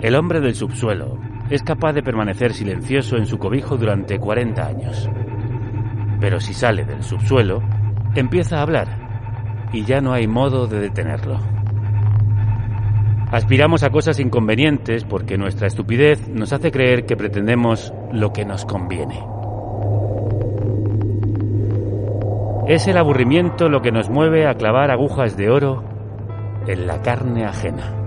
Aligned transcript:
El 0.00 0.14
hombre 0.14 0.40
del 0.40 0.54
subsuelo 0.54 1.18
es 1.48 1.62
capaz 1.62 1.94
de 1.94 2.02
permanecer 2.02 2.52
silencioso 2.52 3.16
en 3.16 3.26
su 3.26 3.38
cobijo 3.38 3.78
durante 3.78 4.18
40 4.18 4.66
años. 4.66 5.08
Pero 6.20 6.38
si 6.38 6.52
sale 6.52 6.84
del 6.84 7.02
subsuelo, 7.02 7.62
empieza 8.14 8.58
a 8.58 8.62
hablar 8.62 9.68
y 9.72 9.84
ya 9.84 10.00
no 10.00 10.12
hay 10.12 10.26
modo 10.26 10.66
de 10.66 10.80
detenerlo. 10.80 11.40
Aspiramos 13.30 13.82
a 13.82 13.90
cosas 13.90 14.20
inconvenientes 14.20 15.04
porque 15.04 15.38
nuestra 15.38 15.66
estupidez 15.66 16.28
nos 16.28 16.52
hace 16.52 16.70
creer 16.70 17.06
que 17.06 17.16
pretendemos 17.16 17.92
lo 18.12 18.32
que 18.32 18.44
nos 18.44 18.64
conviene. 18.66 19.18
Es 22.68 22.86
el 22.86 22.98
aburrimiento 22.98 23.68
lo 23.68 23.80
que 23.80 23.92
nos 23.92 24.10
mueve 24.10 24.46
a 24.46 24.54
clavar 24.54 24.90
agujas 24.90 25.36
de 25.36 25.50
oro 25.50 25.84
en 26.66 26.86
la 26.86 27.00
carne 27.00 27.44
ajena. 27.44 28.05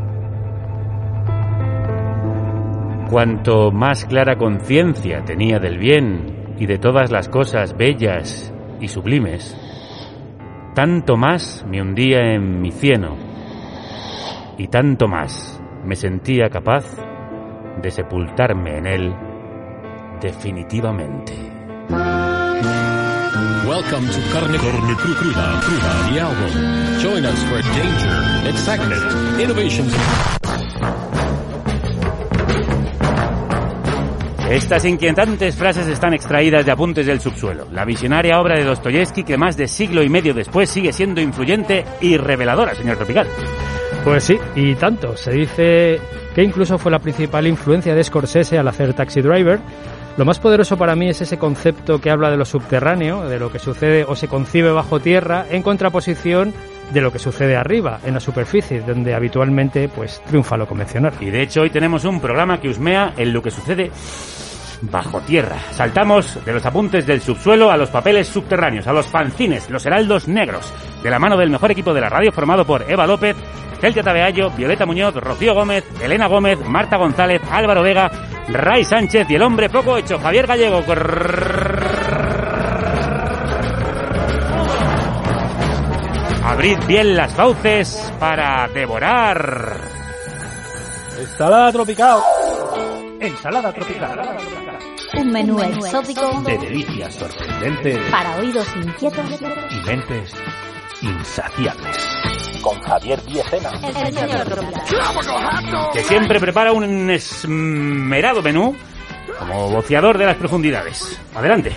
Cuanto 3.09 3.71
más 3.71 4.05
clara 4.05 4.37
conciencia 4.37 5.23
tenía 5.25 5.57
del 5.59 5.79
bien 5.79 6.55
y 6.59 6.65
de 6.67 6.77
todas 6.77 7.09
las 7.11 7.27
cosas 7.27 7.75
bellas 7.75 8.53
y 8.79 8.87
sublimes, 8.87 9.57
tanto 10.75 11.17
más 11.17 11.65
me 11.67 11.81
hundía 11.81 12.19
en 12.33 12.61
mi 12.61 12.71
cieno 12.71 13.17
y 14.57 14.67
tanto 14.67 15.07
más 15.07 15.59
me 15.83 15.95
sentía 15.95 16.49
capaz 16.49 16.85
de 17.81 17.89
sepultarme 17.89 18.77
en 18.77 18.85
él 18.85 19.15
definitivamente. 20.21 21.33
Welcome 23.67 24.07
to 24.07 24.19
Carne, 24.33 24.57
Carne 24.57 24.93
Cru- 24.95 25.15
Cruda, 25.15 25.59
Cruda, 25.61 26.09
the. 26.11 27.01
Join 27.01 27.25
us 27.25 27.43
for 27.45 27.61
danger, 27.61 28.49
excitement, 28.49 29.39
innovations. 29.39 29.93
Estas 34.49 34.83
inquietantes 34.83 35.55
frases 35.55 35.87
están 35.87 36.15
extraídas 36.15 36.65
de 36.65 36.71
Apuntes 36.71 37.05
del 37.05 37.19
Subsuelo, 37.19 37.67
la 37.71 37.85
visionaria 37.85 38.41
obra 38.41 38.57
de 38.57 38.63
Dostoyevsky 38.63 39.23
que 39.23 39.37
más 39.37 39.55
de 39.55 39.67
siglo 39.67 40.01
y 40.01 40.09
medio 40.09 40.33
después 40.33 40.71
sigue 40.71 40.91
siendo 40.91 41.21
influyente 41.21 41.85
y 42.01 42.17
reveladora, 42.17 42.73
señor 42.73 42.97
Tropical. 42.97 43.27
Pues 44.03 44.23
sí, 44.23 44.39
y 44.55 44.73
tanto. 44.73 45.15
Se 45.15 45.31
dice 45.33 45.99
que 46.33 46.41
incluso 46.41 46.79
fue 46.79 46.91
la 46.91 46.97
principal 46.97 47.45
influencia 47.45 47.93
de 47.93 48.03
Scorsese 48.03 48.57
al 48.57 48.67
hacer 48.67 48.95
Taxi 48.95 49.21
Driver. 49.21 49.59
Lo 50.17 50.25
más 50.25 50.39
poderoso 50.39 50.77
para 50.77 50.95
mí 50.95 51.09
es 51.09 51.21
ese 51.21 51.37
concepto 51.37 52.01
que 52.01 52.09
habla 52.09 52.31
de 52.31 52.37
lo 52.37 52.45
subterráneo, 52.45 53.29
de 53.29 53.37
lo 53.37 53.51
que 53.51 53.59
sucede 53.59 54.03
o 54.03 54.15
se 54.15 54.27
concibe 54.27 54.71
bajo 54.71 54.99
tierra, 54.99 55.45
en 55.51 55.61
contraposición 55.61 56.55
de 56.91 57.01
lo 57.01 57.11
que 57.11 57.19
sucede 57.19 57.55
arriba, 57.55 57.99
en 58.03 58.13
la 58.13 58.19
superficie, 58.19 58.81
donde 58.81 59.13
habitualmente 59.13 59.89
pues 59.89 60.21
triunfa 60.25 60.57
lo 60.57 60.67
convencional. 60.67 61.13
Y 61.19 61.29
de 61.29 61.41
hecho 61.41 61.61
hoy 61.61 61.69
tenemos 61.69 62.05
un 62.05 62.19
programa 62.19 62.59
que 62.59 62.69
husmea 62.69 63.13
en 63.17 63.33
lo 63.33 63.41
que 63.41 63.51
sucede 63.51 63.91
bajo 64.81 65.19
tierra. 65.21 65.57
Saltamos 65.71 66.43
de 66.45 66.53
los 66.53 66.65
apuntes 66.65 67.05
del 67.05 67.21
subsuelo 67.21 67.71
a 67.71 67.77
los 67.77 67.89
papeles 67.89 68.27
subterráneos, 68.27 68.87
a 68.87 68.93
los 68.93 69.07
fanzines, 69.07 69.69
los 69.69 69.85
heraldos 69.85 70.27
negros, 70.27 70.73
de 71.03 71.09
la 71.09 71.19
mano 71.19 71.37
del 71.37 71.49
mejor 71.49 71.71
equipo 71.71 71.93
de 71.93 72.01
la 72.01 72.09
radio 72.09 72.31
formado 72.31 72.65
por 72.65 72.89
Eva 72.89 73.05
López, 73.05 73.35
Celtia 73.79 74.03
Tabeallo, 74.03 74.49
Violeta 74.51 74.85
Muñoz, 74.85 75.15
Rocío 75.15 75.53
Gómez, 75.53 75.85
Elena 76.01 76.27
Gómez, 76.27 76.59
Marta 76.65 76.97
González, 76.97 77.41
Álvaro 77.49 77.81
Vega, 77.81 78.11
Ray 78.49 78.83
Sánchez 78.83 79.29
y 79.29 79.35
el 79.35 79.41
hombre 79.41 79.69
poco 79.69 79.97
hecho, 79.97 80.19
Javier 80.19 80.47
Gallego. 80.47 80.83
Abrid 86.59 86.77
bien 86.87 87.15
las 87.15 87.33
fauces 87.35 88.11
para 88.19 88.67
devorar. 88.67 89.79
Ensalada 91.17 91.71
tropical. 91.71 92.19
Ensalada 93.21 93.71
tropical. 93.71 94.37
Un 95.19 95.31
menú 95.31 95.61
exótico 95.61 96.43
De 96.45 96.57
delicias 96.57 97.15
sorprendentes 97.15 97.97
para 98.11 98.35
oídos 98.35 98.67
inquietos. 98.75 99.25
y 99.71 99.87
mentes 99.87 100.33
insaciables. 101.01 101.97
Con 102.61 102.77
Javier 102.81 103.23
Diecena. 103.23 103.71
El 103.81 104.13
señor 104.13 104.45
tropical. 104.49 105.91
que 105.93 106.03
siempre 106.03 106.41
prepara 106.41 106.73
un 106.73 107.09
esmerado 107.09 108.41
menú 108.41 108.75
como 109.39 109.69
boceador 109.69 110.17
de 110.17 110.25
las 110.25 110.35
profundidades. 110.35 111.21
Adelante. 111.33 111.71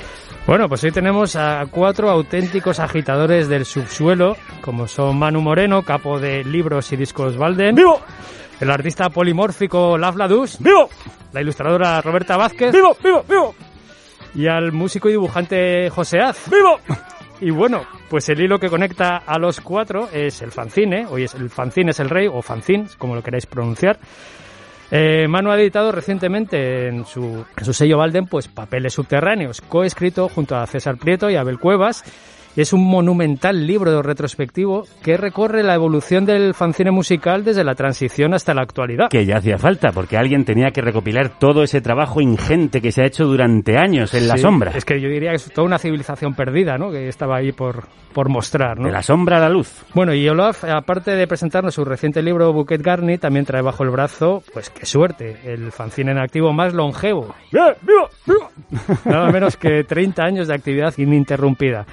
Bueno, 0.45 0.69
pues 0.69 0.83
hoy 0.83 0.91
tenemos 0.91 1.37
a 1.37 1.65
cuatro 1.71 2.11
auténticos 2.11 2.81
agitadores 2.81 3.49
del 3.49 3.65
subsuelo, 3.65 4.37
como 4.61 4.89
son 4.89 5.17
Manu 5.17 5.41
Moreno, 5.41 5.83
capo 5.83 6.19
de 6.19 6.43
libros 6.43 6.93
y 6.93 6.97
discos 6.97 7.37
Valden. 7.37 7.77
¡Vivo! 7.77 8.01
El 8.61 8.71
artista 8.71 9.09
polimórfico 9.09 9.97
Laf 9.97 10.17
Ladus. 10.17 10.59
¡Vivo! 10.59 10.89
La 11.33 11.41
ilustradora 11.41 12.01
Roberta 12.01 12.37
Vázquez. 12.37 12.73
¡Vivo! 12.73 12.97
¡Vivo! 13.03 13.25
¡Vivo! 13.29 13.55
Y 14.35 14.49
al 14.49 14.73
músico 14.73 15.09
y 15.09 15.13
dibujante 15.13 15.89
José 15.91 16.19
Az. 16.19 16.51
¡Vivo! 16.51 16.79
Y 17.41 17.51
bueno, 17.51 17.83
pues 18.11 18.29
el 18.29 18.41
hilo 18.41 18.59
que 18.59 18.69
conecta 18.69 19.19
a 19.19 19.39
los 19.39 19.61
cuatro 19.61 20.09
es 20.13 20.43
el 20.43 20.51
fanzine. 20.51 21.07
Hoy 21.07 21.25
es 21.25 21.35
el 21.35 21.51
fanzine 21.51 21.93
es 21.93 22.01
el 22.01 22.11
rey, 22.11 22.27
o 22.27 22.43
fanzine, 22.43 22.87
como 22.99 23.15
lo 23.15 23.23
queráis 23.23 23.47
pronunciar. 23.47 23.99
Eh, 24.95 25.27
Manu 25.27 25.51
ha 25.51 25.59
editado 25.59 25.91
recientemente 25.91 26.89
en 26.89 27.07
su, 27.07 27.47
su 27.63 27.73
sello 27.73 27.97
Valden 27.97 28.27
pues 28.27 28.49
Papeles 28.49 28.93
Subterráneos, 28.93 29.63
coescrito 29.63 30.29
junto 30.29 30.55
a 30.55 30.67
César 30.67 30.99
Prieto 30.99 31.31
y 31.31 31.37
Abel 31.37 31.59
Cuevas. 31.59 32.05
Es 32.55 32.75
un 32.75 32.85
monumental 32.87 33.67
libro 33.67 34.03
retrospectivo 34.03 34.85
que 35.03 35.17
recorre 35.17 35.63
la 35.63 35.75
evolución 35.75 36.27
del 36.27 36.53
fanzine 36.53 36.91
musical 36.91 37.45
desde 37.45 37.65
la 37.65 37.75
transición 37.75 38.35
hasta 38.35 38.53
la 38.53 38.61
actualidad. 38.61 39.09
Que 39.09 39.25
ya 39.25 39.39
hacía 39.39 39.57
falta, 39.57 39.91
porque 39.91 40.19
alguien 40.19 40.45
tenía 40.45 40.71
que 40.71 40.83
recopilar 40.83 41.39
todo 41.39 41.63
ese 41.63 41.81
trabajo 41.81 42.21
ingente 42.21 42.83
que 42.83 42.93
se 42.93 43.03
ha 43.03 43.07
hecho 43.07 43.25
durante 43.25 43.79
años 43.79 44.13
en 44.13 44.29
la 44.29 44.37
Sí, 44.37 44.43
sombra. 44.43 44.73
Es 44.73 44.85
que 44.85 45.01
yo 45.01 45.09
diría 45.09 45.31
que 45.31 45.37
es 45.37 45.51
toda 45.51 45.67
una 45.67 45.79
civilización 45.79 46.35
perdida, 46.35 46.77
¿no? 46.77 46.91
Que 46.91 47.09
estaba 47.09 47.37
ahí 47.39 47.53
por, 47.53 47.85
por 48.13 48.29
mostrar, 48.29 48.79
¿no? 48.79 48.85
De 48.87 48.93
la 48.93 49.03
sombra 49.03 49.39
a 49.39 49.41
la 49.41 49.49
luz. 49.49 49.85
Bueno, 49.95 50.13
y 50.13 50.29
Olaf, 50.29 50.63
aparte 50.65 51.13
de 51.13 51.27
presentarnos 51.27 51.73
su 51.75 51.87
reciente 51.87 52.23
libro 52.23 52.53
Bouquet 52.53 52.83
Garni, 52.83 53.17
también 53.17 53.47
trae 53.47 53.63
bajo 53.63 53.83
el 53.83 53.89
brazo, 53.91 54.43
pues 54.53 54.69
qué 54.69 54.85
suerte, 54.85 55.39
el 55.45 55.73
fanzine 55.73 56.11
en 56.13 56.19
activo 56.19 56.53
más 56.53 56.75
longevo. 56.75 57.35
¡Vivo! 57.51 58.09
¡Vivo! 58.27 58.51
Nada 59.07 59.31
menos 59.33 59.57
que 59.57 59.85
30 59.85 60.23
años 60.23 60.49
de 60.49 60.55
actividad 60.55 60.93
ininterrumpida. 60.99 61.87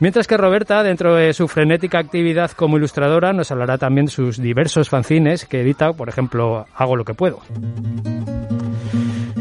Mientras 0.00 0.28
que 0.28 0.36
Roberta, 0.36 0.82
dentro 0.84 1.16
de 1.16 1.32
su 1.32 1.48
frenética 1.48 1.98
actividad 1.98 2.52
como 2.52 2.76
ilustradora, 2.76 3.32
nos 3.32 3.50
hablará 3.50 3.78
también 3.78 4.06
de 4.06 4.12
sus 4.12 4.40
diversos 4.40 4.88
fanzines 4.88 5.44
que 5.44 5.62
edita, 5.62 5.92
por 5.92 6.08
ejemplo, 6.08 6.66
Hago 6.74 6.94
lo 6.94 7.04
que 7.04 7.14
puedo. 7.14 7.40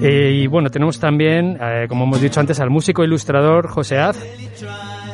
Eh, 0.02 0.32
y 0.34 0.48
bueno, 0.48 0.70
tenemos 0.70 1.00
también, 1.00 1.58
eh, 1.62 1.86
como 1.88 2.06
hemos 2.06 2.22
dicho 2.22 2.40
antes, 2.40 2.60
al 2.60 2.70
músico 2.70 3.04
ilustrador 3.04 3.68
José 3.68 3.98
Az, 4.00 4.24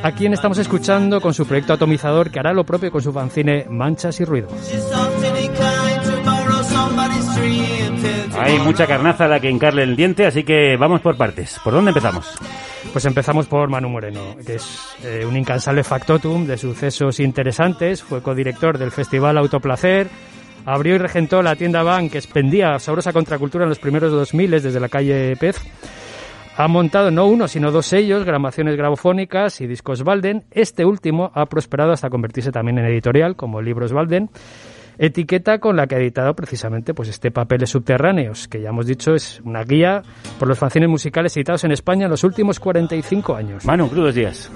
a 0.02 0.12
quien 0.12 0.34
estamos 0.34 0.58
escuchando 0.58 1.20
con 1.20 1.34
su 1.34 1.46
proyecto 1.46 1.74
atomizador 1.74 2.32
que 2.32 2.40
hará 2.40 2.54
lo 2.54 2.66
propio 2.66 2.92
con 2.92 3.02
su 3.02 3.12
fanzine 3.12 3.66
Manchas 3.70 4.20
y 4.22 4.26
Ruido. 4.26 4.48
Hay 8.38 8.60
mucha 8.60 8.88
carnaza 8.88 9.26
a 9.26 9.28
la 9.28 9.40
que 9.40 9.50
hincarle 9.50 9.84
el 9.84 9.96
diente, 9.96 10.26
así 10.26 10.44
que 10.44 10.76
vamos 10.78 11.02
por 11.02 11.18
partes. 11.18 11.60
¿Por 11.64 11.74
dónde 11.74 11.92
empezamos? 11.92 12.38
Pues 12.92 13.06
empezamos 13.06 13.48
por 13.48 13.70
Manu 13.70 13.90
Moreno, 13.90 14.36
que 14.46 14.56
es 14.56 14.96
eh, 15.04 15.26
un 15.26 15.36
incansable 15.36 15.84
factotum 15.84 16.46
de 16.46 16.58
sucesos 16.58 17.20
interesantes. 17.20 18.04
Fue 18.04 18.22
codirector 18.22 18.78
del 18.78 18.92
Festival 18.92 19.38
Autoplacer. 19.38 20.10
Abrió 20.66 20.96
y 20.96 20.98
regentó 20.98 21.42
la 21.42 21.56
tienda 21.56 21.84
Van, 21.84 22.10
que 22.10 22.18
expendía 22.18 22.78
sabrosa 22.80 23.12
contracultura 23.12 23.64
en 23.64 23.70
los 23.70 23.80
primeros 23.80 24.12
2000 24.12 24.52
desde 24.52 24.80
la 24.80 24.90
calle 24.90 25.36
Pez. 25.38 25.60
Ha 26.56 26.68
montado 26.68 27.10
no 27.10 27.26
uno, 27.26 27.48
sino 27.48 27.72
dos 27.72 27.88
sellos, 27.88 28.26
grabaciones 28.26 28.78
grabofónicas 28.78 29.60
y 29.60 29.66
discos 29.66 30.04
Valden. 30.04 30.44
Este 30.52 30.86
último 30.86 31.32
ha 31.34 31.48
prosperado 31.48 31.92
hasta 31.92 32.12
convertirse 32.12 32.52
también 32.52 32.78
en 32.78 32.86
editorial, 32.86 33.36
como 33.36 33.60
Libros 33.60 33.92
Valden. 33.92 34.30
Etiqueta 35.06 35.60
con 35.60 35.76
la 35.76 35.86
que 35.86 35.96
ha 35.96 35.98
editado 35.98 36.34
precisamente 36.34 36.94
pues 36.94 37.10
este 37.10 37.30
Papeles 37.30 37.72
Subterráneos, 37.72 38.48
que 38.48 38.62
ya 38.62 38.70
hemos 38.70 38.86
dicho 38.88 39.14
es 39.14 39.42
una 39.44 39.66
guía 39.66 40.02
por 40.40 40.48
los 40.48 40.58
fanzines 40.58 40.88
musicales 40.88 41.36
editados 41.36 41.66
en 41.66 41.74
España 41.74 42.06
en 42.06 42.12
los 42.12 42.24
últimos 42.24 42.58
45 42.58 43.36
años. 43.36 43.66
Manu, 43.66 43.90
crudos 43.90 44.16
días. 44.16 44.50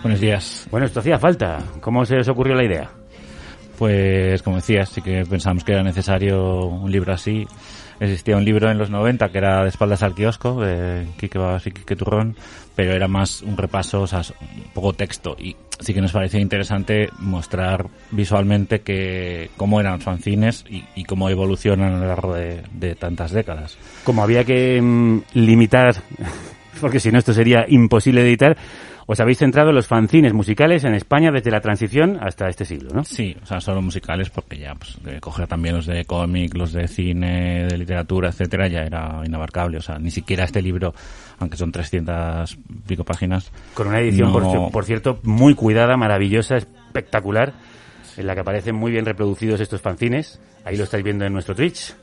Buenos 0.00 0.20
días. 0.20 0.68
Bueno, 0.70 0.86
esto 0.86 1.00
hacía 1.00 1.18
falta. 1.18 1.58
¿Cómo 1.80 2.04
se 2.04 2.16
os 2.16 2.28
ocurrió 2.28 2.54
la 2.54 2.62
idea? 2.62 2.88
Pues, 3.76 4.40
como 4.44 4.56
decías, 4.56 4.88
sí 4.88 5.02
que 5.02 5.24
pensamos 5.28 5.64
que 5.64 5.72
era 5.72 5.82
necesario 5.82 6.66
un 6.66 6.92
libro 6.92 7.12
así. 7.12 7.44
Existía 7.98 8.36
un 8.36 8.44
libro 8.44 8.70
en 8.70 8.78
los 8.78 8.90
90 8.90 9.28
que 9.30 9.38
era 9.38 9.64
de 9.64 9.68
espaldas 9.68 10.04
al 10.04 10.14
kiosco, 10.14 10.60
de 10.60 11.08
Quique 11.18 11.38
Babas 11.38 11.66
y 11.66 11.72
Quique 11.72 11.96
Turrón, 11.96 12.36
pero 12.78 12.92
era 12.92 13.08
más 13.08 13.42
un 13.42 13.56
repaso, 13.56 14.02
o 14.02 14.06
sea, 14.06 14.22
un 14.40 14.70
poco 14.72 14.92
texto. 14.92 15.34
Y 15.36 15.56
sí 15.80 15.92
que 15.92 16.00
nos 16.00 16.12
parecía 16.12 16.38
interesante 16.38 17.08
mostrar 17.18 17.88
visualmente 18.12 18.82
que 18.82 19.50
cómo 19.56 19.80
eran 19.80 19.94
los 19.94 20.04
fanzines 20.04 20.64
y, 20.70 21.02
cómo 21.02 21.28
evolucionan 21.28 21.94
a 21.94 21.98
lo 21.98 22.06
largo 22.06 22.34
de, 22.34 22.62
de 22.70 22.94
tantas 22.94 23.32
décadas. 23.32 23.76
Como 24.04 24.22
había 24.22 24.44
que 24.44 24.80
mm, 24.80 25.22
limitar, 25.34 25.96
porque 26.80 27.00
si 27.00 27.10
no 27.10 27.18
esto 27.18 27.32
sería 27.32 27.64
imposible 27.68 28.22
de 28.22 28.28
editar, 28.28 28.56
os 29.10 29.18
habéis 29.20 29.38
centrado 29.38 29.70
en 29.70 29.74
los 29.74 29.86
fanzines 29.86 30.34
musicales 30.34 30.84
en 30.84 30.92
España 30.92 31.30
desde 31.32 31.50
la 31.50 31.62
transición 31.62 32.18
hasta 32.20 32.46
este 32.46 32.66
siglo, 32.66 32.90
¿no? 32.92 33.04
Sí, 33.04 33.34
o 33.42 33.46
sea, 33.46 33.58
solo 33.58 33.80
musicales 33.80 34.28
porque 34.28 34.58
ya 34.58 34.74
pues, 34.74 35.02
de 35.02 35.18
coger 35.18 35.46
también 35.46 35.76
los 35.76 35.86
de 35.86 36.04
cómic, 36.04 36.54
los 36.54 36.74
de 36.74 36.86
cine, 36.86 37.64
de 37.64 37.78
literatura, 37.78 38.28
etcétera, 38.28 38.68
ya 38.68 38.80
era 38.80 39.22
inabarcable. 39.24 39.78
O 39.78 39.80
sea, 39.80 39.98
ni 39.98 40.10
siquiera 40.10 40.44
este 40.44 40.60
libro, 40.60 40.92
aunque 41.38 41.56
son 41.56 41.72
300 41.72 42.58
pico 42.86 43.02
páginas. 43.02 43.50
Con 43.72 43.88
una 43.88 43.98
edición, 44.00 44.30
por, 44.30 44.70
por 44.70 44.84
cierto, 44.84 45.20
muy 45.22 45.54
cuidada, 45.54 45.96
maravillosa, 45.96 46.58
espectacular, 46.58 47.54
en 48.18 48.26
la 48.26 48.34
que 48.34 48.40
aparecen 48.42 48.76
muy 48.76 48.92
bien 48.92 49.06
reproducidos 49.06 49.58
estos 49.60 49.80
fanzines. 49.80 50.38
Ahí 50.66 50.76
lo 50.76 50.84
estáis 50.84 51.02
viendo 51.02 51.24
en 51.24 51.32
nuestro 51.32 51.54
Twitch. 51.54 51.94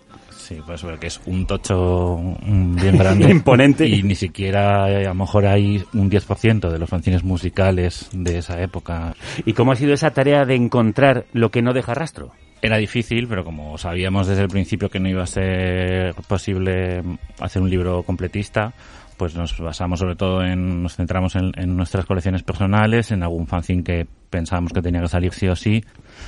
Sí, 0.48 0.62
pues 0.64 0.86
que 1.00 1.08
es 1.08 1.20
un 1.26 1.48
tocho 1.48 2.18
bien 2.46 3.00
grande. 3.00 3.28
Imponente. 3.32 3.88
Y 3.88 4.04
ni 4.04 4.14
siquiera 4.14 4.88
eh, 4.92 5.06
a 5.06 5.10
lo 5.10 5.16
mejor 5.16 5.48
hay 5.48 5.84
un 5.94 6.12
10% 6.12 6.70
de 6.70 6.78
los 6.78 6.88
fanzines 6.88 7.24
musicales 7.24 8.10
de 8.12 8.38
esa 8.38 8.62
época. 8.62 9.16
¿Y 9.44 9.54
cómo 9.54 9.72
ha 9.72 9.76
sido 9.76 9.96
esa 9.96 10.12
tarea 10.12 10.46
de 10.46 10.54
encontrar 10.54 11.26
lo 11.34 11.50
que 11.50 11.64
no 11.64 11.74
deja 11.74 11.96
rastro? 11.96 12.32
Era 12.62 12.78
difícil, 12.78 13.28
pero 13.28 13.44
como 13.44 13.80
sabíamos 13.80 14.28
desde 14.28 14.44
el 14.44 14.48
principio 14.48 14.88
que 14.88 15.00
no 15.00 15.10
iba 15.10 15.24
a 15.24 15.28
ser 15.28 16.14
posible 16.28 17.02
hacer 17.40 17.64
un 17.64 17.72
libro 17.72 18.04
completista, 18.04 18.76
pues 19.18 19.36
nos 19.36 19.58
basamos 19.60 20.00
sobre 20.00 20.16
todo 20.16 20.44
en, 20.44 20.84
nos 20.84 20.96
centramos 20.96 21.36
en, 21.36 21.52
en 21.56 21.76
nuestras 21.76 22.06
colecciones 22.06 22.44
personales, 22.44 23.12
en 23.12 23.24
algún 23.24 23.48
fanzine 23.48 23.84
que 23.84 24.08
pensábamos 24.30 24.74
que 24.74 24.82
tenía 24.82 25.02
que 25.02 25.08
salir 25.08 25.34
sí 25.34 25.48
o 25.48 25.56
sí. 25.56 25.84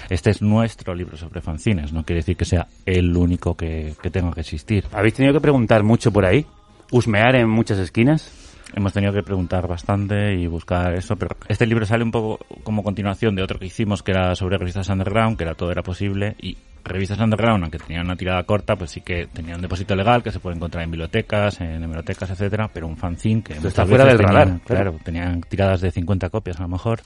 Este 0.10 0.30
es 0.30 0.42
nuestro 0.42 0.96
libro 0.96 1.18
sobre 1.18 1.42
fanzines, 1.42 1.94
no 1.94 2.04
quiere 2.04 2.20
decir 2.20 2.38
que 2.38 2.46
sea 2.46 2.68
el 2.86 3.16
único 3.16 3.56
que, 3.56 3.94
que 4.02 4.10
tenga 4.10 4.32
que 4.32 4.42
existir. 4.42 4.86
¿Habéis 4.94 5.16
tenido 5.16 5.34
que 5.34 5.42
preguntar 5.42 5.84
mucho 5.84 6.12
por 6.12 6.26
ahí? 6.26 6.46
¿Husmear 6.92 7.36
en 7.36 7.50
muchas 7.50 7.78
esquinas? 7.80 8.32
Hemos 8.74 8.92
tenido 8.92 9.14
que 9.14 9.24
preguntar 9.24 9.66
bastante 9.68 10.36
y 10.36 10.46
buscar 10.48 10.94
eso, 10.94 11.16
pero 11.16 11.38
este 11.48 11.66
libro 11.66 11.86
sale 11.86 12.04
un 12.04 12.12
poco 12.12 12.46
como 12.64 12.84
continuación 12.84 13.34
de 13.36 13.42
otro 13.42 13.60
que 13.60 13.66
hicimos 13.68 14.04
que 14.04 14.12
era 14.12 14.36
sobre 14.36 14.58
revistas 14.58 14.90
underground, 14.90 15.38
que 15.38 15.46
era 15.46 15.56
todo 15.56 15.72
era 15.72 15.84
posible 15.84 16.36
y 16.42 16.58
revistas 16.90 17.20
underground, 17.20 17.64
aunque 17.64 17.78
tenían 17.80 18.06
una 18.06 18.16
tirada 18.16 18.44
corta, 18.44 18.76
pues 18.76 18.92
sí 18.92 19.02
que 19.02 19.28
tenían 19.28 19.56
un 19.58 19.62
depósito 19.62 19.96
legal 19.96 20.24
que 20.24 20.32
se 20.32 20.40
puede 20.40 20.56
encontrar 20.56 20.84
en 20.84 20.92
bibliotecas, 20.92 21.62
en 21.62 21.84
hemerotecas, 21.84 22.30
etcétera, 22.32 22.70
pero 22.74 22.88
un 22.88 22.98
fanzine 22.98 23.42
que 23.44 23.54
Esto 23.54 23.68
está 23.68 23.86
fuera 23.86 24.06
del 24.06 24.18
tenían- 24.18 24.34
radar, 24.34 24.48
claro. 24.66 24.92
claro, 24.92 25.00
tenían 25.04 25.42
tiradas 25.42 25.82
de 25.82 25.92
50 25.92 26.30
copias 26.30 26.60
a 26.60 26.64
lo 26.64 26.70
mejor, 26.70 27.00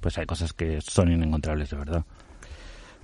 pues 0.00 0.16
hay 0.18 0.26
cosas 0.26 0.52
que 0.52 0.80
son 0.80 1.10
inencontrables 1.12 1.70
de 1.70 1.76
verdad. 1.76 2.04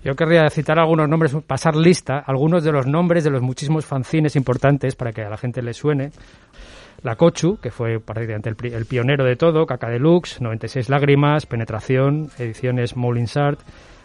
Yo 0.05 0.15
querría 0.15 0.49
citar 0.51 0.79
algunos 0.79 1.09
nombres, 1.09 1.35
pasar 1.47 1.75
lista, 1.75 2.19
algunos 2.25 2.63
de 2.63 2.71
los 2.71 2.87
nombres 2.87 3.25
de 3.25 3.31
los 3.31 3.43
muchísimos 3.43 3.85
fanzines 3.87 4.37
importantes 4.37 4.95
para 4.95 5.13
que 5.13 5.23
a 5.23 5.29
la 5.31 5.37
gente 5.37 5.63
le 5.63 5.73
suene. 5.75 6.11
La 7.03 7.17
Cochu, 7.17 7.59
que 7.61 7.71
fue 7.71 7.99
prácticamente 8.01 8.49
el, 8.49 8.57
pri- 8.57 8.73
el 8.73 8.87
pionero 8.87 9.25
de 9.25 9.37
todo, 9.37 9.67
Caca 9.67 9.89
Deluxe, 9.89 10.41
96 10.41 10.89
Lágrimas, 10.89 11.47
Penetración, 11.47 12.31
Ediciones 12.39 12.97
Moulinsart, 12.97 13.61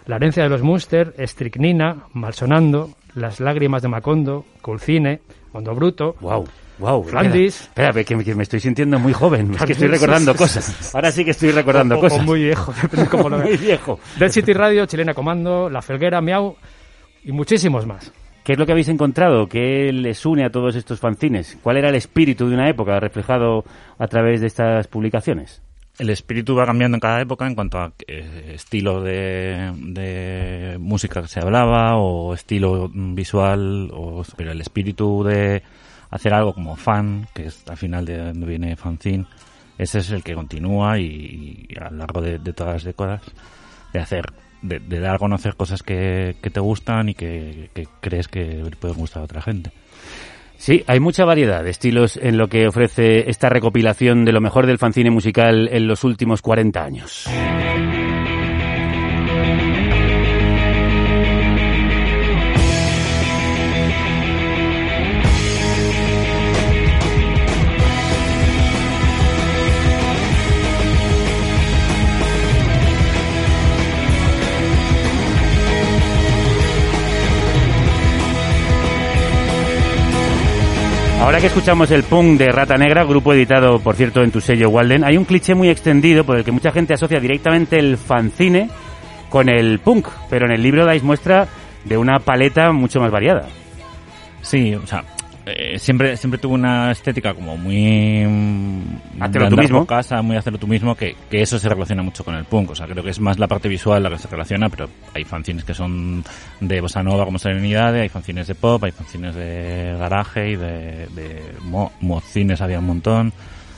La 0.05 0.15
Herencia 0.17 0.43
de 0.43 0.49
los 0.49 0.61
Munster, 0.61 1.13
Estricnina, 1.17 2.05
Malsonando, 2.13 2.89
Las 3.15 3.39
Lágrimas 3.39 3.81
de 3.81 3.87
Macondo, 3.87 4.45
Culcine, 4.61 5.21
Mondo 5.53 5.75
Bruto, 5.75 6.15
Wow, 6.21 6.45
wow. 6.79 7.03
Flandis. 7.03 7.61
Espera, 7.61 7.89
espera, 7.89 8.03
que, 8.19 8.23
que 8.25 8.35
me 8.35 8.43
estoy 8.43 8.59
sintiendo 8.59 8.97
muy 8.99 9.13
joven. 9.13 9.53
Es 9.53 9.63
que 9.63 9.73
estoy 9.73 9.87
recordando 9.89 10.35
cosas. 10.35 10.93
Ahora 10.95 11.11
sí 11.11 11.23
que 11.23 11.31
estoy 11.31 11.51
recordando 11.51 11.95
o- 11.95 11.97
o- 11.99 12.01
cosas. 12.01 12.19
o 12.19 12.23
muy 12.23 12.43
viejo, 12.43 12.73
depende 12.81 13.07
cómo 13.07 13.29
lo 13.29 13.39
muy 13.39 13.57
viejo. 13.57 13.99
Dead 14.17 14.29
City 14.31 14.53
Radio, 14.53 14.85
Chilena 14.85 15.13
Comando, 15.13 15.69
La 15.69 15.81
Felguera, 15.81 16.19
Miau 16.21 16.55
y 17.23 17.31
muchísimos 17.31 17.85
más. 17.85 18.11
¿Qué 18.43 18.53
es 18.53 18.57
lo 18.59 18.65
que 18.65 18.71
habéis 18.71 18.87
encontrado? 18.89 19.47
¿Qué 19.47 19.91
les 19.93 20.25
une 20.25 20.43
a 20.43 20.49
todos 20.49 20.75
estos 20.75 20.99
fanzines? 20.99 21.59
¿Cuál 21.61 21.77
era 21.77 21.89
el 21.89 21.95
espíritu 21.95 22.47
de 22.49 22.55
una 22.55 22.67
época 22.69 22.99
reflejado 22.99 23.63
a 23.99 24.07
través 24.07 24.41
de 24.41 24.47
estas 24.47 24.87
publicaciones? 24.87 25.61
El 26.01 26.09
espíritu 26.09 26.55
va 26.55 26.65
cambiando 26.65 26.95
en 26.95 26.99
cada 26.99 27.21
época 27.21 27.45
en 27.45 27.53
cuanto 27.53 27.77
a 27.77 27.93
eh, 28.07 28.53
estilo 28.55 29.03
de, 29.03 30.75
música 30.79 31.21
que 31.21 31.27
se 31.27 31.39
hablaba 31.39 31.95
o 31.97 32.33
estilo 32.33 32.89
visual, 32.91 33.91
o, 33.93 34.23
pero 34.35 34.51
el 34.51 34.59
espíritu 34.61 35.23
de 35.23 35.61
hacer 36.09 36.33
algo 36.33 36.55
como 36.55 36.75
fan, 36.75 37.27
que 37.35 37.45
es 37.45 37.63
al 37.69 37.77
final 37.77 38.03
de 38.05 38.17
donde 38.17 38.47
viene 38.47 38.75
fanzine, 38.75 39.27
ese 39.77 39.99
es 39.99 40.09
el 40.09 40.23
que 40.23 40.33
continúa 40.33 40.97
y, 40.97 41.67
a 41.79 41.91
lo 41.91 41.97
largo 41.97 42.19
de, 42.19 42.39
todas 42.51 42.73
las 42.73 42.83
décadas 42.83 43.21
de 43.93 43.99
hacer, 43.99 44.25
de, 44.63 44.79
de 44.79 44.99
dar 45.01 45.17
a 45.17 45.19
conocer 45.19 45.55
cosas 45.55 45.83
que, 45.83 46.35
que 46.41 46.49
te 46.49 46.59
gustan 46.59 47.09
y 47.09 47.13
que, 47.13 47.69
que 47.75 47.87
crees 47.99 48.27
que 48.27 48.67
pueden 48.79 48.97
gustar 48.97 49.21
a 49.21 49.25
otra 49.25 49.43
gente. 49.43 49.71
Sí, 50.61 50.83
hay 50.85 50.99
mucha 50.99 51.25
variedad 51.25 51.63
de 51.63 51.71
estilos 51.71 52.19
en 52.21 52.37
lo 52.37 52.47
que 52.47 52.67
ofrece 52.67 53.31
esta 53.31 53.49
recopilación 53.49 54.25
de 54.25 54.31
lo 54.31 54.41
mejor 54.41 54.67
del 54.67 54.77
fanzine 54.77 55.09
musical 55.09 55.67
en 55.71 55.87
los 55.87 56.03
últimos 56.03 56.43
40 56.43 56.83
años. 56.83 57.25
Ahora 81.21 81.39
que 81.39 81.47
escuchamos 81.47 81.91
el 81.91 82.01
punk 82.01 82.39
de 82.39 82.51
Rata 82.51 82.77
Negra, 82.77 83.03
grupo 83.03 83.31
editado, 83.31 83.79
por 83.79 83.95
cierto, 83.95 84.23
en 84.23 84.31
tu 84.31 84.41
sello 84.41 84.69
Walden, 84.69 85.03
hay 85.03 85.17
un 85.17 85.23
cliché 85.23 85.53
muy 85.53 85.69
extendido 85.69 86.23
por 86.23 86.35
el 86.35 86.43
que 86.43 86.51
mucha 86.51 86.71
gente 86.71 86.95
asocia 86.95 87.19
directamente 87.19 87.77
el 87.77 87.97
fanzine 87.97 88.69
con 89.29 89.47
el 89.47 89.77
punk, 89.79 90.07
pero 90.31 90.47
en 90.47 90.51
el 90.53 90.63
libro 90.63 90.83
dais 90.83 91.03
muestra 91.03 91.47
de 91.85 91.95
una 91.95 92.17
paleta 92.17 92.71
mucho 92.71 92.99
más 92.99 93.11
variada. 93.11 93.47
Sí, 94.41 94.73
o 94.73 94.87
sea, 94.87 95.03
eh, 95.45 95.79
siempre 95.79 96.15
siempre 96.17 96.39
tuvo 96.39 96.53
una 96.53 96.91
estética 96.91 97.33
como 97.33 97.57
muy 97.57 98.23
mm, 98.25 99.21
Hacerlo 99.21 99.49
tú 99.49 99.57
mismo. 99.57 99.85
casa, 99.87 100.21
muy 100.21 100.37
hacerlo 100.37 100.59
tú 100.59 100.67
mismo, 100.67 100.95
que, 100.95 101.15
que 101.29 101.41
eso 101.41 101.57
se 101.57 101.67
relaciona 101.67 102.03
mucho 102.03 102.23
con 102.23 102.35
el 102.35 102.45
punk. 102.45 102.71
O 102.71 102.75
sea, 102.75 102.85
creo 102.87 103.03
que 103.03 103.09
es 103.09 103.19
más 103.19 103.39
la 103.39 103.47
parte 103.47 103.67
visual 103.67 104.03
la 104.03 104.09
que 104.09 104.19
se 104.19 104.27
relaciona, 104.27 104.69
pero 104.69 104.87
hay 105.13 105.23
fanzines 105.23 105.63
que 105.63 105.73
son 105.73 106.23
de 106.59 106.81
bossa 106.81 107.01
nova 107.01 107.25
como 107.25 107.39
Serenidade, 107.39 108.01
hay 108.01 108.09
fanzines 108.09 108.47
de 108.47 108.55
pop, 108.55 108.83
hay 108.83 108.91
fanzines 108.91 109.33
de 109.33 109.95
garaje 109.97 110.51
y 110.51 110.55
de, 110.55 111.07
de 111.07 111.41
mo, 111.61 111.91
mocines 112.01 112.61
había 112.61 112.79
un 112.79 112.85
montón. 112.85 113.33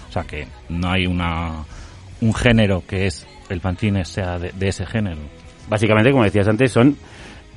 O 0.09 0.11
sea, 0.11 0.23
que 0.23 0.47
no 0.69 0.91
hay 0.91 1.05
una 1.05 1.63
un 2.19 2.33
género 2.33 2.83
que 2.87 3.07
es 3.07 3.25
el 3.49 3.61
fanzine 3.61 4.03
sea 4.05 4.37
de, 4.37 4.51
de 4.51 4.67
ese 4.67 4.85
género. 4.85 5.21
Básicamente, 5.69 6.11
como 6.11 6.23
decías 6.23 6.47
antes, 6.47 6.71
son 6.71 6.97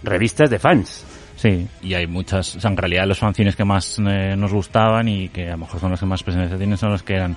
revistas 0.03 0.49
de 0.49 0.59
fans. 0.59 1.05
Sí, 1.37 1.69
y 1.83 1.95
hay 1.95 2.07
muchas, 2.07 2.57
o 2.57 2.61
sea, 2.61 2.71
en 2.71 2.77
realidad 2.77 3.07
los 3.07 3.19
fanzines 3.19 3.55
que 3.55 3.65
más 3.65 3.99
eh, 3.99 4.35
nos 4.37 4.53
gustaban 4.53 5.07
y 5.07 5.29
que 5.29 5.49
a 5.49 5.53
lo 5.53 5.59
mejor 5.59 5.81
son 5.81 5.91
los 5.91 6.01
que 6.01 6.07
más 6.07 6.23
presencia 6.23 6.57
tienen 6.57 6.79
son 6.79 6.91
los 6.91 7.03
que 7.03 7.15
eran 7.15 7.37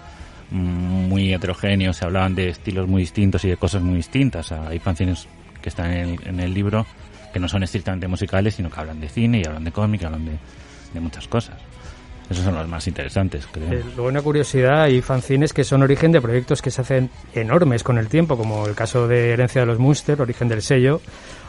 mm, 0.51 1.09
muy 1.09 1.33
heterogéneos, 1.33 1.97
se 1.97 2.05
hablaban 2.05 2.33
de 2.33 2.49
estilos 2.49 2.87
muy 2.87 3.01
distintos 3.01 3.43
y 3.43 3.49
de 3.49 3.57
cosas 3.57 3.81
muy 3.81 3.97
distintas. 3.97 4.51
O 4.51 4.55
sea, 4.55 4.69
hay 4.69 4.79
fanzines 4.79 5.27
que 5.61 5.69
están 5.69 5.91
en 5.91 6.09
el, 6.09 6.27
en 6.27 6.39
el 6.39 6.53
libro 6.53 6.85
que 7.33 7.39
no 7.39 7.47
son 7.47 7.63
estrictamente 7.63 8.07
musicales, 8.07 8.55
sino 8.55 8.69
que 8.69 8.79
hablan 8.79 8.99
de 8.99 9.09
cine 9.09 9.41
y 9.41 9.45
hablan 9.45 9.63
de 9.63 9.71
cómic, 9.71 10.01
y 10.01 10.05
hablan 10.05 10.25
de, 10.25 10.37
de 10.93 10.99
muchas 10.99 11.27
cosas. 11.27 11.55
Esos 12.29 12.45
son 12.45 12.53
los 12.53 12.67
más 12.67 12.87
interesantes, 12.87 13.47
creo. 13.51 13.71
Eh, 13.71 13.83
luego, 13.95 14.07
una 14.07 14.21
curiosidad, 14.21 14.83
hay 14.83 15.01
fanzines 15.01 15.51
que 15.51 15.63
son 15.63 15.81
origen 15.81 16.11
de 16.11 16.21
proyectos 16.21 16.61
que 16.61 16.69
se 16.69 16.81
hacen 16.81 17.09
enormes 17.33 17.83
con 17.83 17.97
el 17.97 18.07
tiempo, 18.07 18.37
como 18.37 18.67
el 18.67 18.75
caso 18.75 19.07
de 19.07 19.31
Herencia 19.31 19.61
de 19.61 19.67
los 19.67 19.79
Munster, 19.79 20.21
origen 20.21 20.47
del 20.47 20.61
sello, 20.61 21.01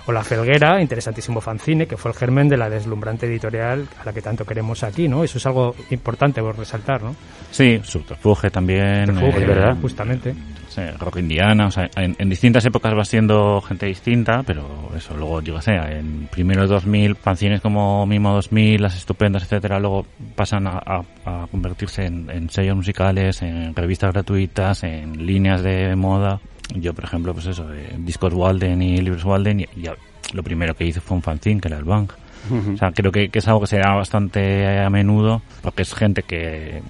o 0.07 0.13
La 0.13 0.25
Felguera, 0.25 0.81
interesantísimo 0.81 1.41
fanzine, 1.41 1.87
que 1.87 1.97
fue 1.97 2.11
el 2.11 2.17
germen 2.17 2.49
de 2.49 2.57
la 2.57 2.69
deslumbrante 2.71 3.27
editorial 3.27 3.87
a 4.01 4.05
la 4.05 4.13
que 4.13 4.23
tanto 4.23 4.45
queremos 4.45 4.83
aquí, 4.83 5.09
¿no? 5.09 5.23
Eso 5.25 5.39
es 5.39 5.47
algo 5.47 5.75
importante 5.91 6.41
por 6.41 6.59
resaltar, 6.59 7.03
¿no? 7.03 7.15
Sí, 7.51 7.81
Subterfuge 7.83 8.51
también. 8.51 9.07
Refugio, 9.09 9.41
es 9.41 9.47
verdad. 9.47 9.77
Justamente. 9.81 10.35
Sí, 10.69 10.83
rock 11.01 11.17
indiana, 11.17 11.67
o 11.67 11.71
sea, 11.73 11.91
en, 11.97 12.15
en 12.17 12.29
distintas 12.31 12.65
épocas 12.65 12.95
va 12.97 13.05
siendo 13.05 13.61
gente 13.61 13.87
distinta, 13.87 14.45
pero 14.47 14.93
eso, 14.97 15.17
luego, 15.17 15.41
yo 15.43 15.57
qué 15.57 15.63
sé, 15.63 15.73
en 15.75 16.29
primero 16.31 16.65
2000, 16.69 17.17
fanzines 17.17 17.61
como 17.61 18.07
Mimo 18.07 18.33
2000, 18.35 18.81
Las 18.81 18.97
Estupendas, 18.97 19.43
etcétera, 19.43 19.81
luego 19.81 20.07
pasan 20.37 20.69
a, 20.69 20.79
a- 20.87 21.03
a 21.25 21.47
convertirse 21.49 22.07
en, 22.07 22.31
en 22.31 22.49
sellos 22.51 22.77
musicales, 22.77 23.43
en 23.43 23.75
revistas 23.75 24.13
gratuitas, 24.13 24.85
en 24.85 25.27
líneas 25.27 25.65
de 25.65 25.97
moda. 25.97 26.39
Yo, 26.75 26.95
por 26.95 27.05
ejemplo, 27.05 27.33
pues 27.35 27.47
eso, 27.47 27.67
de 27.67 27.97
discos 27.99 28.33
Walden 28.33 28.81
y 28.83 28.99
libros 28.99 29.25
Walden, 29.25 29.61
y, 29.61 29.63
y 29.77 29.89
lo 30.33 30.43
primero 30.43 30.75
que 30.75 30.87
hizo 30.87 31.01
fue 31.01 31.17
un 31.17 31.23
fanzine, 31.23 31.61
que 31.61 31.69
era 31.69 31.79
el 31.79 31.85
Bang. 31.85 32.11
O 32.51 32.77
sea, 32.79 32.91
creo 32.93 33.13
que, 33.13 33.29
que 33.29 33.39
es 33.39 33.49
algo 33.49 33.61
que 33.61 33.67
se 33.67 33.79
da 33.79 33.95
bastante 33.95 34.79
a 34.79 34.89
menudo, 34.89 35.43
porque 35.63 35.83
es 35.83 35.93
gente 35.95 36.23
que, 36.23 36.83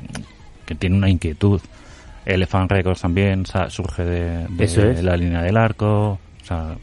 que 0.64 0.75
tiene 0.75 0.96
una 0.96 1.10
inquietud. 1.10 1.60
Elephant 2.25 2.70
Records 2.70 3.00
también 3.00 3.44
surge 3.68 4.04
de, 4.04 5.02
la 5.02 5.16
línea 5.16 5.42
del 5.42 5.56
arco. 5.56 6.18
O 6.42 6.44
sea, 6.44 6.76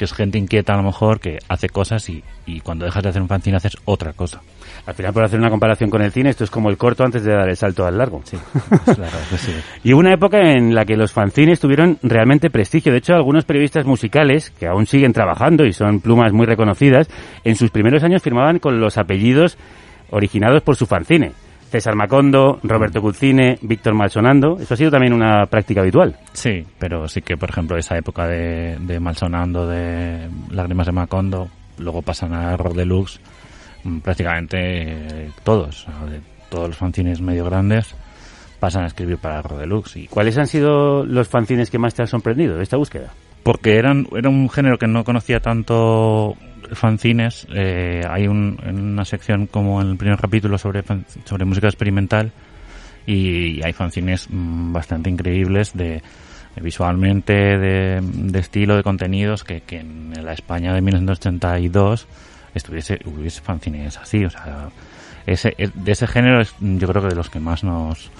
que 0.00 0.06
es 0.06 0.14
gente 0.14 0.38
inquieta 0.38 0.72
a 0.72 0.78
lo 0.78 0.82
mejor 0.82 1.20
que 1.20 1.40
hace 1.46 1.68
cosas 1.68 2.08
y, 2.08 2.24
y 2.46 2.60
cuando 2.60 2.86
dejas 2.86 3.02
de 3.02 3.10
hacer 3.10 3.20
un 3.20 3.28
fanzine 3.28 3.58
haces 3.58 3.76
otra 3.84 4.14
cosa. 4.14 4.40
Al 4.86 4.94
final, 4.94 5.12
por 5.12 5.24
hacer 5.24 5.38
una 5.38 5.50
comparación 5.50 5.90
con 5.90 6.00
el 6.00 6.10
cine, 6.10 6.30
esto 6.30 6.42
es 6.42 6.50
como 6.50 6.70
el 6.70 6.78
corto 6.78 7.04
antes 7.04 7.22
de 7.22 7.34
dar 7.34 7.46
el 7.50 7.56
salto 7.58 7.84
al 7.84 7.98
largo. 7.98 8.22
Sí, 8.24 8.38
es 8.86 8.96
la 8.96 9.04
verdad 9.04 9.20
que 9.28 9.36
sí. 9.36 9.52
Y 9.84 9.92
hubo 9.92 10.00
una 10.00 10.14
época 10.14 10.40
en 10.40 10.74
la 10.74 10.86
que 10.86 10.96
los 10.96 11.12
fanzines 11.12 11.60
tuvieron 11.60 11.98
realmente 12.02 12.48
prestigio. 12.48 12.92
De 12.92 12.96
hecho, 12.96 13.12
algunos 13.12 13.44
periodistas 13.44 13.84
musicales, 13.84 14.48
que 14.58 14.68
aún 14.68 14.86
siguen 14.86 15.12
trabajando 15.12 15.66
y 15.66 15.74
son 15.74 16.00
plumas 16.00 16.32
muy 16.32 16.46
reconocidas, 16.46 17.10
en 17.44 17.56
sus 17.56 17.70
primeros 17.70 18.02
años 18.02 18.22
firmaban 18.22 18.58
con 18.58 18.80
los 18.80 18.96
apellidos 18.96 19.58
originados 20.08 20.62
por 20.62 20.76
su 20.76 20.86
fanzine. 20.86 21.32
César 21.70 21.94
Macondo, 21.94 22.58
Roberto 22.64 23.00
Cuzzine, 23.00 23.58
Víctor 23.62 23.94
Malsonando. 23.94 24.56
Eso 24.58 24.74
ha 24.74 24.76
sido 24.76 24.90
también 24.90 25.12
una 25.12 25.46
práctica 25.46 25.80
habitual. 25.80 26.16
Sí, 26.32 26.64
pero 26.78 27.06
sí 27.06 27.22
que, 27.22 27.36
por 27.36 27.50
ejemplo, 27.50 27.76
esa 27.76 27.96
época 27.96 28.26
de, 28.26 28.76
de 28.80 28.98
Malsonando, 28.98 29.68
de 29.68 30.28
Lágrimas 30.50 30.86
de 30.86 30.92
Macondo, 30.92 31.48
luego 31.78 32.02
pasan 32.02 32.34
a 32.34 32.56
Rock 32.56 32.74
Deluxe, 32.74 33.20
mm, 33.84 33.98
prácticamente 34.00 34.58
eh, 34.58 35.30
todos, 35.44 35.86
de 36.10 36.20
todos 36.50 36.68
los 36.68 36.76
fanzines 36.76 37.20
medio 37.20 37.44
grandes, 37.44 37.94
pasan 38.58 38.82
a 38.82 38.88
escribir 38.88 39.18
para 39.18 39.40
Rock 39.40 39.60
Deluxe. 39.60 39.96
Y, 39.96 40.06
¿Cuáles 40.08 40.36
han 40.38 40.48
sido 40.48 41.06
los 41.06 41.28
fanzines 41.28 41.70
que 41.70 41.78
más 41.78 41.94
te 41.94 42.02
han 42.02 42.08
sorprendido 42.08 42.56
de 42.56 42.64
esta 42.64 42.76
búsqueda? 42.76 43.12
porque 43.42 43.76
eran, 43.76 44.06
era 44.16 44.28
un 44.28 44.48
género 44.50 44.78
que 44.78 44.86
no 44.86 45.04
conocía 45.04 45.40
tanto 45.40 46.36
fanzines, 46.72 47.46
eh, 47.52 48.02
hay 48.08 48.26
un, 48.26 48.58
una 48.64 49.04
sección 49.04 49.46
como 49.46 49.80
en 49.80 49.90
el 49.90 49.96
primer 49.96 50.18
capítulo 50.18 50.58
sobre, 50.58 50.82
sobre 51.24 51.44
música 51.44 51.66
experimental 51.66 52.32
y 53.06 53.62
hay 53.64 53.72
fanzines 53.72 54.28
mm, 54.30 54.72
bastante 54.72 55.10
increíbles 55.10 55.72
de, 55.74 56.02
visualmente, 56.60 57.32
de, 57.32 58.38
estilo, 58.38 58.76
de 58.76 58.82
contenidos, 58.82 59.44
que, 59.44 59.62
que 59.62 59.80
en 59.80 60.12
la 60.24 60.32
España 60.32 60.72
de 60.74 60.80
1982 60.80 62.06
estuviese, 62.54 62.98
hubiese 63.04 63.40
fanzines 63.40 63.96
así, 63.98 64.24
o 64.24 64.30
sea, 64.30 64.68
ese, 65.26 65.54
e- 65.58 65.70
de 65.72 65.92
ese 65.92 66.06
género 66.06 66.40
es 66.40 66.54
yo 66.60 66.88
creo 66.88 67.02
que 67.02 67.08
de 67.08 67.14
los 67.14 67.30
que 67.30 67.40
más 67.40 67.62
nos, 67.64 68.10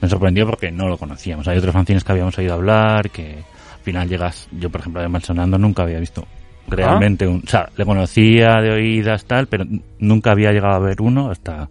nos 0.00 0.10
sorprendió 0.10 0.46
porque 0.46 0.70
no 0.70 0.88
lo 0.88 0.98
conocíamos. 0.98 1.48
Hay 1.48 1.58
otros 1.58 1.72
fanzines 1.74 2.04
que 2.04 2.12
habíamos 2.12 2.36
oído 2.38 2.54
hablar, 2.54 3.10
que 3.10 3.34
al 3.74 3.80
final 3.82 4.08
llegas, 4.08 4.48
yo 4.52 4.70
por 4.70 4.80
ejemplo 4.80 5.02
de 5.02 5.08
Malsonando 5.08 5.58
nunca 5.58 5.82
había 5.82 5.98
visto 5.98 6.26
realmente 6.70 7.26
un, 7.26 7.42
o 7.44 7.48
sea, 7.48 7.68
le 7.76 7.84
conocía 7.84 8.60
de 8.60 8.70
oídas 8.70 9.24
tal, 9.24 9.46
pero 9.46 9.64
nunca 9.98 10.32
había 10.32 10.52
llegado 10.52 10.74
a 10.74 10.78
ver 10.78 11.00
uno 11.00 11.30
hasta 11.30 11.68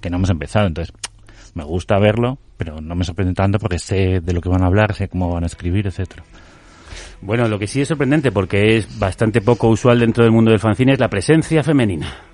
que 0.00 0.10
no 0.10 0.16
hemos 0.16 0.30
empezado, 0.30 0.66
entonces 0.66 0.94
me 1.54 1.64
gusta 1.64 1.98
verlo, 1.98 2.38
pero 2.56 2.80
no 2.80 2.94
me 2.94 3.04
sorprende 3.04 3.34
tanto 3.34 3.58
porque 3.58 3.78
sé 3.78 4.20
de 4.20 4.32
lo 4.32 4.40
que 4.40 4.48
van 4.48 4.62
a 4.62 4.66
hablar, 4.66 4.94
sé 4.94 5.08
cómo 5.08 5.32
van 5.32 5.44
a 5.44 5.46
escribir, 5.46 5.86
etcétera. 5.86 6.22
Bueno, 7.22 7.48
lo 7.48 7.58
que 7.58 7.66
sí 7.66 7.82
es 7.82 7.88
sorprendente, 7.88 8.32
porque 8.32 8.76
es 8.76 8.98
bastante 8.98 9.40
poco 9.40 9.68
usual 9.68 10.00
dentro 10.00 10.24
del 10.24 10.32
mundo 10.32 10.50
del 10.50 10.60
fanzine, 10.60 10.92
es 10.92 11.00
la 11.00 11.08
presencia 11.08 11.62
femenina. 11.62 12.29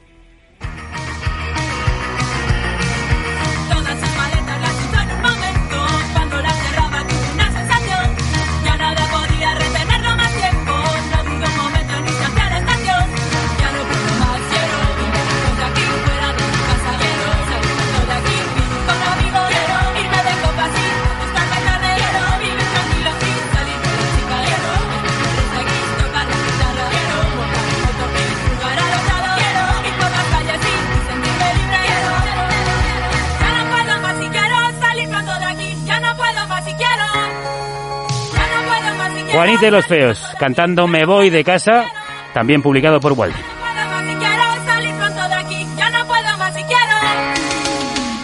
Juanita 39.37 39.66
y 39.66 39.71
los 39.71 39.87
feos, 39.87 40.23
cantando 40.38 40.87
Me 40.87 41.05
voy 41.05 41.31
de 41.31 41.45
casa, 41.45 41.85
también 42.33 42.62
publicado 42.62 43.00
por 43.00 43.12
Walden. 43.12 43.37
Ya 43.38 43.50
no 43.50 43.57
puedo 43.66 43.99
más 43.99 44.05
si 44.07 44.14
quiero 44.16 44.64
salir 44.66 44.95
pronto 44.95 45.28
de 45.28 45.35
aquí. 45.35 45.66
Ya 45.76 45.90
no 45.90 46.07
puedo 46.07 46.38
más 46.38 46.55
si 46.55 46.62
quiero. 46.62 46.97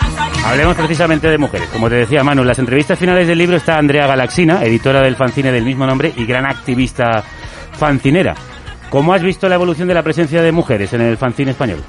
Al 0.00 0.12
salir- 0.12 0.46
Hablemos 0.46 0.76
precisamente 0.76 1.28
de 1.28 1.38
mujeres. 1.38 1.68
Como 1.68 1.88
te 1.88 1.96
decía 1.96 2.24
Manu, 2.24 2.42
en 2.42 2.48
las 2.48 2.58
entrevistas 2.58 2.98
finales 2.98 3.26
del 3.26 3.38
libro 3.38 3.56
está 3.56 3.78
Andrea 3.78 4.06
Galaxina, 4.06 4.62
editora 4.64 5.00
del 5.02 5.16
fanzine 5.16 5.52
del 5.52 5.64
mismo 5.64 5.86
nombre 5.86 6.12
y 6.16 6.24
gran 6.24 6.46
activista 6.46 7.22
fancinera. 7.72 8.34
¿Cómo 8.90 9.12
has 9.14 9.22
visto 9.22 9.48
la 9.48 9.54
evolución 9.54 9.88
de 9.88 9.94
la 9.94 10.02
presencia 10.02 10.42
de 10.42 10.52
mujeres 10.52 10.92
en 10.92 11.00
el 11.02 11.16
fanzine 11.16 11.52
español? 11.52 11.82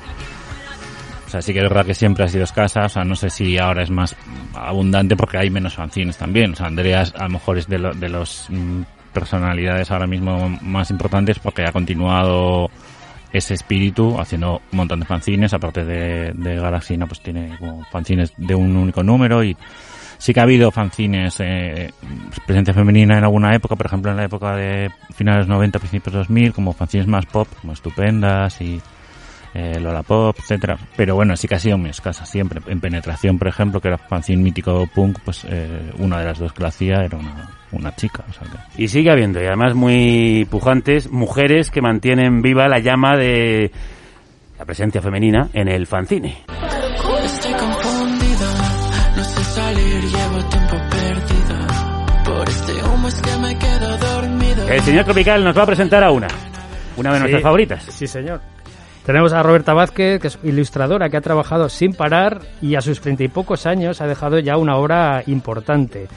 O 1.28 1.30
sea, 1.30 1.42
sí 1.42 1.52
que 1.52 1.60
es 1.60 1.64
verdad 1.64 1.86
que 1.86 1.96
siempre 1.96 2.24
ha 2.24 2.28
sido 2.28 2.44
escasa, 2.44 2.86
o 2.86 2.90
sea, 2.90 3.04
no 3.04 3.16
sé 3.16 3.30
si 3.30 3.58
ahora 3.58 3.82
es 3.84 3.90
más 3.90 4.16
abundante 4.54 5.16
porque 5.18 5.38
hay 5.40 5.50
menos 5.50 5.74
fanzines 5.74 6.16
también. 6.16 6.54
O 6.54 6.56
sea, 6.56 6.68
Andreas 6.68 7.12
a 7.18 7.24
lo 7.24 7.30
mejor 7.32 7.58
es 7.58 7.68
de, 7.68 7.80
lo- 7.80 7.94
de 7.94 8.08
los 8.08 8.46
mm, 8.50 8.82
personalidades 9.14 9.92
ahora 9.92 10.08
mismo 10.08 10.50
más 10.62 10.92
importantes 10.92 11.40
porque 11.40 11.64
ha 11.64 11.72
continuado 11.72 12.70
ese 13.32 13.56
espíritu 13.56 14.20
haciendo 14.20 14.62
un 14.72 14.78
montón 14.78 15.00
de 15.00 15.06
fanzines, 15.06 15.54
aparte 15.54 15.84
de, 15.84 16.34
de 16.34 16.56
Galaxina, 16.56 17.08
pues 17.08 17.22
tiene 17.22 17.58
como 17.58 17.84
fanzines 17.86 18.34
de 18.38 18.54
un 18.54 18.76
único 18.76 19.02
número 19.02 19.44
y 19.44 19.58
sí 20.24 20.34
que 20.34 20.40
ha 20.40 20.44
habido 20.44 20.72
fanzines, 20.72 21.40
eh, 21.40 21.92
presencia 22.46 22.74
femenina 22.74 23.18
en 23.18 23.24
alguna 23.24 23.54
época, 23.56 23.76
por 23.76 23.88
ejemplo 23.88 24.12
en 24.12 24.18
la 24.18 24.24
época 24.24 24.56
de 24.56 24.90
finales 25.14 25.48
90, 25.48 25.80
principios 25.80 26.14
2000, 26.14 26.54
como 26.54 26.74
fanzines 26.74 27.08
más 27.08 27.26
pop, 27.26 27.48
como 27.60 27.74
Estupendas 27.74 28.62
y 28.62 28.82
eh, 29.54 29.80
Lola 29.80 30.04
Pop, 30.04 30.36
etcétera. 30.40 30.78
Pero 30.96 31.16
bueno, 31.16 31.36
sí 31.36 31.48
que 31.48 31.56
ha 31.56 31.60
sido 31.60 31.78
muy 31.78 31.90
escasa 31.90 32.26
siempre. 32.26 32.62
En 32.68 32.80
Penetración, 32.80 33.38
por 33.38 33.48
ejemplo, 33.48 33.80
que 33.80 33.90
era 33.90 33.98
fanzine 33.98 34.42
mítico 34.42 34.88
punk, 34.94 35.20
pues 35.24 35.46
eh, 35.50 35.92
una 36.00 36.20
de 36.20 36.26
las 36.26 36.40
dos 36.40 36.54
que 36.54 36.62
lo 36.62 36.68
hacía 36.68 37.04
era 37.04 37.18
una, 37.18 37.50
una 37.72 37.96
chica. 37.96 38.24
O 38.30 38.34
sea 38.34 38.48
que... 38.48 38.84
Y 38.84 38.88
sigue 38.88 39.12
habiendo, 39.12 39.42
y 39.42 39.46
además 39.46 39.76
muy 39.76 40.48
pujantes, 40.50 41.12
mujeres 41.12 41.72
que 41.72 41.82
mantienen 41.82 42.42
viva 42.42 42.68
la 42.68 42.80
llama 42.80 43.16
de 43.18 43.72
la 44.58 44.66
presencia 44.66 45.02
femenina 45.02 45.50
en 45.54 45.68
el 45.68 45.88
fanzine. 45.88 46.44
Estoy 47.24 47.54
confundida, 47.54 48.52
no 49.16 49.24
sé 49.24 49.44
salir, 49.44 50.02
llevo 50.02 50.44
tiempo 50.50 50.76
perdida. 50.90 52.24
Por 52.26 52.50
este 52.50 52.72
humo 52.84 53.08
es 53.08 53.22
que 53.22 53.38
me 53.38 53.58
quedo 53.58 53.98
dormida. 53.98 54.74
El 54.76 54.82
señor 54.82 55.06
Tropical 55.06 55.44
nos 55.44 55.58
va 55.58 55.64
a 55.64 55.66
presentar 55.66 56.04
a 56.04 56.12
una, 56.12 56.28
una 56.98 57.14
de 57.14 57.20
nuestras 57.20 57.44
favoritas. 57.44 57.84
Sí, 57.84 58.08
señor. 58.08 58.42
Tenemos 59.06 59.34
a 59.34 59.44
Roberta 59.44 59.74
Vázquez, 59.74 60.22
que 60.22 60.28
es 60.28 60.40
ilustradora, 60.44 61.10
que 61.10 61.18
ha 61.18 61.22
trabajado 61.22 61.68
sin 61.68 61.94
parar 61.94 62.40
y 62.62 62.76
a 62.76 62.82
sus 62.82 63.02
treinta 63.02 63.24
y 63.24 63.28
pocos 63.28 63.66
años 63.66 64.00
ha 64.00 64.08
dejado 64.08 64.40
ya 64.40 64.56
una 64.58 64.78
obra 64.78 65.24
importante. 65.28 66.08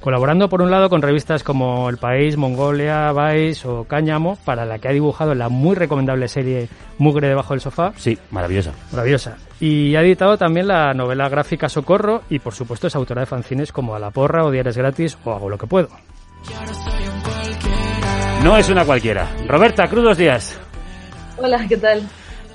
Colaborando 0.00 0.48
por 0.48 0.62
un 0.62 0.70
lado 0.70 0.88
con 0.88 1.02
revistas 1.02 1.42
como 1.42 1.90
El 1.90 1.96
País, 1.96 2.36
Mongolia, 2.36 3.12
Vice 3.12 3.66
o 3.66 3.82
Cáñamo, 3.82 4.38
para 4.44 4.64
la 4.64 4.78
que 4.78 4.86
ha 4.86 4.92
dibujado 4.92 5.34
la 5.34 5.48
muy 5.48 5.74
recomendable 5.74 6.28
serie 6.28 6.68
Mugre 6.98 7.26
debajo 7.26 7.54
del 7.54 7.60
sofá, 7.60 7.92
Sí, 7.96 8.16
maravillosa. 8.30 8.70
maravillosa. 8.92 9.36
Y 9.58 9.96
ha 9.96 10.02
editado 10.02 10.38
también 10.38 10.68
la 10.68 10.94
novela 10.94 11.28
gráfica 11.28 11.68
Socorro 11.68 12.22
y 12.30 12.38
por 12.38 12.54
supuesto 12.54 12.86
es 12.86 12.94
autora 12.94 13.22
de 13.22 13.26
fanzines 13.26 13.72
como 13.72 13.96
A 13.96 13.98
la 13.98 14.12
porra 14.12 14.44
o 14.44 14.52
Diarios 14.52 14.76
gratis 14.76 15.18
o 15.24 15.32
Hago 15.32 15.50
lo 15.50 15.58
que 15.58 15.66
puedo. 15.66 15.88
No 18.44 18.56
es 18.56 18.68
una 18.70 18.84
cualquiera. 18.84 19.26
Roberta, 19.48 19.88
crudos 19.88 20.16
días. 20.16 20.56
Hola, 21.38 21.66
¿qué 21.68 21.76
tal? 21.76 22.02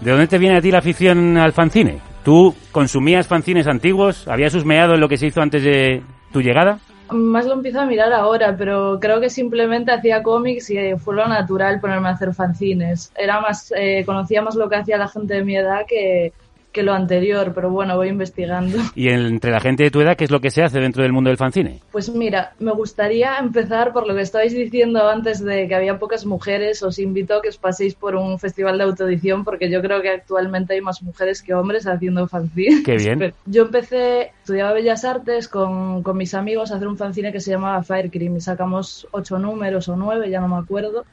¿De 0.04 0.12
dónde 0.12 0.28
te 0.28 0.38
viene 0.38 0.58
a 0.58 0.62
ti 0.62 0.70
la 0.70 0.80
afición 0.80 1.38
al 1.38 1.54
fanzine? 1.54 2.02
¿Tú 2.26 2.54
consumías 2.74 3.26
fanzines 3.26 3.68
antiguos? 3.68 4.28
¿Habías 4.28 4.54
husmeado 4.54 4.96
en 4.96 5.00
lo 5.00 5.08
que 5.08 5.16
se 5.16 5.28
hizo 5.28 5.42
antes 5.42 5.64
de 5.64 6.02
tu 6.34 6.42
llegada? 6.42 6.80
Más 7.10 7.46
lo 7.46 7.54
empiezo 7.54 7.80
a 7.80 7.86
mirar 7.86 8.12
ahora, 8.12 8.54
pero 8.58 9.00
creo 9.00 9.22
que 9.22 9.30
simplemente 9.30 9.94
hacía 9.94 10.22
cómics 10.22 10.70
y 10.72 10.78
eh, 10.78 10.98
fue 10.98 11.16
lo 11.16 11.26
natural 11.26 11.80
ponerme 11.80 12.10
a 12.10 12.12
hacer 12.12 12.34
fanzines. 12.34 13.14
Era 13.16 13.40
más, 13.40 13.74
eh, 13.78 14.04
conocía 14.06 14.42
más 14.42 14.56
lo 14.56 14.68
que 14.68 14.76
hacía 14.76 14.98
la 14.98 15.08
gente 15.08 15.36
de 15.36 15.46
mi 15.46 15.56
edad 15.56 15.86
que, 15.88 16.34
que 16.74 16.84
lo 16.84 16.94
anterior, 16.94 17.54
pero 17.56 17.70
bueno, 17.70 17.96
voy 17.96 18.10
investigando. 18.10 18.78
Y 18.96 19.10
entre 19.10 19.52
la 19.52 19.60
gente 19.60 19.84
de 19.84 19.92
tu 19.92 20.02
edad, 20.02 20.18
¿qué 20.18 20.26
es 20.26 20.32
lo 20.32 20.42
que 20.42 20.52
se 20.52 20.64
hace 20.64 20.80
dentro 20.80 21.04
del 21.04 21.14
mundo 21.14 21.30
del 21.30 21.38
fanzine? 21.38 21.80
Pues 21.92 22.10
mira, 22.10 22.54
me 22.60 22.72
gustaría 22.72 23.38
empezar 23.38 23.94
por 23.94 24.08
lo 24.08 24.16
que 24.16 24.22
estabais 24.22 24.54
diciendo 24.54 25.08
antes 25.08 25.44
de 25.44 25.68
que 25.68 25.76
había 25.76 26.00
pocas 26.00 26.26
mujeres. 26.26 26.84
Os 26.84 27.00
invito 27.00 27.36
a 27.36 27.42
que 27.42 27.50
os 27.50 27.58
paséis 27.58 27.96
por 27.96 28.16
un 28.16 28.40
festival 28.40 28.78
de 28.78 28.84
autoedición 28.84 29.44
porque 29.44 29.70
yo 29.70 29.82
creo 29.82 30.02
que 30.02 30.10
actualmente 30.10 30.74
hay 30.74 30.82
más 30.82 31.02
mujeres 31.02 31.42
que 31.42 31.54
hombres 31.54 31.88
haciendo 31.88 32.28
fanzine. 32.28 32.84
Qué 32.84 32.98
bien. 32.98 33.34
Yo 33.46 33.64
empecé, 33.64 34.32
estudiaba 34.42 34.74
Bellas 34.74 35.06
Artes 35.06 35.48
con, 35.48 36.04
con 36.04 36.18
mis 36.18 36.34
amigos 36.34 36.72
a 36.72 36.76
hacer 36.76 36.88
un 36.88 36.98
fanzine 36.98 37.32
que 37.32 37.40
se 37.40 37.52
llamaba 37.52 37.84
Fire 37.84 38.10
Cream 38.10 38.38
y 38.38 38.42
sacamos 38.42 39.08
ocho 39.12 39.38
números 39.38 39.88
o 39.90 39.96
nueve, 39.96 40.30
ya 40.30 40.40
no 40.40 40.48
me 40.48 40.58
acuerdo. 40.58 41.06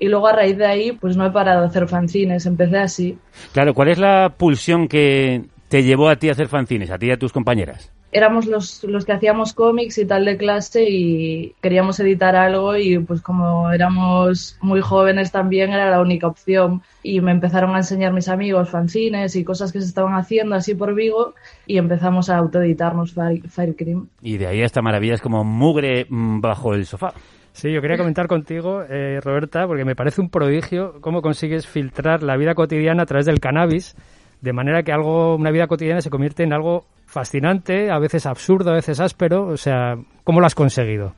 Y 0.00 0.08
luego 0.08 0.28
a 0.28 0.32
raíz 0.32 0.56
de 0.56 0.66
ahí, 0.66 0.92
pues 0.92 1.16
no 1.18 1.26
he 1.26 1.30
parado 1.30 1.60
de 1.60 1.66
hacer 1.66 1.86
fanzines, 1.86 2.46
empecé 2.46 2.78
así. 2.78 3.18
Claro, 3.52 3.74
¿cuál 3.74 3.88
es 3.88 3.98
la 3.98 4.34
pulsión 4.36 4.88
que 4.88 5.44
te 5.68 5.82
llevó 5.82 6.08
a 6.08 6.16
ti 6.16 6.30
a 6.30 6.32
hacer 6.32 6.48
fanzines, 6.48 6.90
a 6.90 6.98
ti 6.98 7.08
y 7.08 7.10
a 7.10 7.18
tus 7.18 7.34
compañeras? 7.34 7.92
Éramos 8.10 8.46
los, 8.46 8.82
los 8.82 9.04
que 9.04 9.12
hacíamos 9.12 9.52
cómics 9.52 9.98
y 9.98 10.06
tal 10.06 10.24
de 10.24 10.38
clase 10.38 10.84
y 10.88 11.54
queríamos 11.60 12.00
editar 12.00 12.34
algo 12.34 12.76
y 12.76 12.98
pues 12.98 13.20
como 13.20 13.70
éramos 13.70 14.56
muy 14.62 14.80
jóvenes 14.80 15.30
también 15.30 15.70
era 15.70 15.90
la 15.90 16.00
única 16.00 16.26
opción 16.26 16.82
y 17.04 17.20
me 17.20 17.30
empezaron 17.30 17.74
a 17.76 17.78
enseñar 17.78 18.12
mis 18.12 18.28
amigos 18.28 18.70
fanzines 18.70 19.36
y 19.36 19.44
cosas 19.44 19.70
que 19.70 19.80
se 19.80 19.86
estaban 19.86 20.14
haciendo 20.14 20.56
así 20.56 20.74
por 20.74 20.94
Vigo 20.94 21.34
y 21.66 21.76
empezamos 21.76 22.30
a 22.30 22.38
autoeditarnos 22.38 23.12
Fire, 23.12 23.48
Fire 23.48 23.76
Cream. 23.76 24.08
Y 24.22 24.38
de 24.38 24.48
ahí 24.48 24.62
hasta 24.62 24.82
maravillas 24.82 25.20
como 25.20 25.44
mugre 25.44 26.06
mm, 26.08 26.40
bajo 26.40 26.74
el 26.74 26.86
sofá. 26.86 27.12
Sí, 27.52 27.72
yo 27.72 27.80
quería 27.80 27.96
comentar 27.96 28.26
contigo, 28.28 28.82
eh, 28.88 29.20
Roberta, 29.22 29.66
porque 29.66 29.84
me 29.84 29.96
parece 29.96 30.20
un 30.20 30.30
prodigio 30.30 31.00
cómo 31.00 31.20
consigues 31.20 31.66
filtrar 31.66 32.22
la 32.22 32.36
vida 32.36 32.54
cotidiana 32.54 33.02
a 33.02 33.06
través 33.06 33.26
del 33.26 33.40
cannabis, 33.40 33.96
de 34.40 34.52
manera 34.52 34.82
que 34.82 34.92
algo, 34.92 35.34
una 35.34 35.50
vida 35.50 35.66
cotidiana 35.66 36.00
se 36.00 36.10
convierte 36.10 36.44
en 36.44 36.52
algo 36.52 36.86
fascinante, 37.06 37.90
a 37.90 37.98
veces 37.98 38.24
absurdo, 38.26 38.70
a 38.70 38.74
veces 38.74 39.00
áspero. 39.00 39.46
O 39.48 39.56
sea, 39.56 39.96
¿cómo 40.24 40.40
lo 40.40 40.46
has 40.46 40.54
conseguido? 40.54 41.12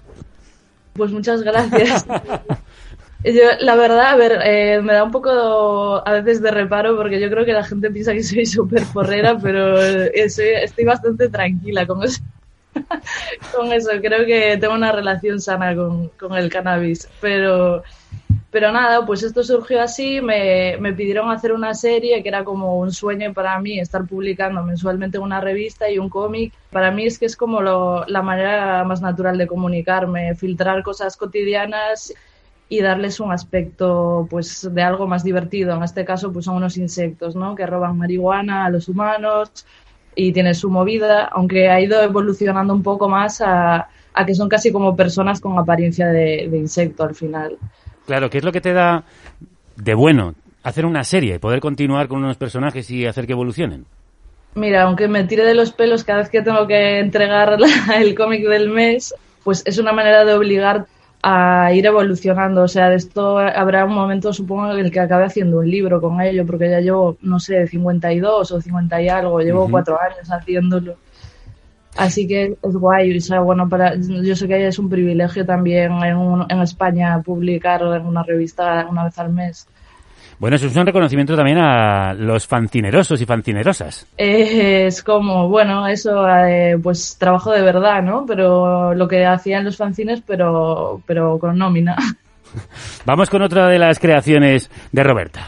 Pues 0.95 1.13
muchas 1.13 1.43
gracias. 1.43 2.07
Yo, 3.25 3.43
la 3.61 3.77
verdad, 3.77 4.07
a 4.07 4.17
ver, 4.17 4.39
eh, 4.45 4.81
me 4.83 4.95
da 4.95 5.05
un 5.05 5.13
poco 5.13 5.31
a 6.05 6.13
veces 6.13 6.43
de 6.43 6.51
reparo 6.51 6.97
porque 6.97 7.21
yo 7.21 7.31
creo 7.31 7.45
que 7.45 7.53
la 7.53 7.63
gente 7.63 7.89
piensa 7.89 8.13
que 8.13 8.23
soy 8.25 8.45
súper 8.47 8.83
porrera, 8.93 9.39
pero 9.41 9.81
eh, 9.81 10.11
estoy 10.13 10.85
bastante 10.85 11.29
tranquila 11.29 11.87
con 11.87 12.03
eso. 12.03 12.21
con 13.55 13.73
eso, 13.73 13.91
creo 14.01 14.25
que 14.27 14.57
tengo 14.61 14.75
una 14.75 14.93
relación 14.93 15.41
sana 15.41 15.75
con, 15.75 16.09
con 16.11 16.35
el 16.35 16.51
cannabis. 16.51 17.09
Pero, 17.21 17.83
pero 18.51 18.71
nada, 18.73 19.05
pues 19.07 19.23
esto 19.23 19.43
surgió 19.43 19.81
así, 19.83 20.21
me, 20.21 20.77
me 20.79 20.93
pidieron 20.93 21.31
hacer 21.31 21.53
una 21.53 21.75
serie 21.75 22.23
que 22.23 22.29
era 22.29 22.45
como 22.45 22.79
un 22.79 22.93
sueño 22.93 23.33
para 23.33 23.59
mí, 23.61 23.79
estar 23.79 24.05
publicando 24.07 24.63
mensualmente 24.63 25.19
una 25.19 25.41
revista 25.41 25.91
y 25.91 25.99
un 25.99 26.09
cómic. 26.09 26.53
Para 26.71 26.91
mí 26.91 27.07
es 27.07 27.19
que 27.19 27.27
es 27.27 27.37
como 27.37 27.61
lo- 27.63 28.05
la 28.07 28.23
manera 28.23 28.85
más 28.85 29.01
natural 29.01 29.39
de 29.39 29.47
comunicarme, 29.47 30.35
filtrar 30.35 30.83
cosas 30.83 31.17
cotidianas 31.17 32.13
y 32.69 32.81
darles 32.81 33.21
un 33.21 33.31
aspecto 33.33 34.27
pues 34.31 34.67
de 34.73 34.83
algo 34.83 35.07
más 35.07 35.23
divertido. 35.25 35.77
En 35.77 35.83
este 35.83 36.05
caso 36.07 36.33
pues 36.33 36.47
son 36.47 36.57
unos 36.57 36.79
insectos, 36.79 37.37
¿no? 37.37 37.55
Que 37.55 37.67
roban 37.67 37.99
marihuana 37.99 38.65
a 38.65 38.71
los 38.71 38.89
humanos 38.89 39.67
y 40.15 40.33
tiene 40.33 40.55
su 40.55 40.71
movida, 40.71 41.25
aunque 41.27 41.69
ha 41.71 41.81
ido 41.81 42.03
evolucionando 42.03 42.75
un 42.75 42.83
poco 42.83 43.09
más 43.09 43.41
a, 43.41 43.89
a 44.15 44.27
que 44.27 44.35
son 44.35 44.49
casi 44.49 44.71
como 44.73 44.95
personas 44.97 45.41
con 45.41 45.59
apariencia 45.59 46.07
de, 46.09 46.49
de 46.51 46.59
insecto 46.59 47.05
al 47.05 47.15
final. 47.15 47.57
Claro, 48.07 48.29
¿qué 48.31 48.39
es 48.39 48.45
lo 48.45 48.53
que 48.53 48.61
te 48.61 48.73
da 48.73 49.05
de 49.77 49.95
bueno 49.95 50.35
hacer 50.65 50.87
una 50.87 51.03
serie, 51.05 51.39
poder 51.41 51.61
continuar 51.61 52.09
con 52.09 52.19
unos 52.23 52.37
personajes 52.37 52.91
y 52.91 53.07
hacer 53.07 53.27
que 53.27 53.33
evolucionen? 53.33 53.85
Mira, 54.55 54.83
aunque 54.83 55.09
me 55.09 55.25
tire 55.25 55.45
de 55.45 55.55
los 55.55 55.73
pelos 55.73 56.05
cada 56.05 56.19
vez 56.21 56.29
que 56.29 56.43
tengo 56.43 56.67
que 56.67 56.99
entregar 56.99 57.59
la- 57.61 58.01
el 58.01 58.15
cómic 58.15 58.47
del 58.47 58.69
mes, 58.69 59.15
pues 59.45 59.63
es 59.65 59.79
una 59.79 59.93
manera 59.93 60.25
de 60.25 60.35
obligar 60.35 60.87
a 61.23 61.71
ir 61.73 61.87
evolucionando. 61.87 62.63
O 62.63 62.69
sea, 62.69 62.89
de 62.91 62.97
esto 62.97 63.39
habrá 63.39 63.85
un 63.85 63.95
momento, 63.95 64.33
supongo, 64.33 64.73
en 64.73 64.85
el 64.87 64.91
que 64.93 65.01
acabe 65.01 65.25
haciendo 65.27 65.59
un 65.61 65.71
libro 65.71 66.01
con 66.01 66.21
ello, 66.21 66.47
porque 66.47 66.71
ya 66.71 66.81
llevo, 66.81 67.17
no 67.23 67.39
sé, 67.41 67.67
52 67.67 68.51
o 68.53 68.61
50 68.61 69.01
y 69.03 69.09
algo, 69.09 69.41
llevo 69.41 69.71
cuatro 69.71 69.99
años 70.01 70.31
haciéndolo. 70.31 70.97
Así 71.97 72.27
que 72.27 72.57
es 72.63 72.75
guay, 72.77 73.17
o 73.19 73.21
sea, 73.21 73.41
bueno, 73.41 73.69
para, 73.69 73.95
yo 73.97 74.35
sé 74.35 74.49
que 74.49 74.67
es 74.67 74.79
un 74.79 74.89
privilegio 74.89 75.45
también 75.45 75.93
en, 76.03 76.17
un- 76.17 76.47
en 76.49 76.61
España 76.63 77.21
publicar 77.23 77.83
en 77.83 78.07
una 78.07 78.23
revista 78.23 78.87
una 78.91 79.05
vez 79.05 79.19
al 79.19 79.31
mes. 79.33 79.67
Bueno, 80.43 80.57
eso 80.57 80.67
es 80.67 80.75
un 80.75 80.85
reconocimiento 80.85 81.37
también 81.37 81.59
a 81.59 82.15
los 82.15 82.49
fancinerosos 82.49 83.21
y 83.21 83.27
fancinerosas. 83.27 84.09
Eh, 84.19 84.87
es 84.87 85.01
como, 85.05 85.49
bueno, 85.49 85.87
eso, 85.87 86.29
eh, 86.29 86.77
pues 86.83 87.17
trabajo 87.17 87.53
de 87.53 87.63
verdad, 87.63 88.03
¿no? 88.03 88.27
Pero 88.27 88.93
lo 88.93 89.07
que 89.07 89.25
hacían 89.25 89.65
los 89.65 89.77
fanzines, 89.77 90.21
pero, 90.27 91.01
pero 91.07 91.39
con 91.39 91.57
nómina. 91.57 91.95
Vamos 93.07 93.31
con 93.31 93.43
otra 93.43 93.69
de 93.69 93.79
las 93.79 94.01
creaciones 94.01 94.69
de 94.91 95.05
Roberta. 95.05 95.47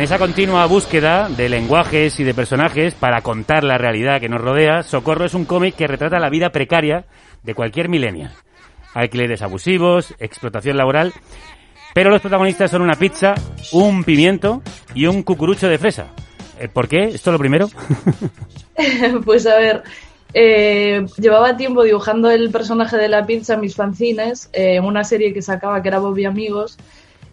En 0.00 0.04
esa 0.04 0.18
continua 0.18 0.64
búsqueda 0.64 1.28
de 1.28 1.50
lenguajes 1.50 2.18
y 2.20 2.24
de 2.24 2.32
personajes 2.32 2.94
para 2.94 3.20
contar 3.20 3.64
la 3.64 3.76
realidad 3.76 4.18
que 4.18 4.30
nos 4.30 4.40
rodea, 4.40 4.82
Socorro 4.82 5.26
es 5.26 5.34
un 5.34 5.44
cómic 5.44 5.76
que 5.76 5.86
retrata 5.86 6.18
la 6.18 6.30
vida 6.30 6.52
precaria 6.52 7.04
de 7.42 7.54
cualquier 7.54 7.90
millennial. 7.90 8.32
Alquileres 8.94 9.42
abusivos, 9.42 10.14
explotación 10.18 10.78
laboral, 10.78 11.12
pero 11.92 12.08
los 12.08 12.22
protagonistas 12.22 12.70
son 12.70 12.80
una 12.80 12.94
pizza, 12.94 13.34
un 13.72 14.02
pimiento 14.02 14.62
y 14.94 15.04
un 15.04 15.22
cucurucho 15.22 15.68
de 15.68 15.76
fresa. 15.76 16.06
Eh, 16.58 16.68
¿Por 16.68 16.88
qué? 16.88 17.08
¿Esto 17.08 17.30
lo 17.30 17.38
primero? 17.38 17.68
pues 19.26 19.46
a 19.46 19.58
ver, 19.58 19.82
eh, 20.32 21.04
llevaba 21.18 21.58
tiempo 21.58 21.82
dibujando 21.84 22.30
el 22.30 22.50
personaje 22.50 22.96
de 22.96 23.08
la 23.08 23.26
pizza 23.26 23.52
en 23.52 23.60
mis 23.60 23.74
fanzines, 23.74 24.48
eh, 24.54 24.76
en 24.76 24.84
una 24.86 25.04
serie 25.04 25.34
que 25.34 25.42
sacaba 25.42 25.82
que 25.82 25.88
era 25.88 25.98
Bobby 25.98 26.24
Amigos, 26.24 26.78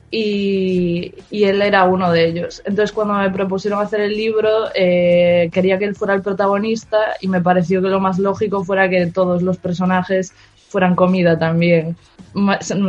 y, 0.09 1.13
y 1.29 1.43
él 1.43 1.61
era 1.61 1.83
uno 1.85 2.11
de 2.11 2.25
ellos. 2.27 2.61
Entonces 2.65 2.91
cuando 2.93 3.15
me 3.15 3.29
propusieron 3.29 3.81
hacer 3.81 4.01
el 4.01 4.15
libro, 4.15 4.49
eh, 4.73 5.49
quería 5.51 5.77
que 5.77 5.85
él 5.85 5.95
fuera 5.95 6.13
el 6.13 6.21
protagonista 6.21 6.97
y 7.21 7.27
me 7.27 7.41
pareció 7.41 7.81
que 7.81 7.89
lo 7.89 7.99
más 7.99 8.19
lógico 8.19 8.63
fuera 8.63 8.89
que 8.89 9.07
todos 9.07 9.41
los 9.41 9.57
personajes 9.57 10.33
fueran 10.69 10.95
comida 10.95 11.37
también. 11.37 11.95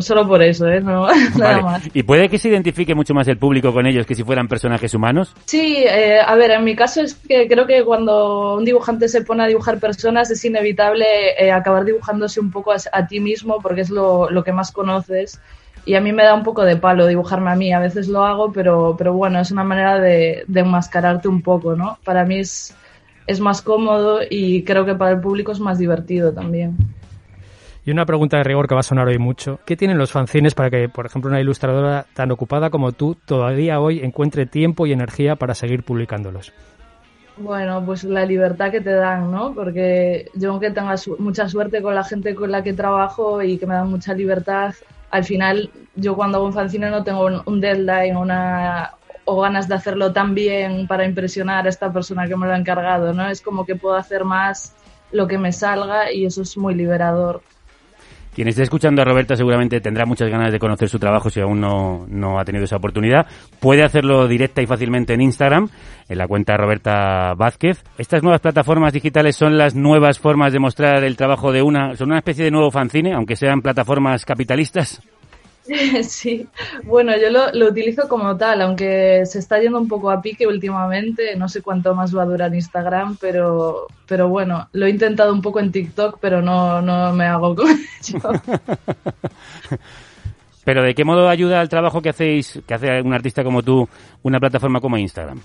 Solo 0.01 0.29
por 0.29 0.43
eso, 0.43 0.69
¿eh? 0.69 0.81
No, 0.81 1.07
nada 1.39 1.53
Vale. 1.53 1.63
más. 1.63 1.83
¿Y 1.95 2.03
puede 2.03 2.29
que 2.29 2.39
se 2.39 2.49
identifique 2.49 2.95
mucho 2.95 3.15
más 3.15 3.29
el 3.29 3.39
público 3.39 3.73
con 3.73 3.87
ellos 3.87 4.05
que 4.05 4.15
si 4.15 4.23
fueran 4.23 4.47
personajes 4.47 4.93
humanos? 4.95 5.35
Sí, 5.47 5.77
eh, 5.79 6.19
a 6.21 6.35
ver, 6.35 6.51
en 6.51 6.65
mi 6.65 6.77
caso 6.77 7.01
es 7.01 7.15
que 7.15 7.49
creo 7.49 7.67
que 7.67 7.85
cuando 7.85 8.57
un 8.57 8.65
dibujante 8.65 9.09
se 9.09 9.23
pone 9.23 9.45
a 9.45 9.47
dibujar 9.47 9.79
personas 9.79 10.31
es 10.31 10.45
inevitable 10.45 11.07
eh, 11.39 11.51
acabar 11.51 11.85
dibujándose 11.85 12.41
un 12.41 12.51
poco 12.51 12.73
a, 12.73 12.77
a 12.93 13.07
ti 13.07 13.21
mismo 13.21 13.61
porque 13.63 13.83
es 13.83 13.91
lo, 13.91 14.29
lo 14.29 14.45
que 14.45 14.53
más 14.53 14.71
conoces. 14.71 15.41
Y 15.85 15.95
a 15.95 16.01
mí 16.01 16.13
me 16.13 16.25
da 16.25 16.35
un 16.35 16.43
poco 16.43 16.65
de 16.65 16.77
palo 16.77 17.07
dibujarme 17.07 17.51
a 17.51 17.55
mí. 17.57 17.73
A 17.73 17.79
veces 17.81 18.09
lo 18.09 18.25
hago, 18.25 18.53
pero, 18.53 18.95
pero 18.99 19.15
bueno, 19.15 19.41
es 19.41 19.51
una 19.51 19.65
manera 19.65 19.99
de, 19.99 20.45
de 20.47 20.61
enmascararte 20.61 21.29
un 21.29 21.43
poco, 21.43 21.75
¿no? 21.77 21.99
Para 22.05 22.25
mí 22.25 22.41
es, 22.41 22.75
es 23.27 23.41
más 23.41 23.63
cómodo 23.63 24.21
y 24.29 24.65
creo 24.65 24.85
que 24.85 24.95
para 24.95 25.13
el 25.13 25.21
público 25.21 25.53
es 25.53 25.61
más 25.61 25.79
divertido 25.79 26.33
también. 26.33 26.77
Y 27.87 27.91
una 27.91 28.05
pregunta 28.05 28.37
de 28.37 28.45
rigor 28.45 28.69
que 28.69 28.75
va 28.75 28.81
a 28.81 28.83
sonar 28.83 29.09
hoy 29.09 29.19
mucho. 29.19 29.61
¿Qué 29.65 29.75
tienen 29.75 29.97
los 29.97 30.13
fanzines 30.13 30.55
para 30.55 30.69
que, 30.69 30.91
por 30.91 31.07
ejemplo, 31.07 31.31
una 31.31 31.41
ilustradora 31.41 32.05
tan 32.13 32.31
ocupada 32.31 32.69
como 32.69 32.93
tú 32.93 33.17
todavía 33.25 33.81
hoy 33.81 34.01
encuentre 34.01 34.45
tiempo 34.45 34.87
y 34.87 34.93
energía 34.93 35.37
para 35.37 35.55
seguir 35.55 35.83
publicándolos? 35.85 36.53
Bueno, 37.39 37.83
pues 37.87 38.05
la 38.05 38.27
libertad 38.27 38.71
que 38.73 38.81
te 38.83 38.91
dan, 38.93 39.31
¿no? 39.31 39.55
Porque 39.55 40.27
yo 40.35 40.51
aunque 40.51 40.71
tenga 40.71 40.97
su- 40.99 41.17
mucha 41.19 41.49
suerte 41.49 41.81
con 41.81 41.95
la 41.95 42.05
gente 42.05 42.35
con 42.35 42.51
la 42.51 42.63
que 42.63 42.75
trabajo 42.75 43.41
y 43.43 43.57
que 43.57 43.67
me 43.67 43.75
dan 43.75 43.89
mucha 43.89 44.13
libertad, 44.13 44.75
al 45.11 45.25
final 45.25 45.71
yo 45.95 46.15
cuando 46.17 46.39
hago 46.39 46.47
un 46.47 46.53
fanzine 46.53 46.91
no 46.91 47.05
tengo 47.05 47.29
un, 47.45 47.61
deadline 47.61 48.17
una, 48.17 48.93
o 49.25 49.41
ganas 49.41 49.69
de 49.69 49.75
hacerlo 49.75 50.13
tan 50.13 50.35
bien 50.35 50.87
para 50.87 51.05
impresionar 51.05 51.67
a 51.67 51.69
esta 51.69 51.93
persona 51.93 52.27
que 52.27 52.37
me 52.37 52.47
lo 52.47 52.53
ha 52.53 52.59
encargado, 52.59 53.13
¿no? 53.13 53.29
Es 53.29 53.41
como 53.41 53.67
que 53.67 53.77
puedo 53.77 53.97
hacer 53.97 54.25
más 54.25 54.75
lo 55.11 55.27
que 55.27 55.39
me 55.39 55.53
salga 55.53 56.13
y 56.13 56.27
eso 56.27 56.43
es 56.43 56.57
muy 56.57 56.75
liberador. 56.75 57.43
Quien 58.39 58.47
esté 58.47 58.63
escuchando 58.63 59.03
a 59.03 59.05
Roberta 59.05 59.35
seguramente 59.35 59.81
tendrá 59.81 60.07
muchas 60.07 60.31
ganas 60.31 60.53
de 60.53 60.61
conocer 60.61 60.89
su 60.89 61.01
trabajo 61.01 61.29
si 61.29 61.41
aún 61.41 61.61
no, 61.61 62.07
no 62.09 62.39
ha 62.39 62.45
tenido 62.45 62.67
esa 62.67 62.77
oportunidad. 62.77 63.27
Puede 63.59 63.83
hacerlo 63.83 64.29
directa 64.29 64.63
y 64.63 64.67
fácilmente 64.67 65.13
en 65.13 65.23
Instagram, 65.23 65.69
en 66.09 66.19
la 66.19 66.29
cuenta 66.29 66.57
Roberta 66.57 67.35
Vázquez. 67.35 67.83
Estas 67.99 68.23
nuevas 68.23 68.41
plataformas 68.41 68.93
digitales 68.93 69.35
son 69.35 69.59
las 69.59 69.75
nuevas 69.75 70.21
formas 70.21 70.53
de 70.53 70.61
mostrar 70.61 71.03
el 71.03 71.17
trabajo 71.17 71.51
de 71.51 71.63
una, 71.63 71.97
son 71.97 72.11
una 72.11 72.19
especie 72.19 72.45
de 72.45 72.53
nuevo 72.53 72.71
fanzine, 72.71 73.13
aunque 73.13 73.35
sean 73.35 73.61
plataformas 73.61 74.25
capitalistas. 74.25 75.03
Sí, 76.03 76.47
bueno, 76.85 77.17
yo 77.17 77.31
lo, 77.31 77.53
lo 77.53 77.69
utilizo 77.69 78.09
como 78.09 78.37
tal, 78.37 78.63
aunque 78.63 79.25
se 79.27 79.39
está 79.39 79.61
yendo 79.61 79.79
un 79.79 79.89
poco 79.89 80.11
a 80.11 80.23
pique 80.23 80.47
últimamente, 80.47 81.37
no 81.37 81.49
sé 81.49 81.63
cuánto 81.63 81.95
más 81.95 82.17
va 82.17 82.23
a 82.23 82.27
durar 82.27 82.55
Instagram, 82.55 83.17
pero, 83.21 83.87
pero 84.07 84.29
bueno, 84.29 84.69
lo 84.73 84.87
he 84.87 84.91
intentado 84.91 85.33
un 85.33 85.43
poco 85.43 85.61
en 85.61 85.73
TikTok, 85.73 86.19
pero 86.21 86.43
no, 86.43 86.81
no 86.83 87.13
me 87.13 87.27
hago 87.27 87.55
con 87.55 87.69
ello. 88.09 88.21
Pero 90.65 90.83
¿de 90.83 90.95
qué 90.95 91.05
modo 91.05 91.29
ayuda 91.29 91.61
al 91.61 91.69
trabajo 91.69 92.03
que 92.03 92.11
hacéis, 92.11 92.61
que 92.67 92.75
hace 92.75 93.01
un 93.01 93.15
artista 93.15 93.43
como 93.43 93.63
tú, 93.63 93.89
una 94.23 94.39
plataforma 94.39 94.81
como 94.81 94.99
Instagram? 94.99 95.41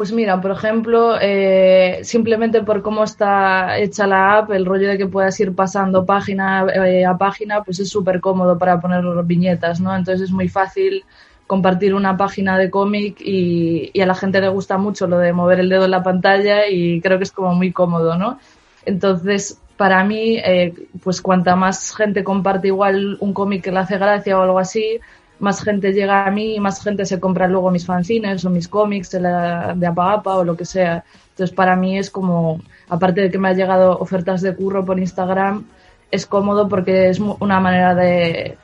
Pues 0.00 0.12
mira, 0.12 0.40
por 0.40 0.52
ejemplo, 0.52 1.18
eh, 1.20 2.00
simplemente 2.04 2.62
por 2.62 2.80
cómo 2.80 3.04
está 3.04 3.76
hecha 3.76 4.06
la 4.06 4.38
app, 4.38 4.50
el 4.50 4.64
rollo 4.64 4.88
de 4.88 4.96
que 4.96 5.06
puedas 5.06 5.38
ir 5.40 5.54
pasando 5.54 6.06
página 6.06 6.64
eh, 6.74 7.04
a 7.04 7.18
página, 7.18 7.62
pues 7.62 7.80
es 7.80 7.90
súper 7.90 8.18
cómodo 8.18 8.56
para 8.56 8.80
poner 8.80 9.04
viñetas, 9.24 9.78
¿no? 9.78 9.94
Entonces 9.94 10.30
es 10.30 10.32
muy 10.32 10.48
fácil 10.48 11.04
compartir 11.46 11.94
una 11.94 12.16
página 12.16 12.56
de 12.56 12.70
cómic 12.70 13.20
y, 13.20 13.90
y 13.92 14.00
a 14.00 14.06
la 14.06 14.14
gente 14.14 14.40
le 14.40 14.48
gusta 14.48 14.78
mucho 14.78 15.06
lo 15.06 15.18
de 15.18 15.34
mover 15.34 15.60
el 15.60 15.68
dedo 15.68 15.84
en 15.84 15.90
la 15.90 16.02
pantalla 16.02 16.66
y 16.66 17.02
creo 17.02 17.18
que 17.18 17.24
es 17.24 17.32
como 17.32 17.54
muy 17.54 17.70
cómodo, 17.70 18.16
¿no? 18.16 18.38
Entonces, 18.86 19.60
para 19.76 20.02
mí, 20.02 20.38
eh, 20.38 20.72
pues 21.02 21.20
cuanta 21.20 21.56
más 21.56 21.94
gente 21.94 22.24
comparte 22.24 22.68
igual 22.68 23.18
un 23.20 23.34
cómic 23.34 23.64
que 23.64 23.70
le 23.70 23.80
hace 23.80 23.98
gracia 23.98 24.38
o 24.38 24.42
algo 24.42 24.58
así, 24.58 24.98
más 25.40 25.62
gente 25.62 25.92
llega 25.92 26.26
a 26.26 26.30
mí 26.30 26.60
más 26.60 26.82
gente 26.82 27.04
se 27.06 27.18
compra 27.18 27.48
luego 27.48 27.70
mis 27.70 27.86
fanzines 27.86 28.44
o 28.44 28.50
mis 28.50 28.68
cómics 28.68 29.10
de, 29.10 29.20
la, 29.20 29.74
de 29.74 29.88
o 29.88 30.44
lo 30.44 30.56
que 30.56 30.64
sea. 30.64 31.04
Entonces, 31.30 31.54
para 31.54 31.76
mí 31.76 31.98
es 31.98 32.10
como, 32.10 32.60
aparte 32.88 33.22
de 33.22 33.30
que 33.30 33.38
me 33.38 33.48
ha 33.48 33.54
llegado 33.54 33.98
ofertas 33.98 34.42
de 34.42 34.54
curro 34.54 34.84
por 34.84 34.98
Instagram, 34.98 35.64
es 36.10 36.26
cómodo 36.26 36.68
porque 36.68 37.08
es 37.08 37.18
una 37.18 37.60
manera 37.60 37.94
de, 37.94 38.58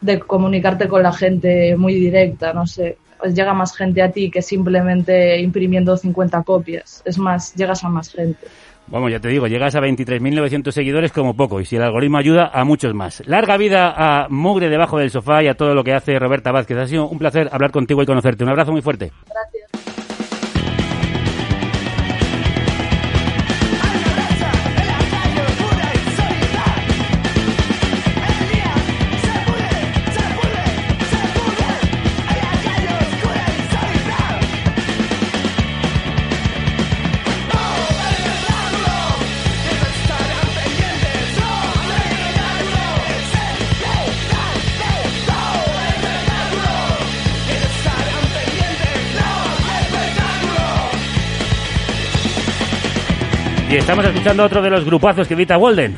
de 0.00 0.18
comunicarte 0.20 0.88
con 0.88 1.02
la 1.02 1.12
gente 1.12 1.76
muy 1.76 1.94
directa, 1.94 2.52
no 2.52 2.66
sé. 2.66 2.98
Pues 3.18 3.34
llega 3.34 3.54
más 3.54 3.74
gente 3.74 4.02
a 4.02 4.10
ti 4.10 4.30
que 4.30 4.42
simplemente 4.42 5.40
imprimiendo 5.40 5.96
50 5.96 6.42
copias. 6.42 7.02
Es 7.04 7.16
más, 7.18 7.54
llegas 7.54 7.82
a 7.84 7.88
más 7.88 8.10
gente. 8.10 8.46
Vamos, 8.88 9.10
ya 9.10 9.18
te 9.18 9.28
digo, 9.28 9.48
llegas 9.48 9.74
a 9.74 9.80
23.900 9.80 10.70
seguidores 10.70 11.12
como 11.12 11.34
poco, 11.34 11.60
y 11.60 11.64
si 11.64 11.74
el 11.74 11.82
algoritmo 11.82 12.18
ayuda, 12.18 12.50
a 12.52 12.64
muchos 12.64 12.94
más. 12.94 13.20
Larga 13.26 13.56
vida 13.56 13.92
a 13.96 14.28
Mugre 14.28 14.68
debajo 14.68 14.98
del 14.98 15.10
sofá 15.10 15.42
y 15.42 15.48
a 15.48 15.54
todo 15.54 15.74
lo 15.74 15.82
que 15.82 15.92
hace 15.92 16.18
Roberta 16.18 16.52
Vázquez. 16.52 16.78
Ha 16.78 16.86
sido 16.86 17.08
un 17.08 17.18
placer 17.18 17.48
hablar 17.50 17.72
contigo 17.72 18.02
y 18.02 18.06
conocerte. 18.06 18.44
Un 18.44 18.50
abrazo 18.50 18.70
muy 18.70 18.82
fuerte. 18.82 19.10
Y 53.76 53.80
estamos 53.80 54.06
escuchando 54.06 54.42
otro 54.42 54.62
de 54.62 54.70
los 54.70 54.86
grupazos 54.86 55.28
que 55.28 55.34
edita 55.34 55.58
Walden. 55.58 55.94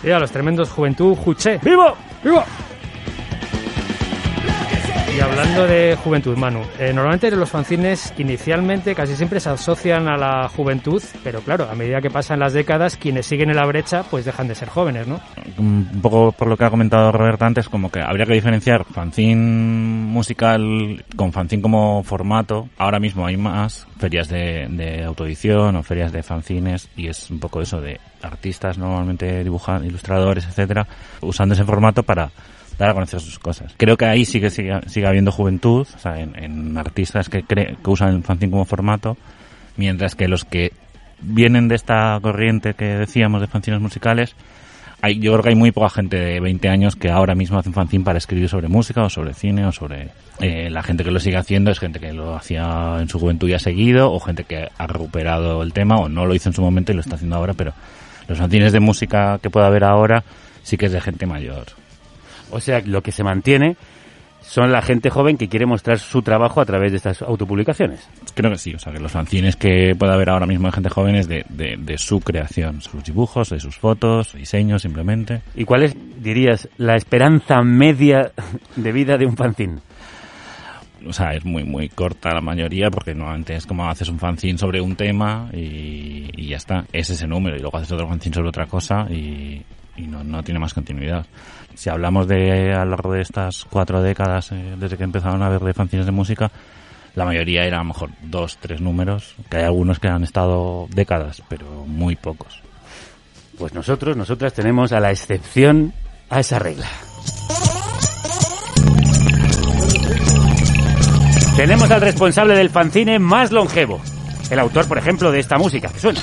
Sí, 0.00 0.10
a 0.10 0.18
los 0.18 0.30
tremendos 0.30 0.70
Juventud 0.70 1.14
Juché. 1.14 1.60
¡Vivo! 1.62 1.94
¡Vivo! 2.24 2.42
Y 5.18 5.20
hablando 5.20 5.66
de 5.66 5.96
juventud, 5.96 6.36
Manu, 6.36 6.60
eh, 6.78 6.92
normalmente 6.92 7.28
los 7.32 7.50
fanzines 7.50 8.14
inicialmente 8.18 8.94
casi 8.94 9.16
siempre 9.16 9.40
se 9.40 9.50
asocian 9.50 10.06
a 10.06 10.16
la 10.16 10.48
juventud, 10.48 11.02
pero 11.24 11.40
claro, 11.40 11.68
a 11.68 11.74
medida 11.74 12.00
que 12.00 12.08
pasan 12.08 12.38
las 12.38 12.52
décadas, 12.52 12.96
quienes 12.96 13.26
siguen 13.26 13.50
en 13.50 13.56
la 13.56 13.66
brecha 13.66 14.04
pues 14.04 14.24
dejan 14.24 14.46
de 14.46 14.54
ser 14.54 14.68
jóvenes, 14.68 15.08
¿no? 15.08 15.18
un 15.58 16.00
poco 16.00 16.30
por 16.30 16.46
lo 16.46 16.56
que 16.56 16.66
ha 16.66 16.70
comentado 16.70 17.10
Roberta 17.10 17.46
antes, 17.46 17.68
como 17.68 17.90
que 17.90 18.00
habría 18.00 18.26
que 18.26 18.34
diferenciar 18.34 18.84
fanzine 18.84 19.34
musical 19.34 21.04
con 21.16 21.32
fanzine 21.32 21.62
como 21.62 22.04
formato. 22.04 22.68
Ahora 22.78 23.00
mismo 23.00 23.26
hay 23.26 23.36
más 23.36 23.88
ferias 23.98 24.28
de, 24.28 24.68
de 24.70 25.08
o 25.08 25.82
ferias 25.82 26.12
de 26.12 26.22
fanzines 26.22 26.90
y 26.96 27.08
es 27.08 27.28
un 27.28 27.40
poco 27.40 27.60
eso 27.60 27.80
de 27.80 27.98
artistas 28.22 28.78
normalmente 28.78 29.42
dibujan, 29.42 29.84
ilustradores, 29.84 30.46
etcétera, 30.46 30.86
usando 31.22 31.54
ese 31.54 31.64
formato 31.64 32.04
para 32.04 32.30
dar 32.78 32.90
a 32.90 32.94
conocer 32.94 33.20
sus 33.20 33.38
cosas. 33.38 33.74
Creo 33.76 33.96
que 33.96 34.06
ahí 34.06 34.24
sí 34.24 34.40
que 34.40 34.50
sigue, 34.50 34.80
sigue 34.86 35.06
habiendo 35.06 35.32
juventud, 35.32 35.86
o 35.94 35.98
sea, 35.98 36.20
en, 36.20 36.76
artistas 36.78 37.28
que, 37.28 37.44
cre- 37.44 37.76
que 37.76 37.90
usan 37.90 38.14
el 38.16 38.22
fanzine 38.22 38.50
como 38.52 38.64
formato, 38.64 39.16
mientras 39.76 40.14
que 40.14 40.28
los 40.28 40.44
que 40.44 40.72
vienen 41.20 41.66
de 41.68 41.74
esta 41.74 42.18
corriente 42.22 42.74
que 42.74 42.84
decíamos 42.84 43.40
de 43.40 43.48
fanzines 43.48 43.80
musicales, 43.80 44.34
hay, 45.00 45.18
yo 45.20 45.32
creo 45.32 45.42
que 45.44 45.48
hay 45.50 45.54
muy 45.54 45.70
poca 45.70 45.90
gente 45.90 46.16
de 46.16 46.40
20 46.40 46.68
años 46.68 46.96
que 46.96 47.08
ahora 47.10 47.34
mismo 47.36 47.58
hace 47.58 47.68
un 47.68 47.74
fanzine 47.74 48.04
para 48.04 48.18
escribir 48.18 48.48
sobre 48.48 48.66
música 48.68 49.02
o 49.02 49.08
sobre 49.10 49.32
cine 49.34 49.64
o 49.66 49.70
sobre... 49.72 50.08
eh, 50.40 50.70
la 50.70 50.82
gente 50.82 51.04
que 51.04 51.10
lo 51.12 51.20
sigue 51.20 51.36
haciendo 51.36 51.70
es 51.70 51.78
gente 51.78 52.00
que 52.00 52.12
lo 52.12 52.34
hacía 52.36 52.96
en 53.00 53.08
su 53.08 53.18
juventud 53.20 53.48
y 53.48 53.54
ha 53.54 53.58
seguido 53.60 54.12
o 54.12 54.18
gente 54.20 54.42
que 54.44 54.68
ha 54.76 54.86
recuperado 54.88 55.62
el 55.62 55.72
tema 55.72 55.96
o 55.96 56.08
no 56.08 56.26
lo 56.26 56.34
hizo 56.34 56.48
en 56.48 56.52
su 56.52 56.62
momento 56.62 56.90
y 56.92 56.96
lo 56.96 57.00
está 57.00 57.14
haciendo 57.14 57.36
ahora, 57.36 57.54
pero 57.54 57.74
los 58.26 58.38
fanzines 58.38 58.72
de 58.72 58.80
música 58.80 59.38
que 59.40 59.50
pueda 59.50 59.66
haber 59.68 59.84
ahora 59.84 60.24
sí 60.64 60.76
que 60.76 60.86
es 60.86 60.92
de 60.92 61.00
gente 61.00 61.26
mayor. 61.26 61.66
O 62.50 62.60
sea, 62.60 62.80
lo 62.84 63.02
que 63.02 63.12
se 63.12 63.24
mantiene 63.24 63.76
son 64.40 64.72
la 64.72 64.80
gente 64.80 65.10
joven 65.10 65.36
que 65.36 65.48
quiere 65.48 65.66
mostrar 65.66 65.98
su 65.98 66.22
trabajo 66.22 66.60
a 66.60 66.64
través 66.64 66.92
de 66.92 66.96
estas 66.96 67.20
autopublicaciones. 67.22 68.08
Creo 68.34 68.50
que 68.50 68.58
sí, 68.58 68.74
o 68.74 68.78
sea, 68.78 68.92
que 68.92 68.98
los 68.98 69.12
fanzines 69.12 69.56
que 69.56 69.94
pueda 69.98 70.14
haber 70.14 70.30
ahora 70.30 70.46
mismo 70.46 70.68
de 70.68 70.72
gente 70.72 70.88
joven 70.88 71.16
es 71.16 71.28
de, 71.28 71.44
de, 71.48 71.76
de 71.76 71.98
su 71.98 72.20
creación, 72.20 72.80
sus 72.80 73.04
dibujos, 73.04 73.50
de 73.50 73.60
sus 73.60 73.76
fotos, 73.76 74.32
diseños 74.32 74.82
simplemente. 74.82 75.42
¿Y 75.54 75.64
cuál 75.64 75.82
es, 75.82 75.96
dirías, 76.22 76.68
la 76.78 76.96
esperanza 76.96 77.60
media 77.62 78.32
de 78.76 78.92
vida 78.92 79.18
de 79.18 79.26
un 79.26 79.36
fanzine? 79.36 79.80
o 81.06 81.12
sea, 81.12 81.32
es 81.32 81.44
muy, 81.44 81.64
muy 81.64 81.88
corta 81.88 82.34
la 82.34 82.40
mayoría 82.40 82.90
porque 82.90 83.14
normalmente 83.14 83.54
es 83.54 83.66
como 83.66 83.88
haces 83.88 84.08
un 84.08 84.18
fanzine 84.18 84.58
sobre 84.58 84.80
un 84.80 84.96
tema 84.96 85.48
y, 85.52 86.28
y 86.36 86.48
ya 86.48 86.56
está, 86.56 86.84
es 86.92 87.10
ese 87.10 87.26
número 87.26 87.56
y 87.56 87.60
luego 87.60 87.76
haces 87.76 87.92
otro 87.92 88.08
fanzine 88.08 88.34
sobre 88.34 88.48
otra 88.48 88.66
cosa 88.66 89.06
y, 89.10 89.62
y 89.96 90.06
no, 90.06 90.24
no 90.24 90.42
tiene 90.42 90.60
más 90.60 90.74
continuidad. 90.74 91.26
Si 91.78 91.88
hablamos 91.88 92.26
de 92.26 92.74
a 92.74 92.84
lo 92.84 92.90
largo 92.90 93.12
de 93.12 93.20
estas 93.20 93.64
cuatro 93.70 94.02
décadas, 94.02 94.50
eh, 94.50 94.74
desde 94.76 94.96
que 94.96 95.04
empezaron 95.04 95.44
a 95.44 95.46
haber 95.46 95.60
de 95.60 95.72
fanzines 95.72 96.06
de 96.06 96.10
música, 96.10 96.50
la 97.14 97.24
mayoría 97.24 97.64
era 97.64 97.76
a 97.76 97.82
lo 97.82 97.84
mejor 97.84 98.10
dos, 98.20 98.58
tres 98.58 98.80
números, 98.80 99.36
que 99.48 99.58
hay 99.58 99.62
algunos 99.62 100.00
que 100.00 100.08
han 100.08 100.24
estado 100.24 100.88
décadas, 100.90 101.40
pero 101.48 101.86
muy 101.86 102.16
pocos. 102.16 102.60
Pues 103.56 103.74
nosotros, 103.74 104.16
nosotras 104.16 104.52
tenemos 104.54 104.90
a 104.90 104.98
la 104.98 105.12
excepción 105.12 105.92
a 106.30 106.40
esa 106.40 106.58
regla. 106.58 106.88
Tenemos 111.54 111.88
al 111.92 112.00
responsable 112.00 112.56
del 112.56 112.70
fanzine 112.70 113.20
más 113.20 113.52
longevo. 113.52 114.00
El 114.50 114.58
autor, 114.58 114.88
por 114.88 114.98
ejemplo, 114.98 115.30
de 115.30 115.38
esta 115.38 115.58
música 115.58 115.90
que 115.92 116.00
suena. 116.00 116.20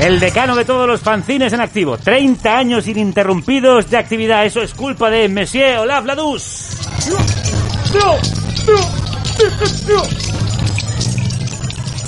El 0.00 0.20
decano 0.20 0.56
de 0.56 0.64
todos 0.64 0.86
los 0.86 1.00
fanzines 1.00 1.52
en 1.52 1.60
activo. 1.60 1.96
30 1.96 2.56
años 2.56 2.86
ininterrumpidos 2.88 3.88
de 3.90 3.96
actividad. 3.96 4.44
Eso 4.44 4.60
es 4.60 4.74
culpa 4.74 5.08
de 5.10 5.28
Monsieur 5.28 5.78
Olaf 5.78 6.04
Ladus. 6.04 6.76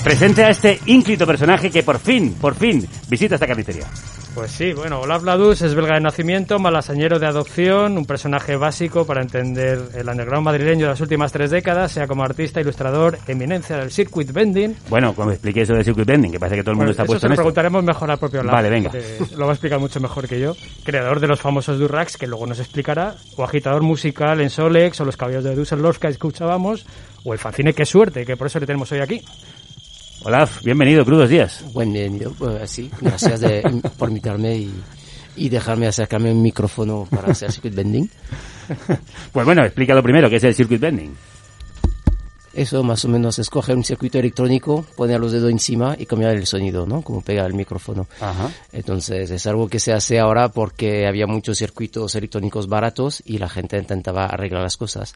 Presente 0.02 0.44
a 0.44 0.50
este 0.50 0.80
ínclito 0.86 1.26
personaje 1.26 1.70
que 1.70 1.82
por 1.82 1.98
fin, 1.98 2.34
por 2.34 2.54
fin, 2.54 2.86
visita 3.08 3.34
esta 3.36 3.46
carnicería. 3.46 3.86
Pues 4.36 4.50
sí, 4.50 4.74
bueno, 4.74 5.00
Olaf 5.00 5.22
Ladus 5.22 5.62
es 5.62 5.74
belga 5.74 5.94
de 5.94 6.02
nacimiento, 6.02 6.58
malasañero 6.58 7.18
de 7.18 7.26
adopción, 7.26 7.96
un 7.96 8.04
personaje 8.04 8.54
básico 8.54 9.06
para 9.06 9.22
entender 9.22 9.80
el 9.94 10.06
underground 10.06 10.44
madrileño 10.44 10.82
de 10.82 10.90
las 10.90 11.00
últimas 11.00 11.32
tres 11.32 11.50
décadas, 11.50 11.90
sea 11.90 12.06
como 12.06 12.22
artista, 12.22 12.60
ilustrador, 12.60 13.16
eminencia 13.26 13.78
del 13.78 13.90
circuit 13.90 14.30
bending. 14.30 14.76
Bueno, 14.90 15.14
cuando 15.14 15.32
expliqué 15.32 15.62
eso 15.62 15.72
de 15.72 15.82
circuit 15.82 16.06
bending, 16.06 16.32
que 16.32 16.38
parece 16.38 16.56
que 16.56 16.62
todo 16.62 16.72
el 16.72 16.76
mundo 16.76 16.90
Bueno, 16.90 16.90
está 16.90 17.04
eso 17.04 17.12
puesto 17.12 17.20
se 17.20 17.26
en 17.26 17.30
lo 17.30 17.32
esto. 17.32 17.42
preguntaremos 17.44 17.82
mejor 17.82 18.10
al 18.10 18.18
propio 18.18 18.40
Olaf. 18.40 18.52
Vale, 18.52 18.68
venga. 18.68 18.92
Lo 19.38 19.46
va 19.46 19.52
a 19.52 19.54
explicar 19.54 19.80
mucho 19.80 20.00
mejor 20.00 20.28
que 20.28 20.38
yo. 20.38 20.54
Creador 20.84 21.18
de 21.18 21.28
los 21.28 21.40
famosos 21.40 21.78
Durrax, 21.78 22.18
que 22.18 22.26
luego 22.26 22.46
nos 22.46 22.58
explicará, 22.58 23.14
o 23.36 23.42
agitador 23.42 23.82
musical 23.82 24.42
en 24.42 24.50
Solex, 24.50 25.00
o 25.00 25.06
los 25.06 25.16
caballos 25.16 25.44
de 25.44 25.56
Düsseldorf 25.56 25.96
que 25.98 26.08
escuchábamos, 26.08 26.84
o 27.24 27.32
el 27.32 27.38
fanzine 27.38 27.72
Qué 27.72 27.86
Suerte, 27.86 28.26
que 28.26 28.36
por 28.36 28.48
eso 28.48 28.60
le 28.60 28.66
tenemos 28.66 28.92
hoy 28.92 29.00
aquí. 29.00 29.22
Olaf, 30.26 30.60
bienvenido, 30.64 31.04
crudos 31.04 31.28
días. 31.28 31.64
Bienvenido, 31.72 32.32
pues 32.36 32.68
sí, 32.68 32.90
gracias 33.00 33.38
de- 33.40 33.62
por 33.98 34.08
invitarme 34.08 34.56
y, 34.56 34.74
y 35.36 35.48
dejarme 35.48 35.86
acercarme 35.86 36.30
el 36.30 36.36
micrófono 36.36 37.06
para 37.08 37.30
hacer 37.30 37.52
circuit 37.52 37.74
bending. 37.74 38.08
Pues 39.32 39.46
bueno, 39.46 39.62
explícalo 39.64 40.02
primero, 40.02 40.28
¿qué 40.28 40.36
es 40.36 40.44
el 40.44 40.52
circuit 40.54 40.80
bending? 40.80 41.14
Eso 42.56 42.82
más 42.82 43.04
o 43.04 43.08
menos 43.08 43.38
es 43.38 43.50
coger 43.50 43.76
un 43.76 43.84
circuito 43.84 44.18
electrónico, 44.18 44.86
poner 44.96 45.20
los 45.20 45.32
dedos 45.32 45.50
encima 45.50 45.94
y 45.98 46.06
cambiar 46.06 46.34
el 46.34 46.46
sonido, 46.46 46.86
¿no? 46.86 47.02
Como 47.02 47.20
pega 47.20 47.44
el 47.44 47.52
micrófono. 47.52 48.06
Ajá. 48.18 48.50
Entonces 48.72 49.30
es 49.30 49.46
algo 49.46 49.68
que 49.68 49.78
se 49.78 49.92
hace 49.92 50.18
ahora 50.18 50.48
porque 50.48 51.06
había 51.06 51.26
muchos 51.26 51.58
circuitos 51.58 52.14
electrónicos 52.14 52.66
baratos 52.66 53.22
y 53.26 53.36
la 53.36 53.50
gente 53.50 53.76
intentaba 53.76 54.24
arreglar 54.24 54.62
las 54.62 54.78
cosas 54.78 55.14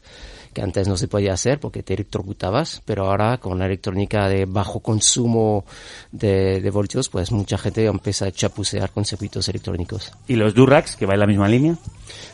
que 0.53 0.61
antes 0.61 0.87
no 0.87 0.97
se 0.97 1.07
podía 1.07 1.33
hacer 1.33 1.59
porque 1.59 1.81
te 1.81 1.95
electrocutabas, 1.95 2.81
pero 2.85 3.07
ahora 3.09 3.37
con 3.37 3.57
la 3.57 3.65
electrónica 3.65 4.27
de 4.27 4.45
bajo 4.45 4.79
consumo 4.81 5.65
de, 6.11 6.61
de 6.61 6.69
voltios, 6.69 7.09
pues 7.09 7.31
mucha 7.31 7.57
gente 7.57 7.85
empieza 7.85 8.25
a 8.25 8.31
chapucear 8.31 8.91
con 8.91 9.03
circuitos 9.03 9.49
electrónicos. 9.49 10.11
¿Y 10.27 10.35
los 10.35 10.53
Durax, 10.53 10.95
que 10.95 11.07
va 11.07 11.15
en 11.15 11.21
la 11.21 11.27
misma 11.27 11.47
línea? 11.47 11.75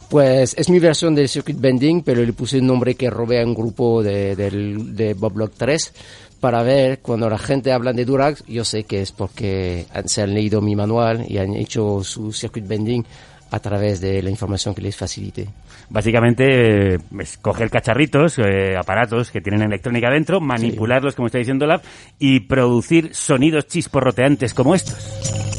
Pues 0.09 0.55
es 0.57 0.69
mi 0.69 0.79
versión 0.79 1.13
del 1.15 1.27
circuit 1.27 1.59
bending, 1.59 2.01
pero 2.01 2.23
le 2.23 2.31
puse 2.33 2.59
un 2.59 2.67
nombre 2.67 2.95
que 2.95 3.09
robé 3.09 3.41
a 3.41 3.45
un 3.45 3.53
grupo 3.53 4.01
de, 4.01 4.35
de 4.35 5.13
Boblog 5.13 5.51
3 5.57 5.93
para 6.39 6.61
ver 6.63 6.99
cuando 6.99 7.29
la 7.29 7.37
gente 7.37 7.71
habla 7.73 7.91
de 7.93 8.05
Durax, 8.05 8.43
yo 8.47 8.63
sé 8.63 8.83
que 8.83 9.01
es 9.01 9.11
porque 9.11 9.85
han- 9.93 10.07
se 10.07 10.21
han 10.21 10.33
leído 10.33 10.61
mi 10.61 10.75
manual 10.75 11.25
y 11.27 11.39
han 11.39 11.55
hecho 11.55 12.03
su 12.03 12.31
circuit 12.31 12.65
bending 12.67 13.03
a 13.49 13.59
través 13.59 13.99
de 14.01 14.21
la 14.21 14.29
información 14.29 14.75
que 14.75 14.81
les 14.81 14.95
facilite. 14.95 15.47
Básicamente, 15.89 16.95
eh, 16.95 16.97
es 17.19 17.37
coger 17.37 17.69
cacharritos, 17.69 18.37
eh, 18.39 18.75
aparatos 18.77 19.31
que 19.31 19.39
tienen 19.41 19.61
electrónica 19.63 20.09
dentro, 20.09 20.39
manipularlos, 20.41 21.15
como 21.15 21.27
está 21.27 21.37
diciendo 21.37 21.65
Lab, 21.65 21.81
y 22.19 22.41
producir 22.41 23.15
sonidos 23.15 23.67
chisporroteantes 23.67 24.53
como 24.53 24.75
estos. 24.75 25.56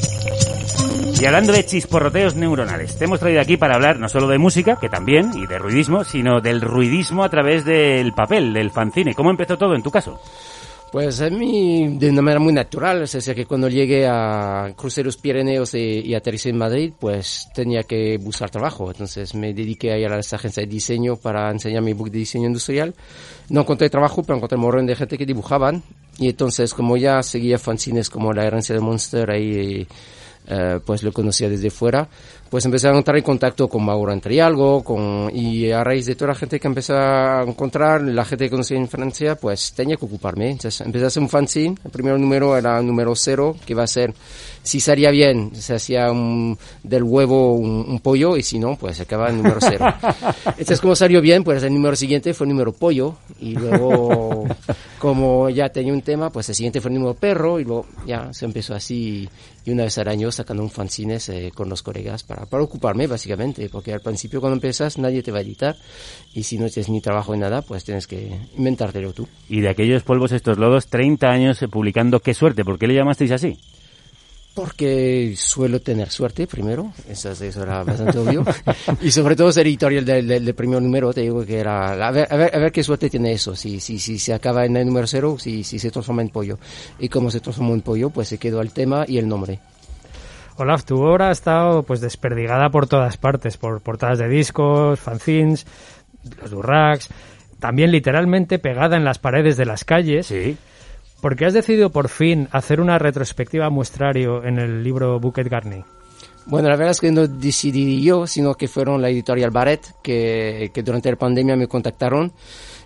Y 1.21 1.27
hablando 1.27 1.53
de 1.53 1.67
chisporroteos 1.67 2.37
neuronales, 2.37 2.97
te 2.97 3.07
hemos 3.07 3.19
traído 3.19 3.41
aquí 3.41 3.57
para 3.57 3.75
hablar 3.75 3.99
no 3.99 4.09
solo 4.09 4.29
de 4.29 4.39
música, 4.39 4.77
que 4.81 4.89
también, 4.89 5.33
y 5.35 5.49
de 5.49 5.59
ruidismo, 5.59 6.05
sino 6.05 6.41
del 6.41 6.61
ruidismo 6.61 7.25
a 7.25 7.29
través 7.29 7.65
del 7.65 8.13
papel, 8.13 8.53
del 8.53 8.71
fanzine. 8.71 9.15
¿Cómo 9.15 9.31
empezó 9.31 9.59
todo 9.59 9.75
en 9.75 9.83
tu 9.83 9.91
caso? 9.91 10.21
Pues 10.93 11.21
a 11.21 11.29
mí 11.29 11.97
de 11.99 12.11
una 12.11 12.23
manera 12.23 12.41
muy 12.41 12.53
natural, 12.53 13.03
es 13.03 13.13
decir, 13.13 13.35
que 13.35 13.47
cuando 13.47 13.69
llegué 13.69 14.07
a 14.07 14.73
Cruceros 14.77 15.17
Pirineos 15.17 15.75
y, 15.75 16.01
y 16.01 16.15
aterricé 16.15 16.51
en 16.51 16.59
Madrid, 16.59 16.93
pues 16.99 17.49
tenía 17.53 17.83
que 17.83 18.17
buscar 18.19 18.49
trabajo. 18.49 18.89
Entonces 18.89 19.35
me 19.35 19.53
dediqué 19.53 19.93
a 19.93 19.99
ir 19.99 20.09
a 20.11 20.21
esa 20.21 20.37
agencia 20.37 20.63
de 20.63 20.69
diseño 20.69 21.17
para 21.17 21.51
enseñar 21.51 21.83
mi 21.83 21.95
book 21.95 22.11
de 22.11 22.21
diseño 22.21 22.47
industrial. 22.47 22.95
No 23.51 23.63
encontré 23.63 23.91
trabajo, 23.91 24.23
pero 24.23 24.37
encontré 24.37 24.57
un 24.57 24.63
morón 24.63 24.87
de 24.87 24.95
gente 24.95 25.19
que 25.19 25.27
dibujaban. 25.27 25.83
Y 26.17 26.29
entonces, 26.29 26.73
como 26.73 26.97
ya 26.97 27.23
seguía 27.25 27.59
fanzines 27.59 28.09
como 28.09 28.33
La 28.33 28.47
herencia 28.47 28.75
de 28.75 28.81
Monster, 28.81 29.31
ahí 29.31 29.87
eh, 30.49 30.81
pues 30.85 31.03
lo 31.03 31.13
conocía 31.13 31.49
desde 31.49 31.71
fuera, 31.71 32.09
pues 32.51 32.65
empecé 32.65 32.89
a 32.89 32.97
entrar 32.97 33.17
en 33.19 33.23
contacto 33.23 33.69
con 33.69 33.85
Mauro 33.85 34.11
Entrialgo, 34.13 34.83
con, 34.83 35.31
y 35.35 35.71
a 35.71 35.85
raíz 35.85 36.07
de 36.07 36.15
toda 36.15 36.29
la 36.29 36.35
gente 36.35 36.59
que 36.59 36.67
empecé 36.67 36.95
a 36.95 37.45
encontrar, 37.47 38.01
la 38.03 38.25
gente 38.25 38.47
que 38.47 38.51
conocía 38.51 38.79
en 38.79 38.89
Francia, 38.89 39.35
pues 39.37 39.73
tenía 39.75 39.97
que 39.97 40.07
ocuparme. 40.07 40.47
Entonces 40.51 40.81
empecé 40.81 41.05
a 41.05 41.09
hacer 41.09 41.23
un 41.23 41.29
fanzine, 41.29 41.77
el 41.85 41.91
primer 41.91 42.19
número 42.19 42.57
era 42.57 42.79
el 42.79 42.87
número 42.87 43.15
cero, 43.15 43.55
que 43.67 43.75
va 43.75 43.83
a 43.83 43.87
ser, 43.87 44.15
si 44.63 44.81
salía 44.81 45.11
bien, 45.11 45.51
se 45.55 45.75
hacía 45.75 46.11
un- 46.11 46.57
del 46.83 47.03
huevo 47.03 47.55
un, 47.55 47.85
un 47.87 48.01
pollo, 48.01 48.37
y 48.39 48.43
si 48.43 48.59
no, 48.59 48.77
pues 48.77 48.97
se 48.97 49.03
acaba 49.03 49.29
el 49.29 49.37
número 49.37 49.59
cero. 49.61 49.85
Entonces 50.47 50.81
como 50.81 50.97
salió 50.97 51.21
bien, 51.21 51.45
pues 51.45 51.63
el 51.63 51.75
número 51.75 51.95
siguiente 51.97 52.33
fue 52.33 52.47
el 52.47 52.53
número 52.55 52.73
pollo, 52.73 53.17
y 53.41 53.53
luego, 53.57 54.47
como 54.99 55.49
ya 55.51 55.69
tenía 55.69 55.93
un 55.93 56.03
tema, 56.03 56.31
pues 56.31 56.49
el 56.49 56.55
siguiente 56.55 56.81
fue 56.81 56.91
el 56.91 56.95
número 56.95 57.15
perro, 57.15 57.61
y 57.61 57.65
luego 57.65 57.87
ya 58.07 58.33
se 58.33 58.47
empezó 58.47 58.75
así, 58.75 59.29
y 59.69 59.71
una 59.71 59.85
vez 59.85 59.99
al 59.99 60.09
año 60.09 60.33
sacando 60.33 60.63
un 60.63 60.71
fanzine 60.71 61.19
eh, 61.29 61.51
con 61.55 61.69
los 61.69 61.83
colegas 61.83 62.23
para, 62.23 62.47
para 62.47 62.63
ocuparme 62.63 63.07
básicamente, 63.07 63.69
porque 63.69 63.93
al 63.93 64.01
principio 64.01 64.41
cuando 64.41 64.55
empiezas 64.57 64.97
nadie 64.97 65.23
te 65.23 65.31
va 65.31 65.39
a 65.39 65.43
editar 65.43 65.77
y 66.33 66.45
si 66.45 66.57
no 66.57 66.69
tienes 66.71 66.89
ni 66.89 67.03
trabajo 67.03 67.35
ni 67.35 67.41
nada, 67.41 67.61
pues 67.61 67.85
tienes 67.85 68.07
que 68.07 68.35
inventártelo 68.57 69.13
tú. 69.13 69.29
Y 69.51 69.61
de 69.61 69.69
aquellos 69.69 70.05
polvos 70.05 70.33
estos 70.33 70.57
lodos, 70.57 70.87
30 70.87 71.29
años 71.29 71.61
eh, 71.61 71.69
publicando 71.69 72.21
qué 72.21 72.33
suerte. 72.33 72.65
¿Por 72.65 72.79
qué 72.79 72.87
le 72.87 72.95
llamasteis 72.95 73.33
así? 73.33 73.59
Porque 74.59 75.35
suelo 75.37 75.81
tener 75.81 76.11
suerte 76.11 76.49
primero, 76.49 76.93
eso, 77.09 77.31
eso 77.31 77.63
era 77.63 77.85
bastante 77.85 78.19
obvio, 78.19 78.45
y 79.01 79.13
sobre 79.13 79.37
todo 79.37 79.53
ser 79.53 79.69
editorial 79.69 80.05
del, 80.05 80.27
del, 80.27 80.45
del 80.45 80.55
primer 80.57 80.83
número, 80.83 81.13
te 81.13 81.21
digo 81.21 81.47
que 81.47 81.61
era, 81.61 81.93
a 81.93 82.11
ver, 82.11 82.27
a 82.29 82.37
ver, 82.37 82.57
a 82.57 82.59
ver 82.59 82.73
qué 82.73 82.83
suerte 82.83 83.09
tiene 83.09 83.31
eso, 83.31 83.55
si, 83.55 83.79
si, 83.79 84.01
si 84.01 84.19
se 84.19 84.35
acaba 84.35 84.65
en 84.65 84.77
el 84.77 84.85
número 84.85 85.07
cero, 85.07 85.37
si, 85.39 85.63
si 85.63 85.79
se 85.79 85.93
transforma 85.93 86.23
en 86.23 86.31
pollo. 86.31 86.59
Y 86.99 87.09
como 87.09 87.31
se 87.31 87.39
transformó 87.39 87.73
en 87.73 87.83
pollo, 87.83 88.11
pues 88.11 88.27
se 88.27 88.39
quedó 88.39 88.61
el 88.61 88.73
tema 88.73 89.05
y 89.07 89.19
el 89.19 89.29
nombre. 89.29 89.61
Olaf, 90.57 90.85
tu 90.85 91.01
obra 91.01 91.29
ha 91.29 91.33
estado 91.33 91.85
pues 91.85 92.01
desperdigada 92.01 92.69
por 92.71 92.89
todas 92.89 93.17
partes, 93.17 93.57
por 93.57 93.81
portadas 93.81 94.19
de 94.19 94.29
discos, 94.29 94.99
fanzines, 94.99 95.69
los 96.43 96.51
durracks, 96.51 97.11
también 97.61 97.93
literalmente 97.93 98.59
pegada 98.59 98.97
en 98.97 99.05
las 99.05 99.21
paredes 99.21 99.57
de 99.57 99.67
las 99.67 99.85
calles. 99.85 100.27
Sí. 100.27 100.57
¿Por 101.21 101.35
qué 101.35 101.47
has 101.47 101.55
decidido 101.55 101.91
por 101.91 102.09
fin 102.09 102.49
hacer 102.53 102.81
una 102.81 102.99
retrospectiva 102.99 103.71
muestrario 103.71 104.45
en 104.45 104.59
el 104.59 104.85
libro 104.85 105.19
Bucket 105.19 105.49
Garni? 105.49 105.85
Bueno, 106.47 106.69
la 106.69 106.77
verdad 106.77 106.93
es 106.93 107.01
que 107.01 107.11
no 107.11 107.27
decidí 107.27 108.03
yo, 108.03 108.27
sino 108.27 108.55
que 108.55 108.69
fueron 108.69 109.03
la 109.03 109.11
editorial 109.11 109.51
Barrett 109.51 109.95
que, 110.03 110.71
que 110.73 110.83
durante 110.83 111.11
la 111.11 111.17
pandemia 111.17 111.57
me 111.57 111.67
contactaron. 111.67 112.33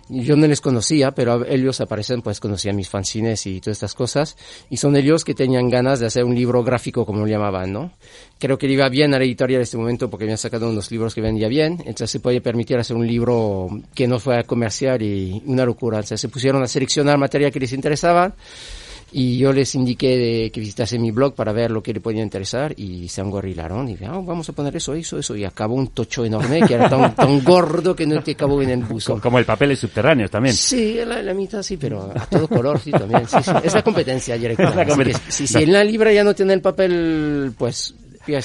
Yo 0.09 0.35
no 0.35 0.47
les 0.47 0.61
conocía, 0.61 1.11
pero 1.11 1.45
ellos 1.45 1.79
aparecen, 1.81 2.21
pues 2.21 2.39
conocían 2.39 2.75
mis 2.75 2.89
fanzines 2.89 3.45
y 3.45 3.61
todas 3.61 3.77
estas 3.77 3.93
cosas. 3.93 4.35
Y 4.69 4.77
son 4.77 4.95
ellos 4.95 5.23
que 5.23 5.33
tenían 5.33 5.69
ganas 5.69 5.99
de 5.99 6.07
hacer 6.07 6.25
un 6.25 6.35
libro 6.35 6.63
gráfico, 6.63 7.05
como 7.05 7.21
lo 7.21 7.27
llamaban, 7.27 7.71
¿no? 7.71 7.91
Creo 8.37 8.57
que 8.57 8.67
iba 8.67 8.89
bien 8.89 9.13
a 9.13 9.17
la 9.17 9.23
editorial 9.23 9.59
en 9.59 9.63
este 9.63 9.77
momento 9.77 10.09
porque 10.09 10.25
habían 10.25 10.37
sacado 10.37 10.69
unos 10.69 10.91
libros 10.91 11.15
que 11.15 11.21
vendía 11.21 11.47
bien. 11.47 11.77
Entonces 11.79 12.11
se 12.11 12.19
puede 12.19 12.41
permitir 12.41 12.77
hacer 12.77 12.95
un 12.95 13.07
libro 13.07 13.69
que 13.95 14.07
no 14.07 14.19
fuera 14.19 14.43
comercial 14.43 15.01
y 15.01 15.41
una 15.45 15.65
locura. 15.65 15.97
Entonces 15.97 16.19
se 16.19 16.29
pusieron 16.29 16.61
a 16.61 16.67
seleccionar 16.67 17.17
material 17.17 17.51
que 17.51 17.59
les 17.59 17.71
interesaba 17.71 18.35
y 19.13 19.37
yo 19.37 19.53
les 19.53 19.75
indiqué 19.75 20.17
de 20.17 20.51
que 20.51 20.59
visitasen 20.59 21.01
mi 21.01 21.11
blog 21.11 21.35
para 21.35 21.53
ver 21.53 21.69
lo 21.69 21.83
que 21.83 21.93
le 21.93 22.01
podía 22.01 22.23
interesar 22.23 22.73
y 22.75 23.07
se 23.07 23.21
engorrilaron 23.21 23.87
y 23.87 23.91
dije, 23.91 24.07
ah, 24.07 24.19
vamos 24.23 24.49
a 24.49 24.53
poner 24.53 24.75
eso, 24.75 24.95
eso, 24.95 25.19
eso 25.19 25.35
y 25.35 25.45
acabó 25.45 25.75
un 25.75 25.89
tocho 25.89 26.25
enorme 26.25 26.61
que 26.63 26.73
era 26.73 26.89
tan, 26.89 27.13
tan 27.15 27.43
gordo 27.43 27.95
que 27.95 28.07
no 28.07 28.23
te 28.23 28.31
acabó 28.31 28.61
en 28.63 28.71
el 28.71 28.83
buzón. 28.83 29.19
Como 29.19 29.37
el 29.37 29.45
papel 29.45 29.77
subterráneos 29.77 30.31
también. 30.31 30.55
Sí, 30.55 30.97
la, 31.05 31.21
la 31.21 31.33
mitad 31.33 31.61
sí, 31.61 31.77
pero 31.77 32.11
a 32.15 32.25
todo 32.25 32.47
color 32.47 32.79
sí 32.79 32.91
también. 32.91 33.27
Sí, 33.27 33.37
sí. 33.43 33.51
Es 33.63 33.73
la 33.73 33.83
competencia 33.83 34.37
directa. 34.37 34.73
Es 35.03 35.17
si, 35.29 35.47
si 35.47 35.57
en 35.63 35.73
la 35.73 35.83
libra 35.83 36.11
ya 36.11 36.23
no 36.23 36.33
tiene 36.33 36.53
el 36.53 36.61
papel, 36.61 37.51
pues 37.57 37.93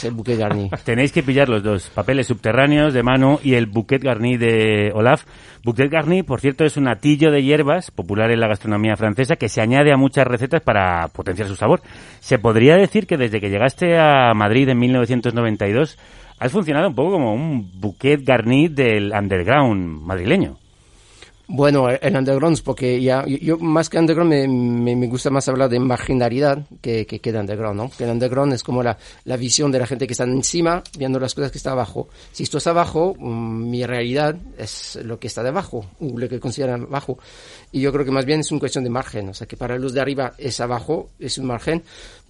el. 0.05 0.71
Tenéis 0.85 1.13
que 1.13 1.23
pillar 1.23 1.49
los 1.49 1.63
dos, 1.63 1.91
papeles 1.91 2.27
subterráneos 2.27 2.93
de 2.93 3.03
Manu 3.03 3.39
y 3.43 3.55
el 3.55 3.67
bouquet 3.67 4.03
garni 4.03 4.37
de 4.37 4.91
Olaf. 4.95 5.25
Bouquet 5.65 5.91
garni, 5.91 6.23
por 6.23 6.41
cierto, 6.41 6.65
es 6.65 6.77
un 6.77 6.89
atillo 6.89 7.31
de 7.31 7.43
hierbas 7.43 7.91
popular 7.91 8.31
en 8.31 8.41
la 8.41 8.49
gastronomía 8.49 8.97
francesa 8.97 9.37
que 9.37 9.49
se 9.49 9.61
añade 9.61 9.93
a 9.93 9.97
muchas 9.97 10.27
recetas 10.27 10.63
para 10.63 11.09
potenciar 11.09 11.49
su 11.49 11.57
sabor. 11.57 11.83
Se 12.21 12.39
podría 12.39 12.77
decir 12.77 13.07
que 13.07 13.17
desde 13.17 13.41
que 13.41 13.51
llegaste 13.51 13.99
a 13.99 14.33
Madrid 14.35 14.69
en 14.69 14.79
1992 14.79 15.99
has 16.39 16.53
funcionado 16.53 16.89
un 16.89 16.95
poco 16.95 17.13
como 17.13 17.35
un 17.35 17.71
bouquet 17.81 18.25
garni 18.25 18.69
del 18.69 19.13
underground 19.13 20.03
madrileño. 20.03 20.57
Bueno, 21.51 21.89
el 21.89 22.15
underground, 22.15 22.59
es 22.59 22.63
porque 22.63 23.01
ya, 23.01 23.25
yo, 23.27 23.57
más 23.57 23.89
que 23.89 23.99
underground 23.99 24.31
me, 24.31 24.95
me, 24.95 25.07
gusta 25.07 25.31
más 25.31 25.49
hablar 25.49 25.71
de 25.71 25.81
marginalidad 25.81 26.67
que, 26.83 27.07
que, 27.07 27.21
que 27.21 27.33
de 27.33 27.41
underground, 27.41 27.75
¿no? 27.75 27.91
Que 27.91 28.05
el 28.05 28.11
underground 28.11 28.53
es 28.53 28.63
como 28.63 28.83
la, 28.83 28.99
la 29.25 29.39
visión 29.39 29.73
de 29.73 29.79
la 29.79 29.87
gente 29.87 30.07
que 30.07 30.13
está 30.13 30.25
encima 30.25 30.83
viendo 30.99 31.19
las 31.19 31.35
cosas 31.35 31.51
que 31.51 31.57
está 31.57 31.71
abajo. 31.71 32.11
Si 32.33 32.43
esto 32.43 32.59
está 32.59 32.71
abajo, 32.71 33.17
mm, 33.19 33.71
mi 33.71 33.87
realidad 33.87 34.37
es 34.59 34.99
lo 35.03 35.19
que 35.19 35.29
está 35.29 35.43
debajo, 35.43 35.87
lo 36.01 36.29
que 36.29 36.39
consideran 36.39 36.83
abajo. 36.83 37.19
Y 37.73 37.81
yo 37.81 37.93
creo 37.93 38.05
que 38.05 38.11
más 38.11 38.27
bien 38.27 38.41
es 38.41 38.51
una 38.51 38.61
cuestión 38.61 38.85
de 38.85 38.91
margen, 38.91 39.31
o 39.31 39.35
sea 39.35 39.47
que 39.47 39.57
para 39.57 39.79
los 39.79 39.95
de 39.95 40.03
arriba 40.03 40.35
es 40.37 40.61
abajo, 40.61 41.09
es 41.19 41.39
un 41.39 41.47
margen, 41.47 41.83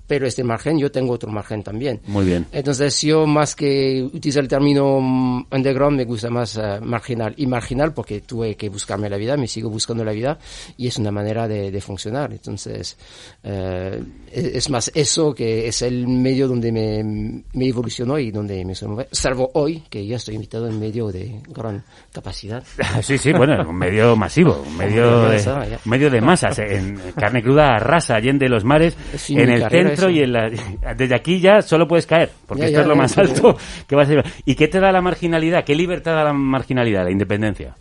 pero 0.09 0.27
este 0.27 0.43
margen 0.43 0.79
yo 0.79 0.91
tengo 0.91 1.13
otro 1.13 1.31
margen 1.31 1.63
también. 1.63 2.01
Muy 2.07 2.25
bien. 2.25 2.47
Entonces 2.51 3.01
yo 3.03 3.27
más 3.27 3.55
que 3.55 4.03
utilizar 4.03 4.43
el 4.43 4.49
término 4.49 5.01
mm, 5.01 5.47
underground 5.53 5.99
me 5.99 6.05
gusta 6.05 6.31
más 6.31 6.57
uh, 6.57 6.83
marginal. 6.83 7.35
Y 7.37 7.47
marginal 7.47 7.93
porque 7.93 8.23
tuve 8.23 8.57
que 8.57 8.69
buscarme 8.71 9.09
la 9.09 9.19
vida, 9.19 9.37
me 9.37 9.47
sigo 9.47 9.71
buscando 9.71 10.05
la 10.05 10.13
vida 10.13 10.39
y 10.77 10.89
es 10.89 10.99
una 10.99 11.13
manera 11.13 11.47
de, 11.47 11.71
de 11.71 11.81
funcionar. 11.81 12.33
Entonces 12.33 12.97
uh, 13.45 14.03
es 14.33 14.71
más 14.71 14.91
eso 14.95 15.35
que 15.35 15.69
es 15.69 15.83
el 15.83 16.09
medio 16.09 16.49
donde 16.49 16.73
me, 16.73 17.45
me 17.53 17.69
evolucionó 17.69 18.19
y 18.19 18.31
donde 18.31 18.65
me 18.65 18.75
salvo 18.75 19.51
hoy 19.55 19.83
que 19.91 20.07
ya 20.07 20.17
estoy 20.17 20.37
invitado 20.37 20.69
en 20.69 20.81
medio 20.81 21.09
de 21.13 21.41
gran 21.49 21.85
capacidad. 22.13 22.65
Sí, 23.03 23.19
sí, 23.19 23.33
bueno, 23.33 23.69
un 23.69 23.77
medio 23.77 24.17
masivo, 24.17 24.63
un 24.67 24.77
medio 24.77 25.29
de, 25.29 25.39
un 25.85 25.91
medio 25.91 26.11
de 26.11 26.21
masas, 26.21 26.59
en 26.59 26.99
carne 27.17 27.43
cruda 27.43 27.77
arrasa, 27.77 28.17
allende 28.17 28.49
los 28.49 28.65
mares, 28.65 28.97
Sí, 29.17 29.35
en 29.35 29.51
el 29.51 29.61
carrera, 29.61 29.91
centro 29.99 30.11
y 30.11 30.23
en 30.23 30.33
la, 30.33 30.51
desde 30.97 31.15
aquí 31.15 31.41
ya 31.41 31.63
solo 31.63 31.87
puedes 31.87 32.07
caer, 32.07 32.31
porque 32.47 32.63
Ya, 32.63 32.67
esto 32.69 32.79
ya, 32.79 32.83
es 32.83 32.89
lo 32.89 32.97
más 32.97 33.17
alto 33.19 33.57
que 33.87 33.97
vas 33.97 34.09
a 34.09 34.11
llevar. 34.11 34.27
¿Y 34.45 34.55
qué 34.55 34.69
te 34.69 34.81
da 34.81 34.93
la 34.93 35.01
marginalidad? 35.01 35.65
¿Qué 35.65 35.75
libertad 35.75 36.15
da 36.15 36.25
la 36.25 36.33
marginalidad, 36.33 37.05
la 37.05 37.11
independencia? 37.11 37.75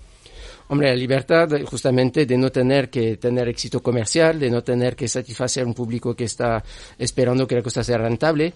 Hombre, 0.69 0.89
la 0.89 0.95
libertad 0.95 1.47
justamente 1.65 2.25
de 2.25 2.37
no 2.37 2.51
tener 2.51 2.89
que 2.89 3.15
tener 3.17 3.47
éxito 3.47 3.81
comercial, 3.81 4.37
de 4.37 4.49
no 4.49 4.63
tener 4.63 4.97
que 4.97 5.07
satisfacer 5.07 5.65
un 5.65 5.73
público 5.73 6.13
que 6.13 6.25
está 6.25 6.61
esperando 6.97 7.47
que 7.47 7.55
la 7.55 7.61
cosa 7.61 7.83
sea 7.83 7.97
rentable. 7.97 8.53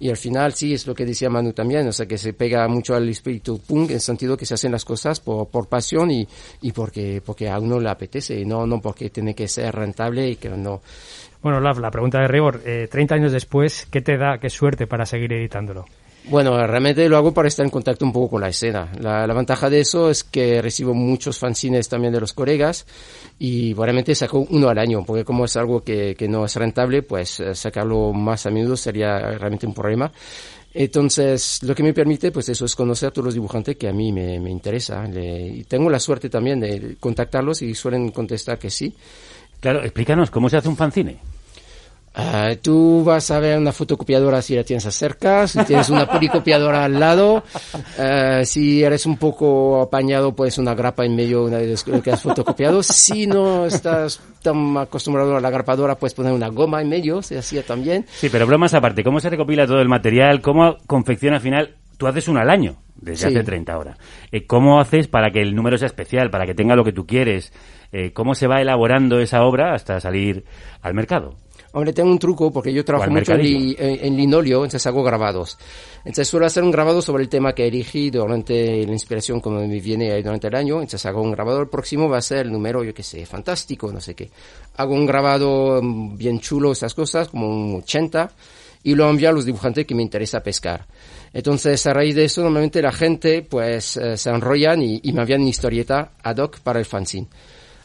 Y 0.00 0.08
al 0.10 0.16
final 0.16 0.52
sí 0.52 0.74
es 0.74 0.86
lo 0.86 0.94
que 0.94 1.04
decía 1.04 1.28
Manu 1.28 1.52
también, 1.52 1.88
o 1.88 1.92
sea 1.92 2.06
que 2.06 2.16
se 2.16 2.32
pega 2.32 2.68
mucho 2.68 2.94
al 2.94 3.08
espíritu 3.08 3.58
punk 3.58 3.90
en 3.90 3.96
el 3.96 4.00
sentido 4.00 4.36
que 4.36 4.46
se 4.46 4.54
hacen 4.54 4.70
las 4.70 4.84
cosas 4.84 5.18
por, 5.18 5.48
por 5.48 5.66
pasión 5.66 6.12
y, 6.12 6.26
y 6.62 6.70
porque, 6.70 7.20
porque 7.24 7.48
a 7.48 7.58
uno 7.58 7.80
le 7.80 7.90
apetece, 7.90 8.44
no, 8.44 8.64
no 8.64 8.80
porque 8.80 9.10
tiene 9.10 9.34
que 9.34 9.48
ser 9.48 9.74
rentable 9.74 10.30
y 10.30 10.36
que 10.36 10.50
no. 10.50 10.82
Bueno, 11.48 11.60
Olaf, 11.60 11.78
la 11.78 11.90
pregunta 11.90 12.20
de 12.20 12.28
rigor, 12.28 12.60
eh, 12.66 12.88
30 12.90 13.14
años 13.14 13.32
después, 13.32 13.86
¿qué 13.90 14.02
te 14.02 14.18
da, 14.18 14.36
qué 14.38 14.50
suerte 14.50 14.86
para 14.86 15.06
seguir 15.06 15.32
editándolo? 15.32 15.86
Bueno, 16.24 16.54
realmente 16.66 17.08
lo 17.08 17.16
hago 17.16 17.32
para 17.32 17.48
estar 17.48 17.64
en 17.64 17.70
contacto 17.70 18.04
un 18.04 18.12
poco 18.12 18.32
con 18.32 18.42
la 18.42 18.50
escena. 18.50 18.92
La, 19.00 19.26
la 19.26 19.32
ventaja 19.32 19.70
de 19.70 19.80
eso 19.80 20.10
es 20.10 20.24
que 20.24 20.60
recibo 20.60 20.92
muchos 20.92 21.38
fanzines 21.38 21.88
también 21.88 22.12
de 22.12 22.20
los 22.20 22.34
colegas 22.34 22.84
y 23.38 23.72
realmente 23.72 24.14
saco 24.14 24.46
uno 24.50 24.68
al 24.68 24.76
año, 24.76 25.04
porque 25.06 25.24
como 25.24 25.46
es 25.46 25.56
algo 25.56 25.82
que, 25.82 26.14
que 26.16 26.28
no 26.28 26.44
es 26.44 26.54
rentable, 26.54 27.00
pues 27.02 27.40
eh, 27.40 27.54
sacarlo 27.54 28.12
más 28.12 28.44
a 28.44 28.50
menudo 28.50 28.76
sería 28.76 29.18
realmente 29.38 29.66
un 29.66 29.72
problema. 29.72 30.12
Entonces, 30.74 31.62
lo 31.62 31.74
que 31.74 31.82
me 31.82 31.94
permite, 31.94 32.30
pues 32.30 32.46
eso 32.50 32.66
es 32.66 32.76
conocer 32.76 33.08
a 33.08 33.10
todos 33.10 33.24
los 33.24 33.34
dibujantes 33.34 33.76
que 33.76 33.88
a 33.88 33.92
mí 33.92 34.12
me, 34.12 34.38
me 34.38 34.50
interesa. 34.50 35.04
Le- 35.04 35.46
y 35.48 35.64
tengo 35.64 35.88
la 35.88 35.98
suerte 35.98 36.28
también 36.28 36.60
de 36.60 36.96
contactarlos 37.00 37.62
y 37.62 37.74
suelen 37.74 38.10
contestar 38.10 38.58
que 38.58 38.68
sí. 38.68 38.94
Claro, 39.60 39.82
explícanos, 39.82 40.30
¿cómo 40.30 40.48
se 40.50 40.58
hace 40.58 40.68
un 40.68 40.76
fanzine? 40.76 41.16
Ah, 42.14 42.50
tú 42.60 43.04
vas 43.04 43.30
a 43.30 43.38
ver 43.38 43.58
una 43.58 43.72
fotocopiadora 43.72 44.42
si 44.42 44.56
la 44.56 44.64
tienes 44.64 44.84
cerca, 44.94 45.46
si 45.46 45.62
tienes 45.64 45.88
una 45.88 46.06
policopiadora 46.06 46.84
al 46.84 46.98
lado, 46.98 47.44
Ah, 47.98 48.40
si 48.44 48.82
eres 48.82 49.06
un 49.06 49.16
poco 49.16 49.80
apañado, 49.82 50.34
pues 50.34 50.58
una 50.58 50.74
grapa 50.74 51.04
en 51.04 51.14
medio 51.14 51.44
una 51.44 51.58
de 51.58 51.76
lo 51.86 52.02
que 52.02 52.10
has 52.10 52.22
fotocopiado. 52.22 52.82
Si 52.82 53.26
no 53.26 53.66
estás 53.66 54.20
tan 54.42 54.76
acostumbrado 54.76 55.36
a 55.36 55.40
la 55.40 55.50
grapadora, 55.50 55.94
puedes 55.96 56.14
poner 56.14 56.32
una 56.32 56.48
goma 56.48 56.80
en 56.82 56.88
medio, 56.88 57.22
se 57.22 57.38
hacía 57.38 57.62
también. 57.62 58.04
Sí, 58.10 58.28
pero 58.30 58.46
bromas 58.46 58.74
aparte, 58.74 59.04
¿cómo 59.04 59.20
se 59.20 59.30
recopila 59.30 59.66
todo 59.66 59.80
el 59.80 59.88
material? 59.88 60.40
¿Cómo 60.40 60.76
confecciona 60.86 61.36
al 61.36 61.42
final? 61.42 61.74
Tú 61.98 62.06
haces 62.06 62.28
una 62.28 62.42
al 62.42 62.50
año, 62.50 62.76
desde 62.96 63.28
Sí. 63.28 63.34
hace 63.36 63.44
30 63.44 63.72
ahora. 63.72 63.96
Eh, 64.30 64.46
¿Cómo 64.46 64.80
haces 64.80 65.08
para 65.08 65.30
que 65.32 65.40
el 65.40 65.54
número 65.54 65.76
sea 65.78 65.86
especial, 65.86 66.30
para 66.30 66.46
que 66.46 66.54
tenga 66.54 66.76
lo 66.76 66.84
que 66.84 66.92
tú 66.92 67.06
quieres? 67.06 67.52
Eh, 67.90 68.12
¿Cómo 68.12 68.34
se 68.34 68.46
va 68.46 68.60
elaborando 68.60 69.18
esa 69.18 69.42
obra 69.42 69.74
hasta 69.74 69.98
salir 70.00 70.44
al 70.82 70.94
mercado? 70.94 71.34
Hombre, 71.72 71.92
tengo 71.92 72.10
un 72.10 72.18
truco 72.18 72.50
porque 72.50 72.72
yo 72.72 72.82
trabajo 72.84 73.10
mucho 73.20 73.32
en, 73.32 73.38
li- 73.58 73.76
en- 73.78 74.04
en 74.06 74.16
linoleo, 74.16 74.58
entonces 74.64 74.86
hago 74.86 75.02
grabados. 75.02 75.58
Entonces 75.98 76.26
suelo 76.28 76.46
hacer 76.46 76.62
un 76.62 76.70
grabado 76.70 77.02
sobre 77.02 77.22
el 77.22 77.28
tema 77.28 77.52
que 77.52 77.66
elegí 77.66 78.10
durante 78.10 78.86
la 78.86 78.92
inspiración 78.92 79.40
como 79.40 79.60
me 79.60 79.78
viene 79.80 80.10
ahí 80.12 80.22
durante 80.22 80.48
el 80.48 80.54
año. 80.54 80.76
Entonces 80.76 81.04
hago 81.04 81.20
un 81.20 81.30
grabado, 81.32 81.60
el 81.60 81.68
próximo 81.68 82.08
va 82.08 82.18
a 82.18 82.22
ser 82.22 82.46
el 82.46 82.52
número, 82.52 82.82
yo 82.84 82.94
qué 82.94 83.02
sé, 83.02 83.26
fantástico, 83.26 83.92
no 83.92 84.00
sé 84.00 84.14
qué. 84.14 84.30
Hago 84.76 84.94
un 84.94 85.04
grabado 85.06 85.82
mm, 85.82 86.16
bien 86.16 86.40
chulo, 86.40 86.72
esas 86.72 86.94
cosas, 86.94 87.28
como 87.28 87.48
un 87.48 87.76
80, 87.82 88.30
y 88.84 88.94
lo 88.94 89.10
envío 89.10 89.28
a 89.28 89.32
los 89.32 89.44
dibujantes 89.44 89.84
que 89.86 89.94
me 89.94 90.02
interesa 90.02 90.40
pescar. 90.42 90.86
Entonces, 91.34 91.84
a 91.86 91.92
raíz 91.92 92.14
de 92.14 92.24
eso, 92.24 92.40
normalmente 92.42 92.80
la 92.80 92.92
gente, 92.92 93.42
pues, 93.42 93.98
eh, 93.98 94.16
se 94.16 94.30
enrollan 94.30 94.80
y, 94.80 95.00
y 95.02 95.12
me 95.12 95.20
envían 95.20 95.42
una 95.42 95.50
historieta 95.50 96.12
ad 96.22 96.38
hoc 96.38 96.60
para 96.60 96.78
el 96.78 96.86
fanzine. 96.86 97.26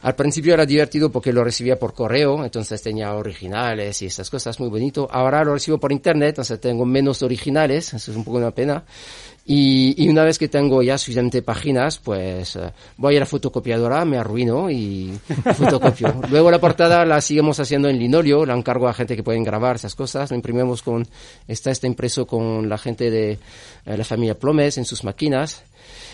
Al 0.03 0.15
principio 0.15 0.53
era 0.53 0.65
divertido 0.65 1.09
porque 1.09 1.31
lo 1.31 1.45
recibía 1.45 1.79
por 1.79 1.93
correo, 1.93 2.43
entonces 2.43 2.81
tenía 2.81 3.13
originales 3.15 4.01
y 4.01 4.07
esas 4.07 4.29
cosas 4.29 4.59
muy 4.59 4.67
bonito. 4.67 5.07
Ahora 5.09 5.45
lo 5.45 5.53
recibo 5.53 5.77
por 5.77 5.93
internet, 5.93 6.31
entonces 6.31 6.59
tengo 6.59 6.85
menos 6.85 7.23
originales, 7.23 7.93
eso 7.93 8.11
es 8.11 8.17
un 8.17 8.25
poco 8.25 8.37
una 8.37 8.51
pena. 8.51 8.83
Y, 9.45 10.07
una 10.09 10.23
vez 10.23 10.37
que 10.37 10.49
tengo 10.49 10.81
ya 10.81 10.97
suficiente 10.97 11.41
páginas, 11.41 11.99
pues 11.99 12.57
eh, 12.57 12.71
voy 12.97 13.15
a 13.15 13.21
la 13.21 13.25
fotocopiadora, 13.25 14.03
me 14.03 14.17
arruino 14.17 14.69
y 14.69 15.17
fotocopio. 15.57 16.21
Luego 16.29 16.51
la 16.51 16.59
portada 16.59 17.05
la 17.05 17.21
seguimos 17.21 17.59
haciendo 17.61 17.87
en 17.87 17.97
linoleo, 17.97 18.45
la 18.45 18.55
encargo 18.55 18.89
a 18.89 18.93
gente 18.93 19.15
que 19.15 19.23
pueden 19.23 19.43
grabar 19.43 19.77
esas 19.77 19.95
cosas, 19.95 20.31
lo 20.31 20.35
imprimimos 20.35 20.81
con, 20.81 21.07
está, 21.47 21.71
está 21.71 21.87
impreso 21.87 22.27
con 22.27 22.67
la 22.67 22.77
gente 22.77 23.09
de 23.09 23.31
eh, 23.85 23.97
la 23.97 24.03
familia 24.03 24.37
Plomes 24.37 24.77
en 24.77 24.85
sus 24.85 25.03
máquinas. 25.05 25.63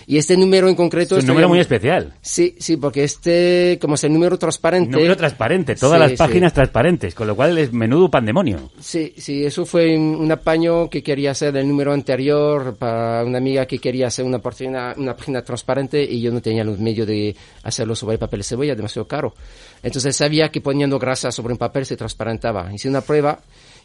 Y 0.10 0.18
este 0.18 0.36
número 0.36 0.68
en 0.68 0.74
concreto... 0.74 1.18
Es 1.18 1.24
un 1.24 1.28
número 1.28 1.48
muy 1.50 1.60
especial. 1.60 2.16
Sí, 2.20 2.56
sí, 2.58 2.78
porque 2.78 3.04
este, 3.04 3.78
como 3.80 3.94
es 3.94 4.04
el 4.04 4.12
número 4.12 4.40
transparente... 4.40 4.90
Número 4.90 5.16
transparente, 5.16 5.76
todas 5.76 5.98
Sí, 5.98 6.02
las 6.02 6.12
sí. 6.14 6.18
páginas 6.18 6.52
transparentes, 6.52 7.14
con 7.14 7.28
lo 7.28 7.36
cual 7.36 7.56
es 7.60 7.72
menudo 7.72 8.10
pandemonio. 8.10 8.72
Sí, 8.80 9.14
sí, 9.18 9.46
eso 9.46 9.68
fue 9.68 9.96
un, 9.96 10.16
un 10.16 10.32
apaño 10.32 10.90
que 10.90 11.04
quería 11.04 11.30
hacer 11.30 11.54
del 11.54 11.68
número 11.68 11.94
anterior 11.94 12.76
para 12.76 13.24
una 13.24 13.38
amiga 13.38 13.68
que 13.68 13.78
quería 13.78 14.08
hacer 14.08 14.26
una 14.26 14.40
página, 14.40 14.96
una 14.98 15.16
página 15.16 15.44
transparente 15.44 16.02
y 16.04 16.22
yo 16.22 16.32
no 16.32 16.42
tenía 16.42 16.64
los 16.64 16.80
medios 16.80 17.06
de 17.06 17.36
hacerlo 17.62 17.94
sobre 17.94 18.18
papel 18.18 18.40
de 18.40 18.46
cebolla, 18.46 18.74
demasiado 18.74 19.08
caro. 19.08 19.36
Entonces 19.84 20.16
sabía 20.16 20.50
que 20.50 20.60
poniendo 20.60 20.98
grasa 20.98 21.32
sobre 21.32 21.54
un 21.54 21.60
papel 21.60 21.86
se 21.86 21.96
transparentaba. 21.96 22.74
Hice 22.74 22.90
una 22.90 23.02
prueba 23.02 23.42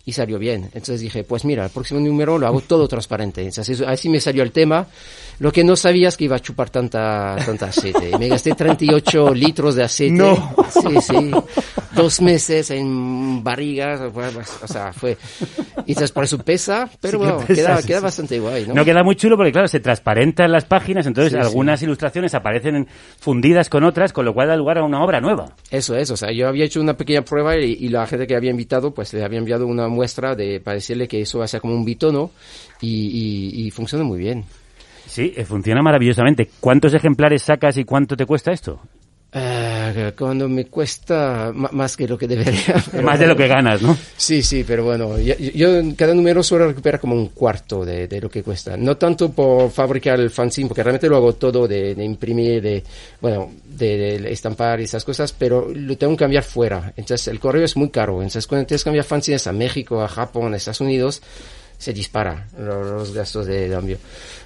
y 0.07 0.13
salió 0.13 0.39
bien. 0.39 0.65
Entonces 0.67 1.01
dije, 1.01 1.25
pues 1.25 1.45
mira, 1.45 1.65
el 1.65 1.71
próximo 1.71 1.99
número 2.01 2.39
lo 2.39 2.47
hago 2.47 2.61
todo 2.61 2.87
transparente. 2.87 3.43
Entonces 3.43 3.81
así 3.81 4.09
me 4.09 4.21
salió 4.21 4.43
el 4.43 4.53
tema. 4.53 4.87
Lo 5.39 5.51
que 5.51 5.65
no 5.65 5.77
sabía 5.77 6.09
es 6.09 6.17
que 6.17 6.25
iba 6.25 6.37
a 6.37 6.41
chupar 6.41 6.71
tanta, 6.71 7.37
tanta 7.45 7.67
aceite. 7.67 8.17
Me 8.19 8.29
gasté 8.29 8.55
38 8.55 9.35
litros 9.35 9.75
de 9.75 9.85
aceite. 9.85 10.15
No. 10.15 10.55
Sí, 10.71 11.01
sí. 11.01 11.31
Dos 11.95 12.21
meses 12.21 12.71
en 12.71 13.43
barrigas. 13.43 14.01
O 14.01 14.67
sea, 14.67 14.93
fue... 14.93 15.17
Y 15.87 15.93
entonces 15.93 16.13
por 16.13 16.25
eso 16.25 16.39
pesa, 16.39 16.89
pero 17.01 17.13
Sí 17.13 17.17
bueno, 17.19 17.39
pesa, 17.39 17.55
queda, 17.55 17.77
sí, 17.81 17.87
queda 17.87 17.99
sí. 17.99 18.05
bastante 18.05 18.41
guay, 18.41 18.67
¿no? 18.67 18.75
¿no? 18.75 18.85
queda 18.85 19.03
muy 19.03 19.17
chulo 19.17 19.37
porque, 19.37 19.53
claro, 19.53 19.69
se 19.69 19.81
transparentan 19.81 20.51
las 20.51 20.65
páginas, 20.65 21.07
entonces 21.07 21.35
algunas 21.35 21.83
ilustraciones 21.83 22.35
aparecen 22.35 22.87
fundidas 23.19 23.69
con 23.69 23.85
otras, 23.85 24.13
con 24.13 24.25
lo 24.25 24.33
cual 24.33 24.49
da 24.49 24.57
lugar 24.57 24.79
a 24.79 24.85
una 24.85 25.05
obra 25.05 25.21
nueva. 25.21 25.55
Eso 25.71 25.95
es, 25.95 26.11
o 26.11 26.17
sea, 26.17 26.33
yo 26.33 26.49
había 26.49 26.65
hecho 26.65 26.81
una 26.81 26.97
pequeña 26.97 27.23
prueba 27.23 27.57
y, 27.59 27.77
y 27.81 27.89
la 27.89 28.07
gente 28.07 28.27
que 28.27 28.35
había 28.35 28.51
invitado, 28.51 28.95
pues 28.95 29.13
le 29.13 29.23
había 29.23 29.39
enviado 29.39 29.67
una 29.67 29.89
muestra 29.89 30.35
de, 30.35 30.61
para 30.61 30.77
decirle 30.77 31.07
que 31.07 31.21
eso 31.21 31.39
va 31.39 31.45
a 31.45 31.49
ser 31.49 31.61
como 31.61 31.75
un 31.75 31.85
bitono 31.85 32.31
y, 32.81 32.89
y, 32.89 33.67
y 33.67 33.71
funciona 33.71 34.05
muy 34.05 34.19
bien. 34.19 34.45
Sí, 35.07 35.33
eh, 35.37 35.45
funciona 35.45 35.83
maravillosamente. 35.83 36.49
¿Cuántos 36.61 36.95
ejemplares 36.95 37.43
sacas 37.43 37.77
y 37.77 37.85
cuánto 37.85 38.17
te 38.17 38.27
cuesta 38.27 38.53
esto? 38.53 38.81
Eh, 39.37 40.13
cuando 40.17 40.49
me 40.49 40.67
cuesta 40.67 41.51
más 41.53 41.97
que 41.97 42.07
lo 42.07 42.17
que 42.17 42.29
debería. 42.29 42.81
pero 42.93 43.03
Más 43.03 43.19
de 43.19 43.27
lo 43.27 43.37
que 43.37 43.49
ganas, 43.49 43.83
¿no? 43.83 43.97
Sí, 44.17 44.45
sí, 44.45 44.63
pero 44.63 44.85
bueno, 44.85 45.19
yo, 45.19 45.35
yo 45.35 45.69
cada 45.97 46.15
número 46.15 46.41
suelo 46.41 46.69
recuperar 46.69 47.01
como 47.01 47.17
un 47.17 47.31
cuarto 47.31 47.85
de, 47.85 48.07
de 48.07 48.21
lo 48.21 48.31
que 48.31 48.45
cuesta. 48.45 48.77
No 48.77 48.97
tanto 48.97 49.33
por 49.33 49.73
fabricar 49.73 50.21
el 50.21 50.31
fanzine, 50.31 50.69
porque 50.69 50.85
realmente 50.85 51.09
lo 51.09 51.17
hago 51.17 51.33
todo 51.33 51.67
de, 51.67 51.97
de 51.97 52.05
imprimir, 52.05 52.63
de, 52.63 52.85
bueno, 53.21 53.51
de, 53.65 54.21
de 54.21 54.33
estampar 54.33 54.81
y 54.81 54.85
esas 54.85 55.05
cosas, 55.05 55.33
pero 55.33 55.69
lo 55.69 55.99
tengo 55.99 56.13
que 56.13 56.21
cambiar 56.21 56.45
fuera. 56.45 56.93
Entonces 56.97 57.27
el 57.27 57.41
correo 57.41 57.65
es 57.65 57.77
muy 57.77 57.91
caro. 57.91 58.15
Entonces 58.19 58.47
cuando 58.47 58.67
tienes 58.69 58.83
que 58.83 58.89
cambiar 58.89 59.05
fanzines 59.05 59.49
a 59.49 59.53
México, 59.53 60.01
a 60.01 60.07
Japón, 60.07 60.55
a 60.55 60.59
Estados 60.59 60.81
Unidos, 60.81 61.21
se 61.85 61.93
dispara 61.93 62.47
los, 62.59 62.87
los 62.87 63.13
gastos 63.13 63.45
de 63.47 63.69
cambio. 63.69 63.99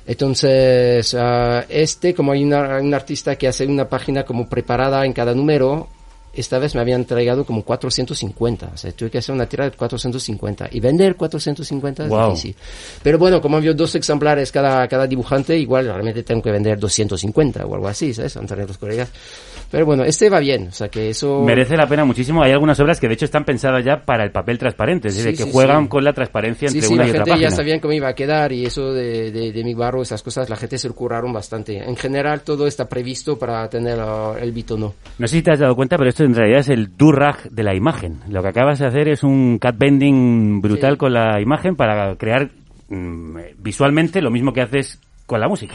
Entonces, 0.07 1.15
ah, 1.17 1.65
este, 1.69 2.13
como 2.13 2.33
hay 2.33 2.43
una- 2.43 2.81
un 2.81 2.93
artista 2.93 3.37
que 3.37 3.47
hace 3.47 3.65
una 3.67 3.89
página 3.89 4.25
como 4.25 4.49
preparada 4.49 5.07
en 5.07 5.13
cada 5.13 5.33
número, 5.35 5.89
esta 6.35 6.59
vez 6.59 6.75
me 6.75 6.81
habían 6.81 7.01
entregado 7.03 7.45
como 7.45 7.63
450. 7.65 8.71
O 8.75 8.77
sea, 8.77 8.93
tuve 8.93 9.11
que 9.11 9.19
hacer 9.19 9.35
una 9.35 9.47
tira 9.47 9.65
de 9.65 9.71
450. 9.77 10.69
Y 10.73 10.81
vender 10.81 11.15
450 11.17 12.05
es 12.05 12.09
Wow. 12.11 12.31
difícil. 12.31 12.55
Pero 13.03 13.19
bueno, 13.19 13.41
como 13.41 13.57
había 13.57 13.73
dos 13.73 13.95
ejemplares 13.95 14.51
cada, 14.53 14.87
cada 14.89 15.07
dibujante, 15.07 15.57
igual 15.57 15.87
realmente 15.87 16.23
tengo 16.23 16.43
que 16.43 16.51
vender 16.51 16.79
250 16.79 17.65
o 17.67 17.75
algo 17.75 17.89
así, 17.89 18.13
¿sabes? 18.15 18.35
Entre 18.37 18.67
los 18.67 18.77
colegas. 18.79 19.09
Pero 19.71 19.85
bueno, 19.85 20.03
este 20.05 20.31
va 20.31 20.41
bien. 20.41 20.69
O 20.69 20.73
sea, 20.73 20.89
que 20.89 21.11
eso... 21.11 21.43
Merece 21.43 21.77
la 21.77 21.87
pena 21.87 22.05
muchísimo. 22.05 22.43
Hay 22.43 22.53
algunas 22.53 22.81
obras 22.81 22.99
que 22.99 23.07
de 23.09 23.15
hecho 23.15 23.27
están 23.27 23.45
pensadas 23.45 23.85
ya 23.85 24.05
para 24.05 24.25
el 24.25 24.31
papel 24.31 24.59
transparente, 24.59 25.09
es 25.09 25.17
decir, 25.17 25.33
Sí, 25.33 25.37
que 25.39 25.45
sí, 25.45 25.53
juegan 25.53 25.85
sí. 25.85 25.89
con 25.89 26.05
la 26.05 26.13
transparencia 26.15 26.69
Sí, 26.69 26.79
entre 26.79 26.89
sí, 26.89 26.95
una 26.95 27.03
la 27.03 27.09
y 27.09 27.11
otra 27.11 27.25
gente 27.25 27.31
ya 27.31 27.47
página. 27.49 27.51
sabían 27.57 27.81
cómo 27.81 27.93
iba 27.93 28.09
a 28.09 28.15
quedar 28.15 28.53
y 28.53 28.65
eso 28.65 28.93
de, 28.93 29.31
de, 29.31 29.53
de 29.53 29.65
mi 29.65 29.75
barro, 29.75 30.01
esas 30.01 30.23
cosas, 30.23 30.49
la 30.49 30.57
gente 30.57 30.79
se 30.79 30.89
lo 30.89 30.95
curaron 30.95 31.33
bastante. 31.33 31.77
En 31.77 31.97
general, 31.97 32.41
todo 32.43 32.67
está 32.67 32.89
previsto 32.89 33.39
para 33.39 33.69
tener 33.69 33.99
ah, 34.01 34.35
el 34.41 34.53
bitono. 34.53 34.95
No 35.19 35.27
sé 35.29 35.37
si 35.37 35.43
te 35.43 35.53
has 35.53 35.59
dado 35.59 35.77
cuenta, 35.77 35.97
pero 35.99 36.09
esto 36.09 36.25
en 36.25 36.35
realidad 36.35 36.61
es 36.61 36.69
el 36.71 36.97
durag 36.97 37.51
de 37.51 37.63
la 37.63 37.75
imagen. 37.75 38.21
Lo 38.29 38.41
que 38.43 38.49
acabas 38.49 38.79
de 38.79 38.87
hacer 38.87 39.09
es 39.09 39.23
un 39.23 39.59
cat 39.59 39.77
bending 39.77 40.61
brutal 40.63 40.97
con 40.97 41.13
la 41.13 41.41
imagen 41.43 41.77
para 41.77 42.17
crear 42.17 42.49
mm, 42.89 43.37
visualmente 43.59 44.23
lo 44.23 44.31
mismo 44.31 44.53
que 44.53 44.63
haces 44.63 44.99
con 45.27 45.41
la 45.41 45.49
música. 45.49 45.75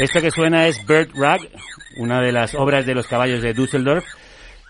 Esto 0.00 0.20
que 0.22 0.30
suena 0.30 0.66
es 0.66 0.86
Bird 0.86 1.10
Rag, 1.14 1.40
una 1.98 2.22
de 2.22 2.32
las 2.32 2.54
obras 2.54 2.86
de 2.86 2.94
los 2.94 3.06
caballos 3.06 3.42
de 3.42 3.52
Düsseldorf, 3.52 4.02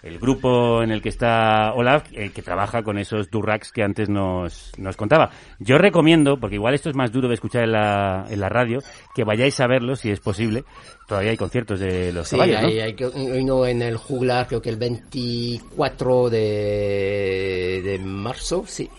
el 0.03 0.19
grupo 0.19 0.83
en 0.83 0.91
el 0.91 1.01
que 1.03 1.09
está 1.09 1.73
Olaf, 1.75 2.05
el 2.13 2.33
que 2.33 2.43
trabaja 2.43 2.83
con 2.83 2.99
esos 2.99 3.31
durrags 3.31 3.71
que 3.71 3.85
antes 3.85 4.09
nos, 4.09 4.73
nos 4.77 4.97
contaba. 4.97 5.31
Yo 5.61 5.79
recomiendo, 5.79 6.41
porque 6.41 6.57
igual 6.57 6.75
esto 6.75 6.91
es 6.91 6.97
más 6.97 7.13
duro 7.13 7.29
de 7.29 7.35
escuchar 7.35 7.63
en 7.63 7.73
la, 7.73 8.27
en 8.29 8.41
la 8.41 8.49
radio, 8.49 8.81
que 9.15 9.23
vayáis 9.23 9.61
a 9.61 9.69
verlo 9.69 9.95
si 9.95 10.11
es 10.11 10.19
posible. 10.19 10.65
Todavía 11.07 11.31
hay 11.31 11.37
conciertos 11.37 11.79
de 11.79 12.13
los 12.13 12.27
Sí, 12.27 12.37
caballos, 12.37 12.63
¿no? 12.63 12.69
hay, 12.69 12.81
hay 12.81 12.97
uno 13.41 13.67
en 13.67 13.83
el 13.83 13.99
juglar, 13.99 14.49
creo 14.49 14.61
que 14.61 14.71
el 14.71 14.79
24 14.79 16.29
de, 16.31 17.83
de 17.85 17.99
marzo, 18.01 18.65
sí. 18.67 18.91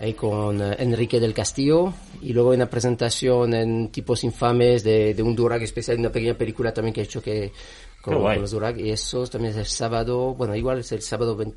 Ahí 0.00 0.14
con 0.14 0.60
eh, 0.60 0.76
Enrique 0.78 1.20
del 1.20 1.32
Castillo 1.32 1.92
y 2.20 2.32
luego 2.32 2.50
una 2.50 2.66
presentación 2.66 3.54
en 3.54 3.88
Tipos 3.88 4.24
Infames 4.24 4.82
de, 4.82 5.14
de 5.14 5.22
un 5.22 5.36
Durag 5.36 5.62
especial, 5.62 5.98
una 5.98 6.10
pequeña 6.10 6.34
película 6.34 6.72
también 6.72 6.92
que 6.92 7.00
he 7.00 7.04
hecho 7.04 7.22
que 7.22 7.52
con, 8.02 8.20
con 8.20 8.40
los 8.40 8.50
Durag 8.50 8.78
y 8.78 8.90
eso 8.90 9.26
también 9.26 9.52
es 9.52 9.58
el 9.58 9.66
sábado, 9.66 10.34
bueno, 10.34 10.54
igual 10.54 10.80
es 10.80 10.92
el 10.92 11.02
sábado 11.02 11.36
20 11.36 11.56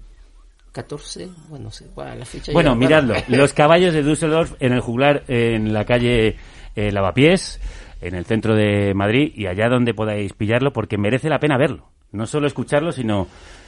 14, 0.77 1.29
bueno, 1.49 1.65
no 1.65 1.71
sé, 1.71 1.85
la 1.95 2.23
fecha. 2.23 2.51
Bueno, 2.51 2.75
miradlo. 2.75 3.15
Los 3.29 3.53
caballos 3.55 3.95
de 3.95 4.03
Düsseldorf 4.03 4.53
en 4.59 4.73
el 4.73 4.79
juglar 4.79 5.23
en 5.27 5.73
la 5.73 5.85
calle 5.85 6.35
eh, 6.75 6.91
Lavapiés, 6.91 7.59
en 7.99 8.13
el 8.13 8.25
centro 8.25 8.55
de 8.55 8.93
Madrid 8.93 9.31
y 9.33 9.47
allá 9.47 9.69
donde 9.69 9.95
podáis 9.95 10.33
pillarlo 10.33 10.73
porque 10.73 10.99
merece 10.99 11.29
la 11.29 11.39
pena 11.39 11.57
verlo. 11.57 11.89
No 12.11 12.27
solo 12.27 12.45
escucharlo, 12.45 12.91
sino 12.91 13.27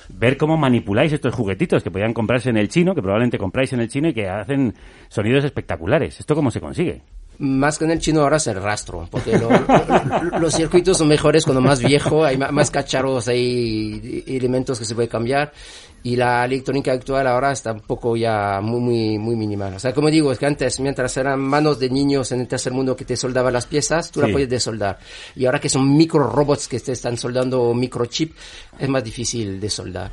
ver 0.10 0.38
cómo 0.38 0.58
manipuláis 0.58 1.14
estos 1.14 1.34
juguetitos 1.34 1.84
que 1.84 1.92
podían 1.92 2.14
comprarse 2.14 2.50
en 2.50 2.58
el 2.58 2.68
chino, 2.70 2.96
que 2.96 3.02
probablemente 3.02 3.38
compráis 3.38 3.72
en 3.74 3.80
el 3.80 3.90
chino 3.90 4.10
y 4.10 4.14
que 4.14 4.28
hacen 4.28 4.74
sonidos 5.08 5.44
espectaculares. 5.46 6.20
¿Esto 6.20 6.36
cómo 6.36 6.52
se 6.52 6.60
consigue? 6.60 7.02
Más 7.38 7.78
que 7.80 7.86
en 7.86 7.92
el 7.92 8.00
chino 8.00 8.20
ahora 8.22 8.36
es 8.36 8.48
el 8.48 8.62
rastro, 8.62 9.08
porque 9.10 9.38
lo- 9.38 9.50
lo- 9.50 10.40
los 10.40 10.54
circuitos 10.54 10.98
son 10.98 11.08
mejores 11.08 11.46
cuando 11.46 11.62
más 11.62 11.82
viejo, 11.82 12.26
hay 12.26 12.38
más 12.38 12.70
cacharros, 12.70 13.30
hay 13.30 14.24
elementos 14.28 14.78
que 14.78 14.84
se 14.84 14.94
puede 14.94 15.08
cambiar 15.08 15.54
y 16.04 16.16
la 16.16 16.46
electrónica 16.46 16.92
actual 16.94 17.28
ahora 17.28 17.52
está 17.52 17.74
un 17.74 17.82
poco 17.82 18.16
ya 18.16 18.62
muy, 18.62 18.80
muy, 18.80 19.18
muy 19.18 19.36
minimal. 19.36 19.74
O 19.76 19.80
sea, 19.80 19.94
como 19.94 20.10
digo, 20.10 20.32
es 20.32 20.40
que 20.40 20.46
antes, 20.46 20.80
mientras 20.80 21.16
eran 21.18 21.40
manos 21.40 21.78
de 21.80 21.90
niños 21.90 22.32
en 22.32 22.42
el 22.42 22.48
tercer 22.48 22.72
mundo 22.72 22.96
que 22.96 23.06
te 23.06 23.18
soldaban 23.18 23.54
las 23.54 23.66
piezas, 23.66 24.10
tú 24.12 24.22
Sí. 24.22 24.28
la 24.28 24.32
podías 24.32 24.50
desoldar. 24.50 24.98
Y 25.36 25.46
ahora 25.46 25.60
que 25.60 25.70
son 25.70 25.96
micro 25.98 26.30
robots 26.30 26.68
que 26.68 26.80
te 26.80 26.94
están 26.94 27.18
soldando 27.18 27.74
microchip, 27.74 28.34
es 28.78 28.88
más 28.90 29.04
difícil 29.04 29.60
de 29.60 29.70
soldar. 29.70 30.12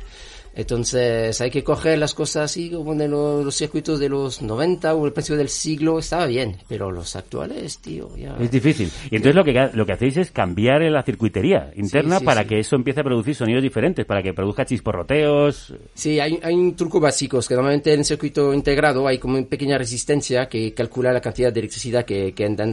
Entonces 0.57 1.39
hay 1.39 1.51
que 1.51 1.63
coger 1.63 1.99
las 1.99 2.15
cosas 2.15 2.45
así 2.45 2.71
como 2.71 2.95
de 2.95 3.07
los, 3.07 3.45
los 3.45 3.55
circuitos 3.55 3.99
de 3.99 4.09
los 4.09 4.41
90 4.41 4.95
o 4.95 5.05
el 5.05 5.13
principio 5.13 5.37
del 5.37 5.49
siglo 5.49 5.99
estaba 5.99 6.25
bien, 6.25 6.57
pero 6.67 6.89
los 6.89 7.15
actuales, 7.15 7.77
tío, 7.77 8.09
ya... 8.17 8.35
Es 8.39 8.49
difícil. 8.49 8.91
Y 9.11 9.17
entonces 9.17 9.35
lo 9.35 9.43
que, 9.43 9.69
lo 9.71 9.85
que 9.85 9.91
hacéis 9.91 10.17
es 10.17 10.31
cambiar 10.31 10.81
la 10.81 11.03
circuitería 11.03 11.71
interna 11.75 12.17
sí, 12.17 12.25
para 12.25 12.41
sí. 12.41 12.47
que 12.47 12.59
eso 12.59 12.75
empiece 12.75 13.01
a 13.01 13.03
producir 13.03 13.35
sonidos 13.35 13.61
diferentes, 13.61 14.03
para 14.07 14.23
que 14.23 14.33
produzca 14.33 14.65
chisporroteos. 14.65 15.75
Sí, 15.93 16.19
hay, 16.19 16.39
hay 16.41 16.55
un 16.55 16.75
truco 16.75 16.99
básico, 16.99 17.37
es 17.37 17.47
que 17.47 17.53
normalmente 17.53 17.93
en 17.93 17.99
el 17.99 18.05
circuito 18.05 18.51
integrado 18.51 19.07
hay 19.07 19.19
como 19.19 19.37
una 19.37 19.45
pequeña 19.45 19.77
resistencia 19.77 20.49
que 20.49 20.73
calcula 20.73 21.13
la 21.13 21.21
cantidad 21.21 21.53
de 21.53 21.59
electricidad 21.59 22.03
que, 22.03 22.33
que 22.33 22.45
entra 22.45 22.65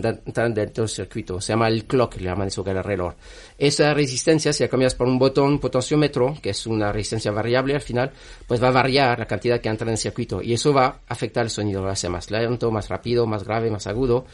dentro 0.49 0.85
del 0.85 0.89
circuito. 0.89 1.39
Se 1.39 1.53
llama 1.53 1.68
el 1.68 1.85
clock, 1.85 2.16
le 2.16 2.24
llaman 2.24 2.49
eso 2.49 2.64
que 2.64 2.70
el 2.70 2.82
reloj. 2.82 3.12
Esa 3.57 3.94
resistencia, 3.94 4.52
si 4.52 4.64
la 4.64 4.68
cambias 4.68 4.96
por 4.96 5.07
un 5.07 5.18
botón 5.18 5.61
potenciómetro, 5.61 6.36
que 6.42 6.50
es 6.50 6.66
una 6.66 6.90
resistencia 6.92 7.30
variable 7.30 7.74
al 7.74 7.80
final, 7.80 8.11
pues 8.48 8.61
va 8.62 8.68
a 8.68 8.72
variar 8.72 9.18
la 9.18 9.26
cantidad 9.26 9.61
que 9.61 9.68
entra 9.68 9.86
en 9.86 9.92
el 9.92 9.98
circuito 9.98 10.42
y 10.42 10.55
eso 10.55 10.72
va 10.72 10.86
a 10.86 11.00
afectar 11.07 11.44
el 11.44 11.50
sonido, 11.50 11.80
lo 11.80 11.88
hace 11.88 12.09
más 12.09 12.30
lento, 12.32 12.70
más 12.72 12.88
rápido, 12.88 13.26
más 13.26 13.44
grave, 13.44 13.70
más 13.70 13.86
agudo. 13.86 14.26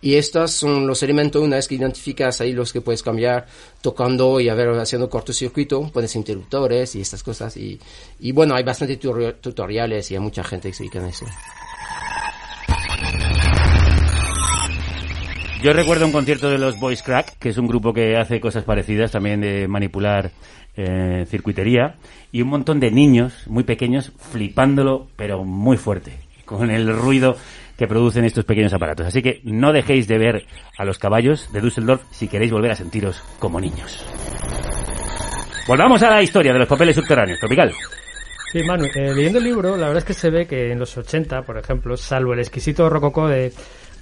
Y 0.00 0.16
estos 0.16 0.50
son 0.50 0.86
los 0.86 1.02
elementos, 1.02 1.42
una 1.42 1.56
vez 1.56 1.66
que 1.66 1.76
identificas 1.76 2.40
ahí 2.42 2.52
los 2.52 2.72
que 2.74 2.82
puedes 2.82 3.02
cambiar 3.02 3.46
tocando 3.80 4.38
y 4.38 4.50
a 4.50 4.54
ver, 4.54 4.68
haciendo 4.78 5.08
cortocircuito, 5.08 5.90
pones 5.90 6.14
interruptores 6.14 6.94
y 6.94 7.00
estas 7.00 7.22
cosas. 7.22 7.56
Y, 7.56 7.80
y 8.20 8.32
bueno, 8.32 8.54
hay 8.54 8.64
bastante 8.64 8.98
tutor- 8.98 9.36
tutoriales 9.40 10.10
y 10.10 10.14
hay 10.14 10.20
mucha 10.20 10.44
gente 10.44 10.68
que 10.68 10.74
se 10.74 10.82
dedica 10.82 11.00
a 11.00 11.08
eso. 11.08 11.24
Yo 15.64 15.72
recuerdo 15.72 16.04
un 16.04 16.12
concierto 16.12 16.50
de 16.50 16.58
los 16.58 16.78
Boys 16.78 17.02
Crack, 17.02 17.38
que 17.38 17.48
es 17.48 17.56
un 17.56 17.66
grupo 17.66 17.94
que 17.94 18.18
hace 18.18 18.38
cosas 18.38 18.64
parecidas 18.64 19.12
también 19.12 19.40
de 19.40 19.66
manipular 19.66 20.30
eh, 20.76 21.24
circuitería, 21.26 21.94
y 22.30 22.42
un 22.42 22.48
montón 22.48 22.80
de 22.80 22.90
niños 22.90 23.46
muy 23.46 23.64
pequeños 23.64 24.12
flipándolo, 24.30 25.08
pero 25.16 25.42
muy 25.42 25.78
fuerte, 25.78 26.18
con 26.44 26.70
el 26.70 26.94
ruido 26.94 27.38
que 27.78 27.86
producen 27.86 28.26
estos 28.26 28.44
pequeños 28.44 28.74
aparatos. 28.74 29.06
Así 29.06 29.22
que 29.22 29.40
no 29.44 29.72
dejéis 29.72 30.06
de 30.06 30.18
ver 30.18 30.44
a 30.76 30.84
los 30.84 30.98
caballos 30.98 31.50
de 31.50 31.62
Düsseldorf 31.62 32.02
si 32.10 32.28
queréis 32.28 32.52
volver 32.52 32.72
a 32.72 32.76
sentiros 32.76 33.22
como 33.38 33.58
niños. 33.58 34.04
Volvamos 35.66 36.02
a 36.02 36.10
la 36.10 36.22
historia 36.22 36.52
de 36.52 36.58
los 36.58 36.68
papeles 36.68 36.94
subterráneos, 36.94 37.40
Tropical. 37.40 37.72
Sí, 38.52 38.62
Manu, 38.64 38.84
eh, 38.94 39.14
leyendo 39.14 39.38
el 39.38 39.44
libro, 39.44 39.78
la 39.78 39.86
verdad 39.86 40.02
es 40.02 40.04
que 40.04 40.12
se 40.12 40.28
ve 40.28 40.46
que 40.46 40.72
en 40.72 40.78
los 40.78 40.94
80, 40.94 41.40
por 41.40 41.56
ejemplo, 41.56 41.96
salvo 41.96 42.34
el 42.34 42.40
exquisito 42.40 42.90
rococó 42.90 43.26
de, 43.26 43.50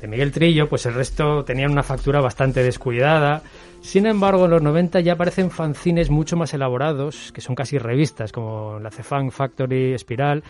de 0.03 0.09
Miguel 0.09 0.33
Trillo, 0.33 0.69
pues 0.69 0.85
el 0.87 0.95
resto 0.95 1.45
tenían 1.45 1.71
una 1.71 1.85
factura 1.85 2.21
bastante 2.21 2.65
descuidada. 2.65 3.41
Sin 3.81 4.05
embargo, 4.05 4.47
en 4.47 4.51
los 4.51 4.61
90 4.61 4.99
ya 5.01 5.13
aparecen 5.13 5.49
fanzines 5.49 6.11
mucho 6.11 6.37
más 6.37 6.53
elaborados, 6.55 7.31
que 7.33 7.41
son 7.41 7.55
casi 7.55 7.79
revistas, 7.79 8.33
como 8.33 8.81
la 8.81 8.91
Cefan 8.91 9.31
Factory, 9.31 9.95
Espiral. 9.95 10.43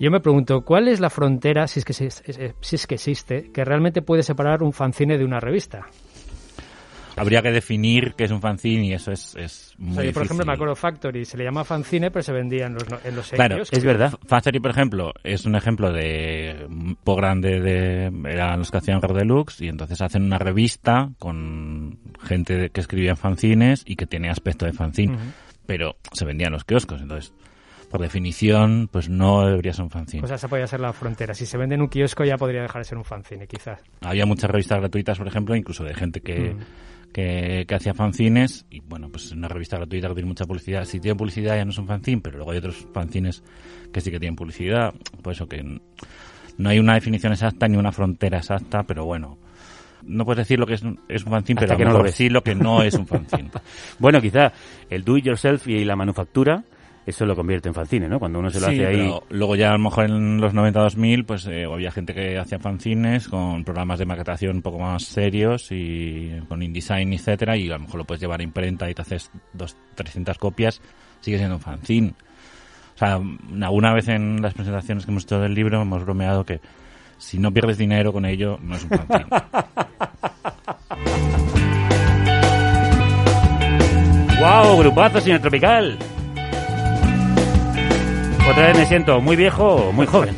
Yo 0.00 0.10
me 0.10 0.20
pregunto, 0.20 0.62
¿cuál 0.62 0.88
es 0.88 1.00
la 1.00 1.10
frontera, 1.10 1.66
si 1.66 1.80
es 1.80 1.84
que, 1.84 1.92
si 1.92 2.06
es 2.76 2.86
que 2.86 2.94
existe, 2.94 3.50
que 3.52 3.62
realmente 3.62 4.00
puede 4.00 4.22
separar 4.22 4.62
un 4.62 4.72
fanzine 4.72 5.18
de 5.18 5.24
una 5.24 5.38
revista? 5.38 5.86
Habría 7.20 7.42
que 7.42 7.50
definir 7.50 8.14
qué 8.16 8.24
es 8.24 8.30
un 8.30 8.40
fanzine 8.40 8.86
y 8.86 8.92
eso 8.92 9.12
es, 9.12 9.34
es 9.36 9.74
muy 9.78 9.92
O 9.92 9.94
sea, 9.94 10.04
yo, 10.04 10.12
por 10.12 10.22
ejemplo, 10.24 10.46
me 10.46 10.52
acuerdo 10.52 10.74
Factory, 10.76 11.24
se 11.24 11.36
le 11.36 11.44
llama 11.44 11.64
fanzine, 11.64 12.10
pero 12.10 12.22
se 12.22 12.32
vendía 12.32 12.66
en 12.66 12.74
los, 12.74 12.84
en 13.04 13.16
los 13.16 13.30
Claro, 13.30 13.56
kioscos. 13.56 13.78
es 13.78 13.84
verdad. 13.84 14.12
Factory, 14.26 14.60
por 14.60 14.70
ejemplo, 14.70 15.12
es 15.24 15.44
un 15.44 15.54
ejemplo 15.56 15.92
de 15.92 16.66
un 16.68 16.96
poco 16.96 17.16
grande 17.20 17.60
de 17.60 18.12
eran 18.30 18.58
los 18.58 18.70
que 18.70 18.78
hacían 18.78 19.00
Deluxe 19.00 19.60
y 19.62 19.68
entonces 19.68 20.00
hacen 20.00 20.22
una 20.24 20.38
revista 20.38 21.10
con 21.18 21.98
gente 22.22 22.70
que 22.70 22.80
escribía 22.80 23.10
en 23.10 23.16
fanzines 23.16 23.82
y 23.86 23.96
que 23.96 24.06
tiene 24.06 24.30
aspecto 24.30 24.66
de 24.66 24.72
fanzine, 24.72 25.14
Ujú. 25.14 25.22
pero 25.66 25.96
se 26.12 26.24
vendía 26.24 26.46
en 26.48 26.52
los 26.52 26.64
kioscos, 26.64 27.00
entonces 27.00 27.32
por 27.90 28.02
definición 28.02 28.88
pues 28.92 29.08
no 29.08 29.46
debería 29.46 29.72
ser 29.72 29.84
un 29.84 29.90
fanzine. 29.90 30.22
O 30.22 30.26
sea, 30.26 30.36
esa 30.36 30.46
podría 30.48 30.66
ser 30.66 30.80
la 30.80 30.92
frontera. 30.92 31.32
Si 31.32 31.46
se 31.46 31.56
vende 31.56 31.74
en 31.74 31.80
un 31.80 31.88
kiosco 31.88 32.22
ya 32.24 32.36
podría 32.36 32.60
dejar 32.62 32.80
de 32.82 32.84
ser 32.84 32.98
un 32.98 33.04
fanzine, 33.04 33.46
quizás. 33.46 33.80
Había 34.02 34.26
muchas 34.26 34.50
revistas 34.50 34.78
gratuitas, 34.78 35.16
por 35.16 35.26
ejemplo, 35.26 35.56
incluso 35.56 35.84
de 35.84 35.94
gente 35.94 36.20
que, 36.20 36.50
Mm. 36.54 36.58
Que, 37.12 37.64
que 37.66 37.74
hacía 37.74 37.94
fanzines. 37.94 38.66
Y 38.70 38.80
bueno, 38.80 39.08
pues 39.10 39.32
una 39.32 39.48
revista 39.48 39.76
gratuita 39.76 40.08
que 40.08 40.14
tiene 40.14 40.28
mucha 40.28 40.44
publicidad. 40.44 40.84
Si 40.84 41.00
tiene 41.00 41.16
publicidad 41.16 41.56
ya 41.56 41.64
no 41.64 41.70
es 41.70 41.78
un 41.78 41.86
fanzine, 41.86 42.20
pero 42.20 42.36
luego 42.36 42.52
hay 42.52 42.58
otros 42.58 42.86
fanzines 42.92 43.42
que 43.92 44.00
sí 44.00 44.10
que 44.10 44.18
tienen 44.18 44.36
publicidad. 44.36 44.94
Por 45.22 45.32
eso 45.32 45.46
que 45.46 45.62
no 46.58 46.68
hay 46.68 46.78
una 46.78 46.94
definición 46.94 47.32
exacta 47.32 47.68
ni 47.68 47.76
una 47.76 47.92
frontera 47.92 48.38
exacta, 48.38 48.82
pero 48.82 49.04
bueno. 49.04 49.38
No 50.04 50.24
puedes 50.24 50.38
decir 50.38 50.58
lo 50.58 50.66
que 50.66 50.74
es 50.74 50.82
un, 50.82 51.00
es 51.08 51.24
un 51.24 51.32
fanzine, 51.32 51.60
Hasta 51.60 51.76
pero 51.76 51.78
que 51.78 51.84
no 51.84 52.02
lo 52.02 52.12
sí 52.12 52.28
lo 52.28 52.42
que 52.42 52.54
no 52.54 52.82
es 52.82 52.94
un 52.94 53.06
fanzine. 53.06 53.50
Bueno, 53.98 54.20
quizá 54.20 54.52
el 54.88 55.04
do 55.04 55.16
it 55.16 55.24
yourself 55.24 55.66
y 55.66 55.84
la 55.84 55.96
manufactura, 55.96 56.64
eso 57.08 57.26
lo 57.26 57.34
convierte 57.34 57.68
en 57.68 57.74
fanzine, 57.74 58.08
¿no? 58.08 58.18
Cuando 58.18 58.38
uno 58.38 58.50
se 58.50 58.60
lo 58.60 58.66
Sí, 58.68 58.74
hace 58.74 58.86
ahí. 58.86 58.96
pero 58.96 59.22
luego 59.30 59.56
ya 59.56 59.70
a 59.70 59.72
lo 59.72 59.78
mejor 59.78 60.04
en 60.06 60.40
los 60.40 60.54
90-2000 60.54 61.24
pues 61.24 61.46
eh, 61.46 61.64
había 61.64 61.90
gente 61.90 62.14
que 62.14 62.38
hacía 62.38 62.58
fanzines 62.58 63.28
con 63.28 63.64
programas 63.64 63.98
de 63.98 64.06
maquetación 64.06 64.56
un 64.56 64.62
poco 64.62 64.78
más 64.78 65.04
serios 65.04 65.68
y 65.70 66.32
con 66.48 66.62
InDesign, 66.62 67.12
etcétera 67.12 67.56
y 67.56 67.68
a 67.68 67.74
lo 67.74 67.80
mejor 67.80 67.96
lo 67.98 68.04
puedes 68.04 68.20
llevar 68.20 68.40
a 68.40 68.42
imprenta 68.42 68.90
y 68.90 68.94
te 68.94 69.02
haces 69.02 69.30
dos, 69.52 69.76
300 69.94 70.38
copias, 70.38 70.80
sigue 71.20 71.38
siendo 71.38 71.56
un 71.56 71.60
fanzine. 71.62 72.14
O 72.94 72.98
sea, 72.98 73.20
alguna 73.62 73.94
vez 73.94 74.08
en 74.08 74.42
las 74.42 74.54
presentaciones 74.54 75.04
que 75.04 75.10
hemos 75.12 75.22
hecho 75.24 75.38
del 75.40 75.54
libro 75.54 75.80
hemos 75.80 76.02
bromeado 76.04 76.44
que 76.44 76.60
si 77.16 77.38
no 77.38 77.52
pierdes 77.52 77.78
dinero 77.78 78.12
con 78.12 78.24
ello, 78.26 78.58
no 78.62 78.76
es 78.76 78.84
un 78.84 78.90
fanzine. 78.90 79.26
¡Wow! 84.40 84.78
Grupazo, 84.78 85.20
señor 85.20 85.40
Tropical. 85.40 85.98
Otra 88.50 88.68
vez 88.68 88.78
me 88.78 88.86
siento 88.86 89.20
muy 89.20 89.36
viejo 89.36 89.66
o 89.66 89.92
muy 89.92 90.06
joven. 90.06 90.34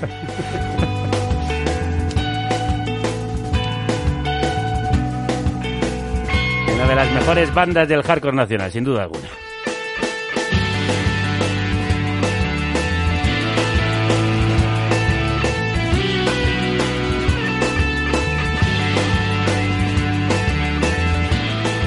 Una 6.75 6.89
de 6.89 6.95
las 6.97 7.13
mejores 7.13 7.55
bandas 7.55 7.89
del 7.89 8.03
hardcore 8.03 8.37
nacional, 8.37 8.73
sin 8.73 8.83
duda 8.83 9.05
alguna. 9.05 9.29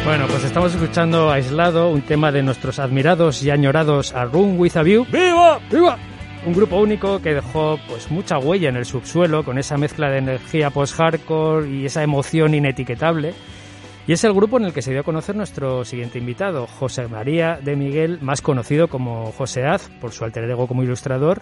Bueno, 0.05 0.28
pues 0.28 0.43
estamos 0.45 0.74
escuchando 0.74 1.32
aislado 1.32 1.89
un 1.89 2.01
tema 2.01 2.32
de 2.32 2.43
nuestros 2.43 2.80
admirados 2.80 3.43
y 3.43 3.49
añorados 3.49 4.13
A 4.13 4.26
Room 4.26 4.57
With 4.57 4.78
a 4.78 4.84
View. 4.84 5.05
¡Viva! 5.11 5.59
¡Viva! 5.69 5.97
Un 6.46 6.52
grupo 6.54 6.76
único 6.76 7.22
que 7.22 7.34
dejó 7.34 7.80
pues 7.88 8.12
mucha 8.12 8.38
huella 8.38 8.68
en 8.68 8.76
el 8.76 8.84
subsuelo 8.84 9.46
con 9.46 9.58
esa 9.58 9.78
mezcla 9.78 10.10
de 10.10 10.18
energía 10.18 10.72
post-hardcore 10.72 11.70
y 11.70 11.86
esa 11.86 12.04
emoción 12.04 12.54
inetiquetable. 12.54 13.34
Y 14.06 14.12
es 14.12 14.26
el 14.26 14.34
grupo 14.34 14.58
en 14.58 14.66
el 14.66 14.74
que 14.74 14.82
se 14.82 14.91
dio 14.91 15.00
a 15.00 15.04
conocer 15.04 15.38
nuestro 15.38 15.86
siguiente 15.86 16.20
invitado, 16.20 16.68
José 16.68 17.08
María 17.08 17.58
de 17.64 17.78
Miguel, 17.78 18.20
más 18.22 18.41
conocido 18.41 18.89
como 18.89 19.32
José 19.32 19.64
Az, 19.64 19.89
por 20.02 20.12
su 20.12 20.26
alter 20.26 20.44
ego 20.50 20.68
como 20.68 20.84
ilustrador. 20.84 21.41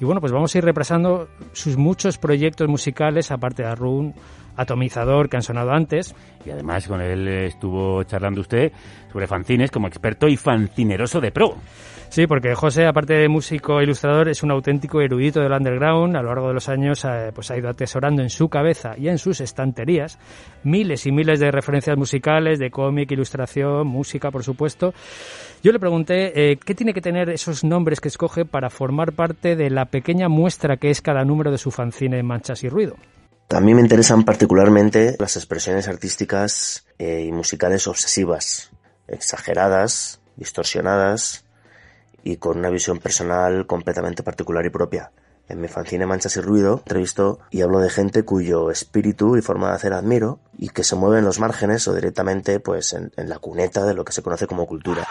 Y 0.00 0.04
bueno, 0.04 0.20
pues 0.20 0.32
vamos 0.32 0.52
a 0.52 0.58
ir 0.58 0.64
repasando 0.64 1.28
sus 1.52 1.76
muchos 1.76 2.18
proyectos 2.18 2.66
musicales, 2.66 3.30
aparte 3.30 3.62
de 3.62 3.68
Arun, 3.68 4.14
Atomizador, 4.56 5.28
que 5.28 5.36
han 5.36 5.44
sonado 5.44 5.70
antes. 5.70 6.12
Y 6.44 6.50
además 6.50 6.88
con 6.88 7.00
él 7.00 7.28
estuvo 7.28 8.02
charlando 8.02 8.40
usted 8.40 8.72
sobre 9.12 9.28
fanzines 9.28 9.70
como 9.70 9.86
experto 9.86 10.26
y 10.26 10.36
fancineroso 10.36 11.20
de 11.20 11.30
pro. 11.30 11.54
Sí, 12.10 12.26
porque 12.26 12.56
José, 12.56 12.86
aparte 12.86 13.14
de 13.14 13.28
músico 13.28 13.78
e 13.78 13.84
ilustrador, 13.84 14.28
es 14.28 14.42
un 14.42 14.50
auténtico 14.50 15.00
erudito 15.00 15.38
del 15.38 15.52
underground. 15.52 16.16
A 16.16 16.22
lo 16.22 16.30
largo 16.30 16.48
de 16.48 16.54
los 16.54 16.68
años 16.68 17.04
eh, 17.04 17.30
pues 17.32 17.52
ha 17.52 17.56
ido 17.56 17.68
atesorando 17.68 18.20
en 18.20 18.30
su 18.30 18.48
cabeza 18.48 18.94
y 18.98 19.06
en 19.06 19.16
sus 19.16 19.40
estanterías 19.40 20.18
miles 20.64 21.06
y 21.06 21.12
miles 21.12 21.38
de 21.38 21.52
referencias 21.52 21.96
musicales, 21.96 22.58
de 22.58 22.68
cómic, 22.72 23.12
ilustración, 23.12 23.86
música, 23.86 24.32
por 24.32 24.42
supuesto. 24.42 24.92
Yo 25.62 25.70
le 25.70 25.78
pregunté 25.78 26.50
eh, 26.50 26.56
qué 26.56 26.74
tiene 26.74 26.94
que 26.94 27.00
tener 27.00 27.30
esos 27.30 27.62
nombres 27.62 28.00
que 28.00 28.08
escoge 28.08 28.44
para 28.44 28.70
formar 28.70 29.12
parte 29.12 29.54
de 29.54 29.70
la 29.70 29.84
pequeña 29.84 30.28
muestra 30.28 30.78
que 30.78 30.90
es 30.90 31.00
cada 31.00 31.24
número 31.24 31.52
de 31.52 31.58
su 31.58 31.70
fanzine 31.70 32.24
Manchas 32.24 32.64
y 32.64 32.68
Ruido. 32.68 32.96
A 33.50 33.60
mí 33.60 33.72
me 33.72 33.82
interesan 33.82 34.24
particularmente 34.24 35.14
las 35.20 35.36
expresiones 35.36 35.86
artísticas 35.86 36.86
eh, 36.98 37.24
y 37.28 37.30
musicales 37.30 37.86
obsesivas, 37.86 38.72
exageradas, 39.06 40.20
distorsionadas 40.34 41.44
y 42.22 42.36
con 42.36 42.58
una 42.58 42.70
visión 42.70 42.98
personal 42.98 43.66
completamente 43.66 44.22
particular 44.22 44.64
y 44.66 44.70
propia. 44.70 45.12
En 45.48 45.60
mi 45.60 45.66
fanzine 45.66 46.06
Manchas 46.06 46.36
y 46.36 46.40
Ruido 46.40 46.78
entrevisto 46.78 47.40
y 47.50 47.62
hablo 47.62 47.80
de 47.80 47.90
gente 47.90 48.24
cuyo 48.24 48.70
espíritu 48.70 49.36
y 49.36 49.42
forma 49.42 49.70
de 49.70 49.74
hacer 49.74 49.92
admiro 49.92 50.38
y 50.56 50.68
que 50.68 50.84
se 50.84 50.94
mueve 50.94 51.18
en 51.18 51.24
los 51.24 51.40
márgenes 51.40 51.88
o 51.88 51.94
directamente 51.94 52.60
pues 52.60 52.92
en, 52.92 53.10
en 53.16 53.28
la 53.28 53.38
cuneta 53.38 53.84
de 53.84 53.94
lo 53.94 54.04
que 54.04 54.12
se 54.12 54.22
conoce 54.22 54.46
como 54.46 54.66
cultura. 54.66 55.08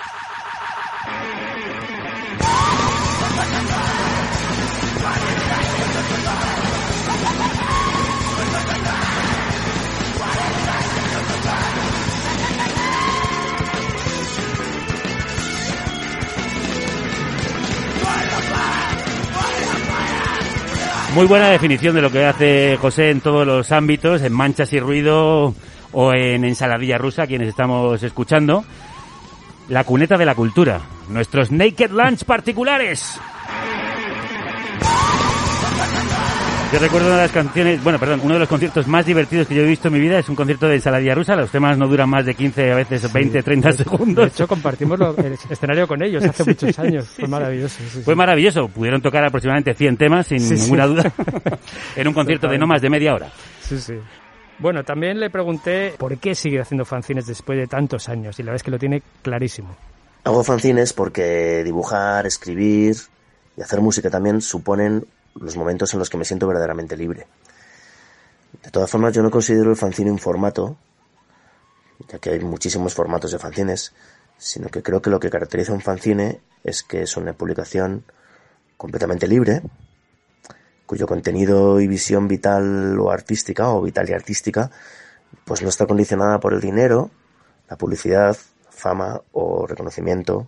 Muy 21.16 21.26
buena 21.26 21.50
definición 21.50 21.96
de 21.96 22.02
lo 22.02 22.12
que 22.12 22.24
hace 22.26 22.78
José 22.80 23.10
en 23.10 23.22
todos 23.22 23.46
los 23.46 23.72
ámbitos, 23.72 24.22
en 24.22 24.32
manchas 24.32 24.72
y 24.74 24.80
ruido 24.80 25.56
o 25.92 26.14
en 26.14 26.46
ensaladilla 26.46 27.00
rusa, 27.00 27.26
quienes 27.26 27.50
estamos 27.50 28.02
escuchando. 28.04 28.64
La 29.70 29.84
cuneta 29.84 30.18
de 30.18 30.26
la 30.26 30.36
cultura, 30.36 30.82
nuestros 31.10 31.52
Naked 31.52 31.90
Lunch 31.92 32.26
particulares. 32.26 33.20
Yo 36.72 36.78
recuerdo 36.78 37.08
una 37.08 37.16
de 37.16 37.24
las 37.24 37.32
canciones, 37.32 37.84
bueno, 37.84 37.98
perdón, 37.98 38.22
uno 38.24 38.36
de 38.36 38.42
los 38.42 38.48
conciertos 38.48 38.88
más 38.88 39.04
divertidos 39.04 39.48
que 39.48 39.56
yo 39.56 39.64
he 39.64 39.66
visto 39.66 39.88
en 39.88 39.94
mi 39.96 40.00
vida 40.00 40.20
es 40.20 40.30
un 40.30 40.36
concierto 40.36 40.68
de 40.68 40.76
ensaladilla 40.76 41.16
rusa. 41.16 41.36
Los 41.36 41.50
temas 41.50 41.76
no 41.80 41.88
duran 41.88 42.08
más 42.08 42.28
de 42.28 42.36
15, 42.36 42.72
a 42.72 42.76
veces 42.76 43.12
20, 43.12 43.42
30 43.42 43.72
segundos. 43.72 44.26
De 44.26 44.30
hecho, 44.30 44.48
compartimos 44.48 45.00
lo- 45.00 45.18
el 45.18 45.34
escenario 45.50 45.88
con 45.88 46.04
ellos 46.04 46.24
hace 46.24 46.44
Sí. 46.44 46.50
muchos 46.52 46.78
años. 46.78 47.08
Fue 47.08 47.28
maravilloso. 47.28 47.76
sí, 47.80 47.90
sí. 47.92 48.02
Fue 48.04 48.14
maravilloso. 48.16 48.68
Pudieron 48.68 49.02
tocar 49.02 49.26
aproximadamente 49.26 49.74
100 49.74 49.98
temas, 49.98 50.28
sin 50.28 50.40
Sí, 50.42 50.56
sí. 50.58 50.62
ninguna 50.64 50.86
duda, 50.86 51.12
en 51.96 52.08
un 52.08 52.14
concierto 52.14 52.48
de 52.48 52.60
no 52.60 52.68
más 52.68 52.84
de 52.84 52.90
media 52.92 53.16
hora. 53.16 53.32
Sí, 53.62 53.80
sí. 53.80 53.96
Bueno, 54.60 54.84
también 54.84 55.20
le 55.20 55.32
pregunté 55.32 55.96
por 55.98 56.16
qué 56.20 56.36
sigue 56.36 56.62
haciendo 56.62 56.86
fanzines 56.86 57.26
después 57.26 57.58
de 57.58 57.66
tantos 57.66 58.10
años 58.10 58.38
y 58.40 58.44
la 58.44 58.48
verdad 58.52 58.58
es 58.58 58.64
que 58.64 58.72
lo 58.72 58.78
tiene 58.78 59.02
clarísimo. 59.24 59.76
Hago 60.24 60.44
fanzines 60.44 60.94
porque 60.94 61.64
dibujar, 61.64 62.28
escribir 62.28 62.96
y 63.58 63.62
hacer 63.62 63.82
música 63.82 64.12
también 64.12 64.40
suponen 64.42 65.04
los 65.40 65.56
momentos 65.58 65.94
en 65.94 66.00
los 66.00 66.10
que 66.10 66.18
me 66.18 66.26
siento 66.26 66.48
verdaderamente 66.48 66.98
libre. 66.98 67.28
De 68.64 68.72
todas 68.72 68.90
formas, 68.90 69.14
yo 69.14 69.24
no 69.24 69.32
considero 69.32 69.70
el 69.70 69.78
fanzine 69.78 70.12
un 70.12 70.20
formato, 70.20 70.78
ya 72.08 72.20
que 72.20 72.32
hay 72.32 72.40
muchísimos 72.40 72.94
formatos 72.94 73.32
de 73.32 73.40
fanzines, 73.40 73.94
sino 74.38 74.70
que 74.70 74.82
creo 74.82 75.02
que 75.02 75.10
lo 75.10 75.20
que 75.20 75.30
caracteriza 75.30 75.74
un 75.74 75.82
fanzine 75.82 76.42
es 76.64 76.84
que 76.84 77.04
es 77.04 77.16
una 77.18 77.34
publicación 77.34 78.04
completamente 78.78 79.28
libre, 79.28 79.62
cuyo 80.86 81.06
contenido 81.06 81.80
y 81.80 81.88
visión 81.88 82.28
vital 82.28 83.00
o 83.00 83.12
artística, 83.12 83.70
o 83.70 83.82
vital 83.82 84.10
y 84.10 84.14
artística, 84.14 84.72
pues 85.46 85.62
no 85.62 85.70
está 85.70 85.86
condicionada 85.86 86.40
por 86.40 86.54
el 86.54 86.62
dinero, 86.62 87.12
la 87.70 87.78
publicidad, 87.78 88.36
fama 88.70 89.22
o 89.34 89.68
reconocimiento. 89.68 90.48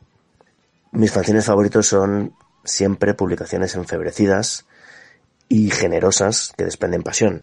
Mis 0.91 1.11
fanzines 1.11 1.45
favoritos 1.45 1.87
son 1.87 2.33
siempre 2.63 3.13
publicaciones 3.13 3.75
enfebrecidas 3.75 4.65
y 5.51 5.69
generosas 5.69 6.53
que 6.57 6.63
desprenden 6.63 7.03
pasión. 7.03 7.41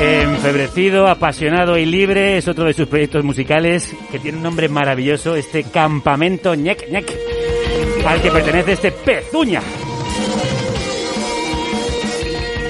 Enfebrecido, 0.00 1.08
apasionado 1.08 1.78
y 1.78 1.86
libre 1.86 2.36
es 2.36 2.46
otro 2.46 2.66
de 2.66 2.74
sus 2.74 2.86
proyectos 2.86 3.24
musicales 3.24 3.92
que 4.12 4.20
tiene 4.20 4.36
un 4.36 4.44
nombre 4.44 4.68
maravilloso, 4.68 5.34
este 5.34 5.64
Campamento 5.64 6.54
ñec 6.54 6.88
ñec, 6.90 7.33
al 8.06 8.22
que 8.22 8.30
pertenece 8.30 8.72
este 8.72 8.92
Pezuña. 8.92 9.60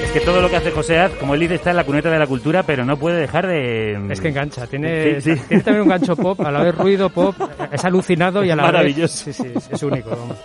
Es 0.05 0.11
que 0.11 0.19
todo 0.21 0.41
lo 0.41 0.49
que 0.49 0.55
hace 0.55 0.71
José 0.71 0.97
Az, 0.99 1.11
como 1.13 1.33
él 1.33 1.41
dice, 1.41 1.55
está 1.55 1.71
en 1.71 1.75
la 1.77 1.83
cuneta 1.83 2.09
de 2.09 2.19
la 2.19 2.27
cultura, 2.27 2.63
pero 2.63 2.85
no 2.85 2.97
puede 2.97 3.19
dejar 3.19 3.47
de... 3.47 3.99
Es 4.09 4.21
que 4.21 4.29
engancha, 4.29 4.65
tiene, 4.67 5.19
Sí, 5.19 5.35
sí. 5.35 5.41
tiene 5.47 5.63
también 5.63 5.83
un 5.83 5.89
gancho 5.89 6.15
pop, 6.15 6.39
a 6.41 6.51
la 6.51 6.63
vez 6.63 6.75
ruido 6.75 7.09
pop, 7.09 7.35
es 7.71 7.83
alucinado 7.83 8.43
y 8.43 8.49
a 8.49 8.55
la 8.55 8.63
Maravilloso. 8.63 9.25
vez... 9.25 9.35
Sí, 9.35 9.43
sí, 9.43 9.51
es, 9.55 9.69
es 9.71 9.83
único. 9.83 10.11
vamos. 10.11 10.37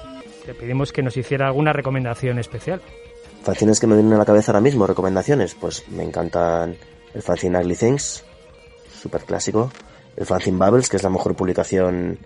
Le 0.47 0.55
pedimos 0.55 0.91
que 0.93 1.03
nos 1.03 1.17
hiciera 1.17 1.47
alguna 1.47 1.73
recomendación 1.73 2.39
especial. 2.39 2.81
Fanzines 3.45 3.79
que 3.79 3.87
me 3.87 3.95
vienen 3.95 4.15
a 4.15 4.19
la 4.19 4.25
cabeza 4.25 4.51
ahora 4.53 4.61
mismo, 4.61 4.87
recomendaciones, 4.87 5.55
pues 5.55 5.85
me 5.89 6.03
encantan 6.03 6.77
el 7.15 7.23
fanzine 7.23 7.59
Ugly 7.61 7.77
Things, 7.77 8.25
súper 9.01 9.23
clásico, 9.23 9.71
el 10.17 10.27
fanzine 10.27 10.59
Bubbles, 10.59 10.89
que 10.89 10.97
es 10.97 11.03
la 11.03 11.11
mejor 11.11 11.37
publicación 11.37 12.19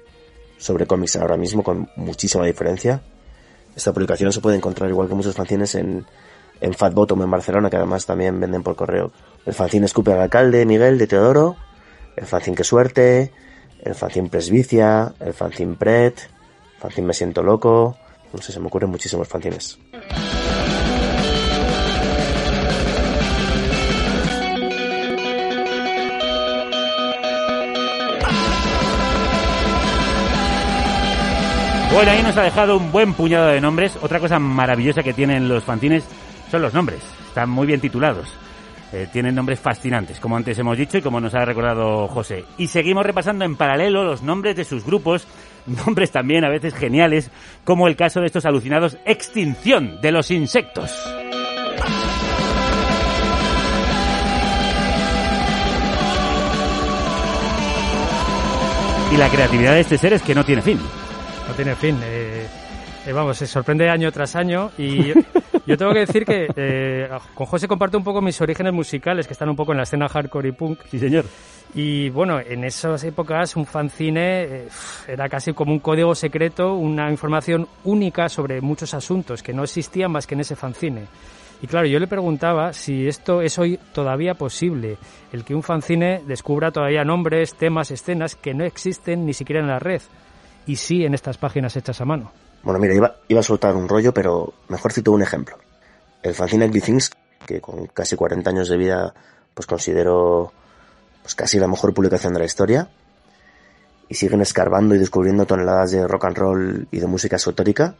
sobre 0.59 0.86
cómics 0.86 1.16
ahora 1.16 1.36
mismo, 1.36 1.62
con 1.62 1.88
muchísima 1.96 2.44
diferencia. 2.46 3.02
Esta 3.76 3.92
publicación 3.92 4.32
se 4.32 4.40
puede 4.40 4.57
encontrar 4.57 4.88
igual 4.88 5.09
que 5.09 5.14
muchos 5.14 5.34
fanzines 5.34 5.74
en, 5.74 6.07
en 6.61 6.74
Fat 6.74 6.94
Bottom 6.94 7.22
en 7.22 7.30
Barcelona, 7.30 7.70
que 7.70 7.76
además 7.76 8.07
también 8.07 8.38
venden 8.40 8.62
por 8.62 8.76
correo. 8.76 9.12
El 9.44 9.55
fanzine 9.55 9.86
Escupe 9.86 10.12
al 10.12 10.20
Alcalde, 10.20 10.64
Miguel, 10.64 10.98
de 10.98 11.07
Teodoro, 11.07 11.57
el 12.16 12.26
fanzine 12.26 12.57
Que 12.57 12.64
Suerte, 12.64 13.32
el 13.82 13.94
fanzine 13.94 14.28
Presbicia, 14.28 15.14
el 15.20 15.34
fanzine 15.34 15.74
Pret, 15.76 16.20
el 16.20 16.80
fanzine 16.80 17.09
Me 17.09 17.14
Siento 17.14 17.42
Loco, 17.42 17.96
no 18.32 18.40
sé, 18.40 18.52
se 18.52 18.61
me 18.61 18.66
ocurren 18.66 18.90
muchísimos 18.90 19.28
fanzines. 19.28 19.78
Bueno, 31.93 32.11
ahí 32.11 32.22
nos 32.22 32.37
ha 32.37 32.43
dejado 32.43 32.76
un 32.76 32.91
buen 32.91 33.14
puñado 33.14 33.49
de 33.49 33.61
nombres. 33.61 33.97
Otra 34.03 34.18
cosa 34.18 34.39
maravillosa 34.39 35.03
que 35.03 35.12
tienen 35.12 35.49
los 35.49 35.64
fanzines 35.64 36.05
son 36.51 36.62
los 36.62 36.74
nombres. 36.74 37.01
Están 37.28 37.51
muy 37.51 37.66
bien 37.66 37.80
titulados. 37.80 38.28
Eh, 38.93 39.09
tienen 39.12 39.35
nombres 39.35 39.59
fascinantes, 39.59 40.20
como 40.20 40.37
antes 40.37 40.57
hemos 40.57 40.78
dicho 40.78 40.99
y 40.99 41.03
como 41.03 41.20
nos 41.20 41.35
ha 41.35 41.45
recordado 41.45 42.07
José. 42.07 42.45
Y 42.59 42.68
seguimos 42.68 43.05
repasando 43.05 43.45
en 43.45 43.57
paralelo 43.57 44.05
los 44.05 44.22
nombres 44.22 44.55
de 44.55 44.64
sus 44.64 44.85
grupos, 44.85 45.26
nombres 45.66 46.12
también 46.12 46.45
a 46.45 46.49
veces 46.49 46.74
geniales, 46.74 47.30
como 47.64 47.89
el 47.89 47.97
caso 47.97 48.20
de 48.20 48.26
estos 48.26 48.47
alucinados 48.47 48.97
Extinción 49.05 50.01
de 50.01 50.12
los 50.12 50.30
Insectos. 50.30 50.93
Y 59.12 59.16
la 59.16 59.28
creatividad 59.28 59.74
de 59.74 59.80
este 59.80 59.99
ser 59.99 60.12
es 60.12 60.22
que 60.22 60.35
no 60.37 60.45
tiene 60.45 60.62
fin. 60.62 60.78
No 61.49 61.55
tiene 61.55 61.74
fin. 61.76 61.99
eh, 62.03 62.47
eh, 63.07 63.12
vamos, 63.12 63.36
se 63.36 63.47
sorprende 63.47 63.90
año 63.90 64.11
tras 64.11 64.34
año 64.34 64.70
y 64.78 65.09
yo, 65.66 65.76
tengo 65.76 65.92
que 65.92 66.01
decir 66.01 66.24
que 66.24 66.49
eh, 66.57 67.11
con 67.34 67.47
José 67.47 67.68
comparto 67.68 67.99
un 67.99 68.05
poco 68.05 68.22
mis 68.22 68.40
orígenes 68.40 68.72
musicales 68.72 69.26
que 69.26 69.34
están 69.34 69.51
un 69.51 69.57
poco 69.57 69.72
en 69.72 69.78
la 69.78 69.82
escena 69.82 70.09
hardcore 70.09 70.49
y 70.49 70.53
punk. 70.53 70.80
Sí, 70.90 70.99
señor. 70.99 71.26
Y 71.74 72.09
bueno, 72.09 72.40
en 72.40 72.64
esas 72.64 73.05
épocas 73.05 73.57
un 73.57 73.66
fanzine 73.66 74.45
eh, 74.45 74.68
era 75.07 75.28
casi 75.28 75.53
como 75.53 75.72
un 75.72 75.80
código 75.80 76.14
secreto, 76.14 76.74
una 76.74 77.11
información 77.11 77.68
única 77.84 78.30
sobre 78.30 78.62
muchos 78.62 78.95
asuntos 78.95 79.42
que 79.42 79.53
no 79.53 79.64
existían 79.64 80.11
más 80.11 80.26
que 80.26 80.34
en 80.34 80.40
ese 80.40 80.57
fanzine. 80.57 81.03
Y 81.61 81.66
claro, 81.66 81.86
yo 81.86 81.99
le 81.99 82.07
preguntaba 82.07 82.72
si 82.72 83.07
esto 83.07 83.42
es 83.42 83.59
hoy 83.59 83.78
todavía 83.92 84.34
posible, 84.34 84.97
el 85.30 85.45
que 85.45 85.55
un 85.55 85.62
fanzine 85.62 86.22
descubra 86.26 86.70
todavía 86.70 87.05
nombres, 87.05 87.55
temas, 87.55 87.90
escenas 87.90 88.34
que 88.34 88.55
no 88.55 88.64
existen 88.64 89.26
ni 89.26 89.34
siquiera 89.34 89.61
en 89.61 89.68
la 89.68 89.78
red, 89.78 90.01
y 90.67 90.77
sí 90.77 91.05
en 91.05 91.15
estas 91.15 91.39
páginas 91.39 91.77
hechas 91.77 92.01
a 92.01 92.05
mano. 92.05 92.33
Bueno, 92.62 92.79
mira, 92.79 92.95
iba, 92.95 93.17
iba 93.29 93.41
a 93.41 93.43
soltar 93.43 93.77
un 93.77 93.89
rollo, 93.89 94.15
pero 94.15 94.55
mejor 94.69 94.93
cito 94.93 95.12
un 95.12 95.23
ejemplo. 95.23 95.59
El 96.23 96.35
fanzine 96.35 96.67
Ugly 96.67 96.81
Things, 96.81 97.11
que 97.47 97.61
con 97.61 97.87
casi 97.89 98.17
40 98.17 98.49
años 98.49 98.69
de 98.69 98.77
vida, 98.79 99.15
pues 99.53 99.67
considero 99.67 100.53
pues 101.23 101.35
casi 101.35 101.59
la 101.59 101.69
mejor 101.69 101.93
publicación 101.93 102.33
de 102.33 102.39
la 102.39 102.47
historia. 102.47 102.89
Y 104.09 104.15
siguen 104.15 104.41
escarbando 104.41 104.95
y 104.95 104.99
descubriendo 104.99 105.47
toneladas 105.47 105.91
de 105.91 106.07
rock 106.07 106.25
and 106.27 106.37
roll 106.37 106.89
y 106.91 107.01
de 107.01 107.07
música 107.07 107.37
esotérica. 107.37 107.97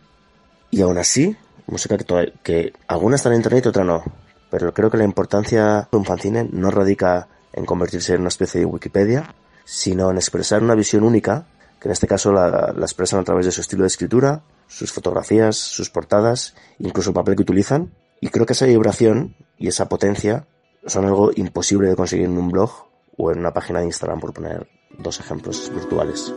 Y 0.71 0.81
aún 0.83 0.99
así, 0.99 1.37
música 1.67 1.97
que, 1.97 2.33
que 2.43 2.73
alguna 2.89 3.17
está 3.17 3.29
en 3.31 3.37
internet 3.37 3.65
y 3.67 3.69
otra 3.69 3.85
no. 3.85 4.03
Pero 4.51 4.73
creo 4.73 4.91
que 4.91 4.99
la 4.99 5.05
importancia 5.05 5.89
de 5.91 5.97
un 5.97 6.05
fanzine 6.05 6.49
no 6.53 6.71
radica 6.71 7.29
en 7.53 7.65
convertirse 7.65 8.15
en 8.15 8.21
una 8.21 8.29
especie 8.29 8.61
de 8.61 8.67
Wikipedia, 8.67 9.35
sino 9.65 10.11
en 10.11 10.17
expresar 10.17 10.63
una 10.63 10.75
visión 10.75 11.05
única, 11.05 11.47
en 11.85 11.91
este 11.91 12.07
caso 12.07 12.33
la, 12.33 12.73
la 12.77 12.85
expresan 12.85 13.21
a 13.21 13.25
través 13.25 13.47
de 13.47 13.53
su 13.53 13.61
estilo 13.61 13.83
de 13.83 13.89
escritura, 13.89 14.43
sus 14.67 14.93
fotografías, 14.93 15.57
sus 15.57 15.91
portadas, 15.91 16.55
incluso 16.79 17.11
el 17.11 17.15
papel 17.15 17.37
que 17.37 17.43
utilizan. 17.43 17.93
Y 18.21 18.29
creo 18.29 18.47
que 18.47 18.55
esa 18.55 18.67
vibración 18.67 19.37
y 19.59 19.69
esa 19.69 19.89
potencia 19.89 20.47
son 20.87 21.05
algo 21.05 21.31
imposible 21.37 21.89
de 21.89 21.97
conseguir 21.97 22.27
en 22.27 22.39
un 22.39 22.51
blog 22.51 22.87
o 23.17 23.31
en 23.31 23.39
una 23.39 23.53
página 23.53 23.81
de 23.81 23.87
Instagram, 23.87 24.21
por 24.21 24.33
poner 24.33 24.67
dos 24.99 25.21
ejemplos 25.21 25.71
virtuales. 25.75 26.33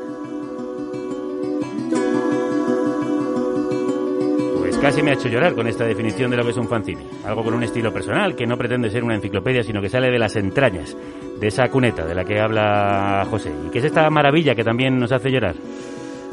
casi 4.82 5.02
me 5.02 5.12
ha 5.12 5.16
hecho 5.16 5.28
llorar 5.28 5.56
con 5.56 5.68
esta 5.68 5.86
definición 5.86 6.30
de 6.32 6.38
lo 6.38 6.44
que 6.44 6.52
es 6.52 6.58
un 6.58 6.68
fanzine. 6.68 7.02
Algo 7.26 7.44
con 7.44 7.54
un 7.54 7.64
estilo 7.64 7.92
personal, 7.92 8.36
que 8.36 8.46
no 8.46 8.58
pretende 8.58 8.90
ser 8.90 9.04
una 9.04 9.16
enciclopedia, 9.16 9.64
sino 9.64 9.82
que 9.82 9.90
sale 9.90 10.12
de 10.12 10.20
las 10.20 10.36
entrañas, 10.36 10.96
de 11.40 11.48
esa 11.48 11.68
cuneta 11.70 12.06
de 12.06 12.16
la 12.16 12.24
que 12.24 12.40
habla 12.40 13.26
José. 13.30 13.52
¿Y 13.68 13.70
qué 13.70 13.80
es 13.80 13.86
esta 13.86 14.10
maravilla 14.10 14.56
que 14.56 14.64
también 14.64 15.00
nos 15.00 15.12
hace 15.12 15.30
llorar? 15.30 15.56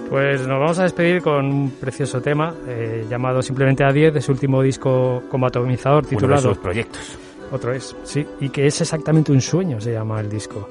Pues 0.08 0.46
nos 0.46 0.60
vamos 0.60 0.78
a 0.78 0.84
despedir 0.84 1.22
con 1.22 1.46
un 1.46 1.70
precioso 1.70 2.20
tema 2.20 2.54
eh, 2.68 3.06
llamado 3.08 3.42
simplemente 3.42 3.84
A10 3.84 4.12
de 4.12 4.20
su 4.20 4.32
último 4.32 4.62
disco 4.62 5.22
como 5.30 5.46
atomizador 5.46 6.00
Uno 6.00 6.10
de 6.10 6.16
titulado 6.16 6.42
sus 6.42 6.58
proyectos. 6.58 7.18
Otro 7.50 7.72
es, 7.72 7.96
sí, 8.02 8.26
y 8.40 8.48
que 8.48 8.66
es 8.66 8.80
exactamente 8.80 9.32
un 9.32 9.40
sueño, 9.40 9.80
se 9.80 9.92
llama 9.92 10.20
el 10.20 10.28
disco, 10.28 10.68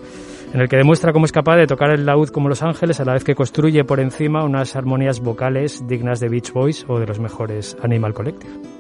en 0.54 0.60
el 0.60 0.68
que 0.68 0.76
demuestra 0.76 1.14
cómo 1.14 1.26
es 1.26 1.32
capaz 1.32 1.56
de 1.58 1.68
tocar 1.68 1.92
el 1.92 2.06
laúd 2.06 2.30
como 2.30 2.50
Los 2.50 2.62
Ángeles 2.62 3.00
a 3.00 3.06
la 3.06 3.14
vez 3.14 3.24
que 3.24 3.36
construye 3.36 3.84
por 3.86 4.00
encima 4.00 4.44
unas 4.44 4.76
armonías 4.76 5.20
vocales 5.22 5.88
dignas 5.88 6.20
de 6.20 6.30
Beach 6.30 6.52
Boys 6.52 6.86
o 6.88 7.00
de 7.00 7.08
los 7.08 7.20
mejores 7.20 7.78
Animal 7.82 8.14
Collective. 8.14 8.73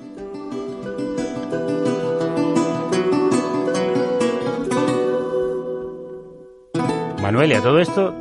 Manuel, 7.24 7.54
y 7.54 7.56
a 7.56 7.62
todo 7.62 7.80
esto, 7.80 8.14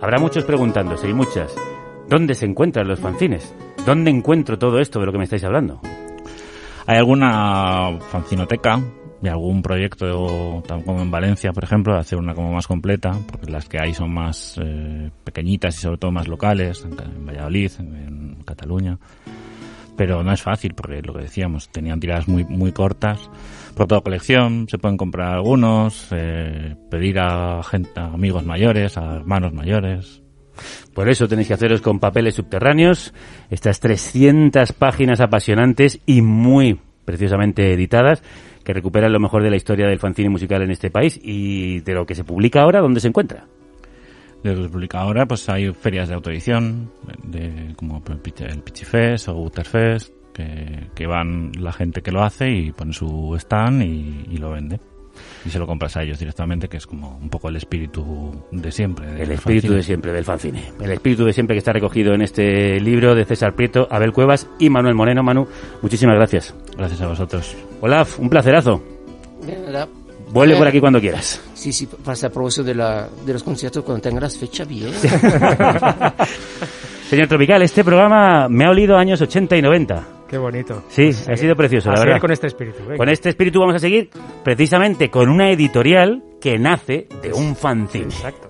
habrá 0.00 0.18
muchos 0.18 0.42
preguntándose 0.42 1.08
y 1.08 1.14
muchas. 1.14 1.54
¿Dónde 2.08 2.34
se 2.34 2.44
encuentran 2.44 2.88
los 2.88 2.98
fanzines? 2.98 3.54
¿Dónde 3.86 4.10
encuentro 4.10 4.58
todo 4.58 4.80
esto 4.80 4.98
de 4.98 5.06
lo 5.06 5.12
que 5.12 5.18
me 5.18 5.24
estáis 5.24 5.44
hablando? 5.44 5.80
Hay 6.84 6.98
alguna 6.98 7.96
fanzinoteca 8.10 8.80
y 9.22 9.28
algún 9.28 9.62
proyecto, 9.62 10.64
tal 10.66 10.82
como 10.82 11.00
en 11.00 11.12
Valencia, 11.12 11.52
por 11.52 11.62
ejemplo, 11.62 11.94
de 11.94 12.00
hacer 12.00 12.18
una 12.18 12.34
como 12.34 12.52
más 12.52 12.66
completa, 12.66 13.12
porque 13.30 13.52
las 13.52 13.68
que 13.68 13.78
hay 13.80 13.94
son 13.94 14.12
más 14.12 14.58
eh, 14.60 15.08
pequeñitas 15.22 15.78
y 15.78 15.80
sobre 15.80 15.98
todo 15.98 16.10
más 16.10 16.26
locales, 16.26 16.84
en, 16.84 17.24
Valladolid, 17.24 17.70
en 17.78 18.42
Cataluña. 18.44 18.98
Pero 19.96 20.22
no 20.22 20.32
es 20.32 20.42
fácil, 20.42 20.74
porque 20.74 21.02
lo 21.02 21.12
que 21.12 21.22
decíamos, 21.22 21.68
tenían 21.68 22.00
tiradas 22.00 22.28
muy, 22.28 22.44
muy 22.44 22.72
cortas. 22.72 23.30
Por 23.74 23.86
toda 23.86 24.00
colección 24.00 24.66
se 24.68 24.78
pueden 24.78 24.96
comprar 24.96 25.34
algunos, 25.34 26.08
eh, 26.12 26.76
pedir 26.90 27.18
a, 27.18 27.62
gente, 27.62 27.90
a 28.00 28.06
amigos 28.06 28.44
mayores, 28.44 28.96
a 28.96 29.16
hermanos 29.16 29.52
mayores. 29.52 30.22
Por 30.94 31.08
eso 31.08 31.28
tenéis 31.28 31.48
que 31.48 31.54
haceros 31.54 31.80
con 31.80 32.00
papeles 32.00 32.34
subterráneos, 32.34 33.14
estas 33.50 33.80
300 33.80 34.72
páginas 34.72 35.20
apasionantes 35.20 36.00
y 36.06 36.22
muy 36.22 36.80
preciosamente 37.04 37.72
editadas, 37.72 38.22
que 38.64 38.74
recuperan 38.74 39.12
lo 39.12 39.20
mejor 39.20 39.42
de 39.42 39.50
la 39.50 39.56
historia 39.56 39.86
del 39.86 39.98
fanzine 39.98 40.28
musical 40.28 40.62
en 40.62 40.70
este 40.70 40.90
país 40.90 41.18
y 41.22 41.80
de 41.80 41.94
lo 41.94 42.06
que 42.06 42.14
se 42.14 42.24
publica 42.24 42.62
ahora, 42.62 42.80
¿dónde 42.80 43.00
se 43.00 43.08
encuentra? 43.08 43.46
De 44.42 44.50
lo 44.50 44.56
que 44.56 44.62
se 44.64 44.68
publica 44.70 45.00
ahora, 45.00 45.26
pues 45.26 45.48
hay 45.48 45.72
ferias 45.74 46.08
de 46.08 46.14
autoedición, 46.14 46.90
de, 47.24 47.74
como 47.76 47.96
el 48.08 48.22
Pichi- 48.22 48.50
el 48.50 48.62
Pichifest 48.62 49.28
o 49.28 49.36
Utterfest, 49.36 50.14
que, 50.32 50.86
que 50.94 51.06
van 51.06 51.52
la 51.58 51.72
gente 51.72 52.00
que 52.02 52.10
lo 52.10 52.22
hace 52.22 52.50
y 52.50 52.72
pone 52.72 52.92
su 52.94 53.34
stand 53.38 53.82
y, 53.82 54.24
y 54.30 54.36
lo 54.38 54.50
vende. 54.52 54.80
Y 55.44 55.50
se 55.50 55.58
lo 55.58 55.66
compras 55.66 55.96
a 55.98 56.02
ellos 56.02 56.18
directamente, 56.18 56.68
que 56.68 56.78
es 56.78 56.86
como 56.86 57.18
un 57.18 57.28
poco 57.28 57.48
el 57.50 57.56
espíritu 57.56 58.46
de 58.50 58.72
siempre. 58.72 59.06
del 59.08 59.20
El 59.22 59.32
espíritu 59.32 59.66
fanzine. 59.66 59.76
de 59.76 59.82
siempre 59.82 60.12
del 60.12 60.24
fanzine. 60.24 60.62
El 60.80 60.92
espíritu 60.92 61.24
de 61.26 61.32
siempre 61.34 61.54
que 61.54 61.58
está 61.58 61.72
recogido 61.74 62.14
en 62.14 62.22
este 62.22 62.80
libro 62.80 63.14
de 63.14 63.26
César 63.26 63.54
Prieto, 63.54 63.86
Abel 63.90 64.12
Cuevas 64.12 64.48
y 64.58 64.70
Manuel 64.70 64.94
Moreno. 64.94 65.22
Manu, 65.22 65.46
muchísimas 65.82 66.14
gracias. 66.16 66.54
Gracias 66.76 67.02
a 67.02 67.08
vosotros. 67.08 67.54
Olaf, 67.82 68.18
un 68.18 68.30
placerazo. 68.30 68.82
De 69.44 69.58
nada. 69.58 69.88
Vuelve 70.32 70.54
Eh, 70.54 70.58
por 70.58 70.68
aquí 70.68 70.80
cuando 70.80 71.00
quieras. 71.00 71.40
Sí, 71.54 71.72
sí, 71.72 71.86
pasa 71.86 72.28
a 72.28 72.30
propósito 72.30 72.62
de, 72.64 72.74
la, 72.74 73.08
de 73.26 73.32
los 73.32 73.42
conciertos 73.42 73.82
cuando 73.84 74.00
tengas 74.02 74.36
fecha 74.38 74.64
bien. 74.64 74.92
Señor 77.08 77.26
Tropical, 77.26 77.62
este 77.62 77.82
programa 77.82 78.48
me 78.48 78.64
ha 78.64 78.70
olido 78.70 78.96
años 78.96 79.20
80 79.20 79.56
y 79.56 79.62
90. 79.62 80.06
Qué 80.28 80.38
bonito. 80.38 80.84
Sí, 80.88 81.06
Pues 81.06 81.28
ha 81.28 81.34
sido 81.36 81.56
precioso, 81.56 81.88
a 81.88 81.92
la 81.92 81.96
seguir 81.98 82.08
verdad. 82.10 82.20
con 82.20 82.30
este 82.30 82.46
espíritu. 82.46 82.78
venga. 82.84 82.96
Con 82.96 83.08
este 83.08 83.28
espíritu 83.30 83.58
vamos 83.58 83.74
a 83.74 83.78
seguir 83.80 84.10
precisamente 84.44 85.10
con 85.10 85.28
una 85.28 85.50
editorial 85.50 86.22
que 86.40 86.56
nace 86.58 87.08
de 87.20 87.32
un 87.32 87.56
fanzine. 87.56 88.04
Exacto. 88.04 88.46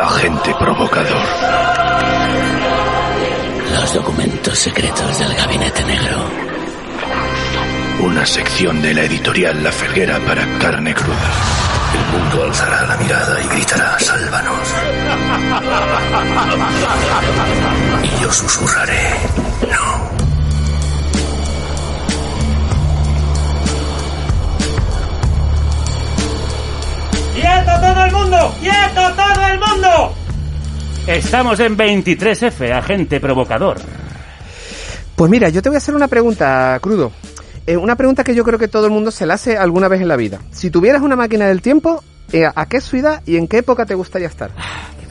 Agente 0.00 0.52
provocador. 0.58 1.61
Los 3.82 3.94
documentos 3.94 4.56
secretos 4.56 5.18
del 5.18 5.34
Gabinete 5.34 5.84
Negro. 5.84 6.30
Una 7.98 8.24
sección 8.24 8.80
de 8.80 8.94
la 8.94 9.02
editorial 9.02 9.60
La 9.60 9.72
Felguera 9.72 10.20
para 10.20 10.46
carne 10.60 10.94
cruda. 10.94 11.16
El 11.92 12.20
mundo 12.20 12.44
alzará 12.44 12.86
la 12.86 12.96
mirada 12.98 13.40
y 13.42 13.48
gritará, 13.48 13.98
sálvanos. 13.98 14.68
Y 18.04 18.22
yo 18.22 18.30
susurraré, 18.30 19.16
no. 19.68 20.10
¡Quieto 27.34 27.80
todo 27.80 28.04
el 28.04 28.12
mundo! 28.12 28.54
¡Quieto 28.60 29.12
todo 29.16 29.46
el 29.48 29.58
mundo! 29.58 30.21
Estamos 31.06 31.58
en 31.58 31.76
23F, 31.76 32.70
agente 32.72 33.18
provocador. 33.18 33.78
Pues 35.16 35.30
mira, 35.30 35.48
yo 35.48 35.60
te 35.60 35.68
voy 35.68 35.74
a 35.74 35.78
hacer 35.78 35.96
una 35.96 36.06
pregunta, 36.06 36.78
crudo. 36.80 37.10
Eh, 37.66 37.76
una 37.76 37.96
pregunta 37.96 38.22
que 38.22 38.36
yo 38.36 38.44
creo 38.44 38.58
que 38.58 38.68
todo 38.68 38.86
el 38.86 38.92
mundo 38.92 39.10
se 39.10 39.26
la 39.26 39.34
hace 39.34 39.56
alguna 39.56 39.88
vez 39.88 40.00
en 40.00 40.06
la 40.06 40.16
vida. 40.16 40.40
Si 40.52 40.70
tuvieras 40.70 41.02
una 41.02 41.16
máquina 41.16 41.48
del 41.48 41.60
tiempo, 41.60 42.04
eh, 42.32 42.44
¿a 42.54 42.66
qué 42.66 42.80
ciudad 42.80 43.20
y 43.26 43.36
en 43.36 43.48
qué 43.48 43.58
época 43.58 43.84
te 43.84 43.94
gustaría 43.94 44.28
estar? 44.28 44.52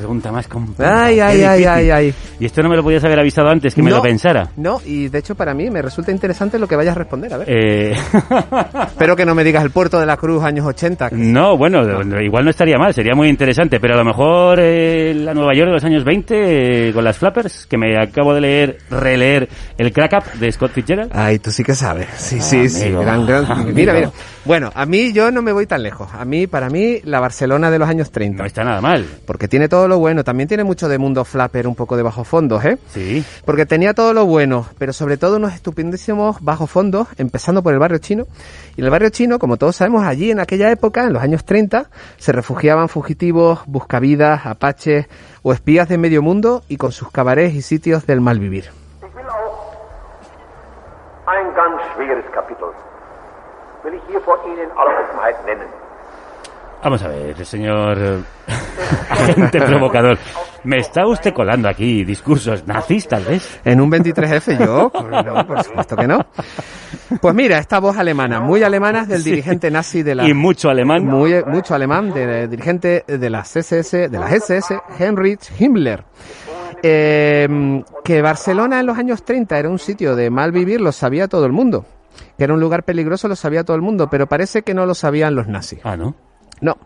Pregunta 0.01 0.31
más 0.31 0.47
compleja. 0.47 1.05
Ay, 1.05 1.19
ay, 1.19 1.43
ay, 1.43 1.63
ay, 1.65 1.91
ay. 1.91 2.13
Y 2.39 2.45
esto 2.45 2.63
no 2.63 2.69
me 2.69 2.75
lo 2.75 2.81
podías 2.83 3.03
haber 3.03 3.19
avisado 3.19 3.49
antes, 3.49 3.75
que 3.75 3.83
me 3.83 3.91
No. 3.91 3.97
lo 3.97 4.01
pensara. 4.01 4.49
No, 4.57 4.81
y 4.83 5.09
de 5.09 5.19
hecho 5.19 5.35
para 5.35 5.53
mí 5.53 5.69
me 5.69 5.79
resulta 5.81 6.11
interesante 6.11 6.57
lo 6.57 6.67
que 6.67 6.75
vayas 6.75 6.95
a 6.95 6.99
responder, 6.99 7.31
a 7.33 7.37
ver. 7.37 7.47
Eh, 7.49 7.93
Espero 8.87 9.15
que 9.15 9.25
no 9.25 9.35
me 9.35 9.43
digas 9.43 9.63
el 9.63 9.71
puerto 9.71 9.99
de 9.99 10.05
la 10.05 10.17
Cruz 10.17 10.43
años 10.43 10.65
80. 10.65 11.09
no, 11.11 11.55
bueno, 11.57 11.81
igual 12.21 12.43
no 12.45 12.49
estaría 12.49 12.77
mal, 12.77 12.93
sería 12.93 13.13
muy 13.15 13.27
interesante, 13.29 13.79
pero 13.79 13.93
a 13.93 13.97
lo 13.97 14.05
mejor 14.05 14.59
eh, 14.59 15.13
la 15.15 15.33
Nueva 15.33 15.53
York 15.53 15.67
de 15.69 15.73
los 15.73 15.83
años 15.83 16.03
20 16.03 16.89
eh, 16.89 16.93
con 16.93 17.03
las 17.03 17.17
flappers, 17.17 17.65
que 17.67 17.77
me 17.77 17.95
acabo 18.01 18.33
de 18.33 18.41
leer, 18.41 18.77
releer 18.89 19.47
el 19.77 19.91
Crack 19.93 20.13
Up 20.13 20.39
de 20.39 20.51
Scott 20.51 20.71
Fitzgerald. 20.71 21.11
Ay, 21.13 21.39
tú 21.39 21.51
sí 21.51 21.63
que 21.63 21.75
sabes. 21.75 22.07
Sí, 22.17 22.37
Ah, 22.39 22.43
sí, 22.43 22.69
sí. 22.69 22.89
gran, 22.89 23.25
gran- 23.25 23.45
amigo. 23.51 23.71
Mira, 23.73 23.93
mira. 23.93 24.11
Bueno, 24.43 24.71
a 24.73 24.85
mí 24.87 25.13
yo 25.13 25.29
no 25.31 25.41
me 25.43 25.51
voy 25.51 25.67
tan 25.67 25.83
lejos. 25.83 26.09
A 26.13 26.25
mí, 26.25 26.47
para 26.47 26.69
mí, 26.69 26.99
la 27.03 27.19
Barcelona 27.19 27.69
de 27.69 27.77
los 27.77 27.87
años 27.87 28.11
30. 28.11 28.41
No 28.41 28.47
está 28.47 28.63
nada 28.63 28.81
mal. 28.81 29.05
Porque 29.25 29.47
tiene 29.47 29.67
todo 29.69 29.87
lo 29.91 29.99
bueno. 29.99 30.23
También 30.23 30.47
tiene 30.47 30.63
mucho 30.63 30.89
de 30.89 30.97
mundo 30.97 31.23
flapper, 31.23 31.67
un 31.67 31.75
poco 31.75 31.95
de 31.95 32.01
bajo 32.01 32.23
fondos, 32.23 32.65
¿eh? 32.65 32.79
Sí. 32.87 33.23
Porque 33.45 33.67
tenía 33.67 33.93
todo 33.93 34.13
lo 34.13 34.25
bueno, 34.25 34.65
pero 34.79 34.93
sobre 34.93 35.17
todo 35.17 35.35
unos 35.35 35.53
estupendísimos 35.53 36.41
bajo 36.41 36.65
fondos, 36.65 37.07
empezando 37.17 37.61
por 37.61 37.73
el 37.73 37.79
barrio 37.79 37.99
chino. 37.99 38.25
Y 38.75 38.81
en 38.81 38.85
el 38.85 38.91
barrio 38.91 39.09
chino, 39.09 39.37
como 39.37 39.57
todos 39.57 39.75
sabemos, 39.75 40.03
allí 40.03 40.31
en 40.31 40.39
aquella 40.39 40.71
época, 40.71 41.03
en 41.03 41.13
los 41.13 41.21
años 41.21 41.45
30, 41.45 41.89
se 42.17 42.31
refugiaban 42.31 42.89
fugitivos, 42.89 43.59
buscavidas, 43.67 44.45
apaches 44.45 45.07
o 45.43 45.53
espías 45.53 45.89
de 45.89 45.97
medio 45.97 46.21
mundo 46.21 46.63
y 46.67 46.77
con 46.77 46.91
sus 46.91 47.11
cabarets 47.11 47.53
y 47.53 47.61
sitios 47.61 48.07
del 48.07 48.21
mal 48.21 48.39
vivir. 48.39 48.71
Ein 51.27 51.53
ganz 51.53 51.79
schwieriges 51.93 52.25
Kapitel. 52.33 52.73
Will 53.83 53.93
ich 53.93 54.01
hier 54.07 54.19
vor 54.21 54.37
Ihnen 54.45 54.69
alle 54.75 54.99
Offenheit 54.99 55.45
nennen. 55.45 55.69
Vamos 56.83 57.03
a 57.03 57.07
ver, 57.09 57.45
señor 57.45 57.97
eh, 57.99 58.17
agente 59.09 59.61
provocador. 59.61 60.17
¿Me 60.63 60.77
está 60.77 61.05
usted 61.07 61.33
colando 61.33 61.67
aquí 61.69 62.03
discursos 62.03 62.65
nazis, 62.67 63.07
tal 63.07 63.23
vez? 63.23 63.59
En 63.65 63.81
un 63.81 63.91
23F 63.91 64.57
yo, 64.65 64.91
no, 65.25 65.47
por 65.47 65.63
supuesto 65.63 65.95
que 65.95 66.07
no. 66.07 66.25
Pues 67.21 67.35
mira, 67.35 67.57
esta 67.59 67.79
voz 67.79 67.97
alemana, 67.97 68.39
muy 68.39 68.63
alemana, 68.63 69.05
del 69.05 69.21
Sí. 69.21 69.29
dirigente 69.31 69.69
nazi 69.69 70.01
de 70.03 70.15
la... 70.15 70.27
Y 70.27 70.33
mucho 70.33 70.69
alemán. 70.69 71.05
Muy, 71.05 71.43
mucho 71.45 71.75
alemán, 71.75 72.13
del 72.13 72.49
dirigente 72.49 73.03
de 73.07 73.29
las 73.29 73.55
SS, 73.55 74.09
de 74.09 74.19
las 74.19 74.31
SS, 74.31 74.79
Heinrich 74.99 75.51
Himmler. 75.59 76.03
Eh, 76.83 77.83
que 78.03 78.21
Barcelona 78.23 78.79
en 78.79 78.87
los 78.87 78.97
años 78.97 79.23
30 79.23 79.57
era 79.59 79.69
un 79.69 79.77
sitio 79.79 80.15
de 80.15 80.29
mal 80.31 80.51
vivir, 80.51 80.81
lo 80.81 80.91
sabía 80.91 81.27
todo 81.27 81.45
el 81.45 81.51
mundo. 81.51 81.85
Que 82.37 82.43
era 82.43 82.53
un 82.53 82.59
lugar 82.59 82.83
peligroso, 82.83 83.27
lo 83.27 83.35
sabía 83.35 83.63
todo 83.63 83.75
el 83.75 83.81
mundo, 83.83 84.09
pero 84.09 84.27
parece 84.27 84.63
que 84.63 84.73
no 84.73 84.85
lo 84.87 84.95
sabían 84.95 85.35
los 85.35 85.47
nazis. 85.47 85.79
Ah, 85.83 85.95
¿no? 85.95 86.15
No. 86.61 86.77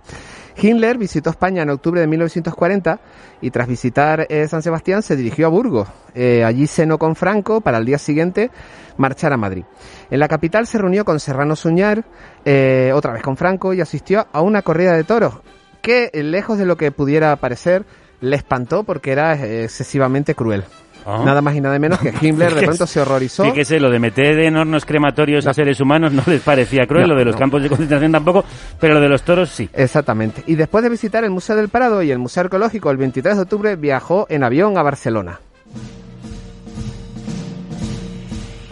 Himmler 0.57 0.97
visitó 0.97 1.29
España 1.29 1.63
en 1.63 1.69
octubre 1.69 1.99
de 1.99 2.07
1940 2.07 2.99
y 3.41 3.51
tras 3.51 3.67
visitar 3.67 4.25
eh, 4.29 4.47
San 4.47 4.61
Sebastián 4.61 5.01
se 5.01 5.15
dirigió 5.15 5.47
a 5.47 5.49
Burgos. 5.49 5.87
Eh, 6.13 6.43
allí 6.45 6.65
cenó 6.67 6.97
con 6.97 7.15
Franco 7.15 7.61
para 7.61 7.77
al 7.77 7.85
día 7.85 7.97
siguiente 7.97 8.51
marchar 8.97 9.33
a 9.33 9.37
Madrid. 9.37 9.65
En 10.09 10.19
la 10.19 10.29
capital 10.29 10.65
se 10.65 10.77
reunió 10.77 11.03
con 11.03 11.19
Serrano 11.19 11.55
Suñar, 11.55 12.05
eh, 12.45 12.91
otra 12.93 13.11
vez 13.11 13.21
con 13.21 13.35
Franco, 13.35 13.73
y 13.73 13.81
asistió 13.81 14.27
a 14.31 14.41
una 14.41 14.61
corrida 14.61 14.93
de 14.93 15.03
toros 15.03 15.35
que, 15.81 16.09
lejos 16.13 16.57
de 16.57 16.65
lo 16.65 16.77
que 16.77 16.91
pudiera 16.91 17.35
parecer, 17.35 17.85
le 18.21 18.37
espantó 18.37 18.83
porque 18.83 19.11
era 19.11 19.33
excesivamente 19.35 20.33
cruel. 20.33 20.63
Ah. 21.05 21.21
Nada 21.23 21.39
más 21.41 21.55
y 21.55 21.61
nada 21.61 21.77
menos 21.77 21.99
que 21.99 22.11
Himmler 22.21 22.55
de 22.55 22.63
pronto 22.63 22.87
se 22.87 22.99
horrorizó. 22.99 23.43
Fíjese, 23.43 23.79
lo 23.79 23.91
de 23.91 23.99
meter 23.99 24.39
en 24.39 24.57
hornos 24.57 24.85
crematorios 24.85 25.45
a 25.45 25.53
seres 25.53 25.79
humanos 25.79 26.11
no 26.13 26.23
les 26.25 26.41
parecía 26.41 26.87
cruel, 26.87 27.07
No, 27.07 27.13
lo 27.13 27.19
de 27.19 27.25
los 27.25 27.35
no. 27.35 27.39
campos 27.39 27.61
de 27.61 27.69
concentración 27.69 28.11
tampoco, 28.11 28.43
pero 28.79 28.95
lo 28.95 28.99
de 29.01 29.09
los 29.09 29.21
toros 29.21 29.49
sí. 29.49 29.69
Exactamente. 29.73 30.43
Y 30.47 30.55
después 30.55 30.83
de 30.83 30.89
visitar 30.89 31.23
el 31.23 31.29
Museo 31.29 31.55
del 31.55 31.69
Prado 31.69 32.01
y 32.01 32.09
el 32.11 32.17
Museo 32.17 32.41
Arqueológico 32.41 32.89
el 32.89 32.97
23 32.97 33.35
de 33.35 33.41
octubre, 33.43 33.75
viajó 33.75 34.25
en 34.29 34.43
avión 34.43 34.77
a 34.77 34.83
Barcelona. 34.83 35.39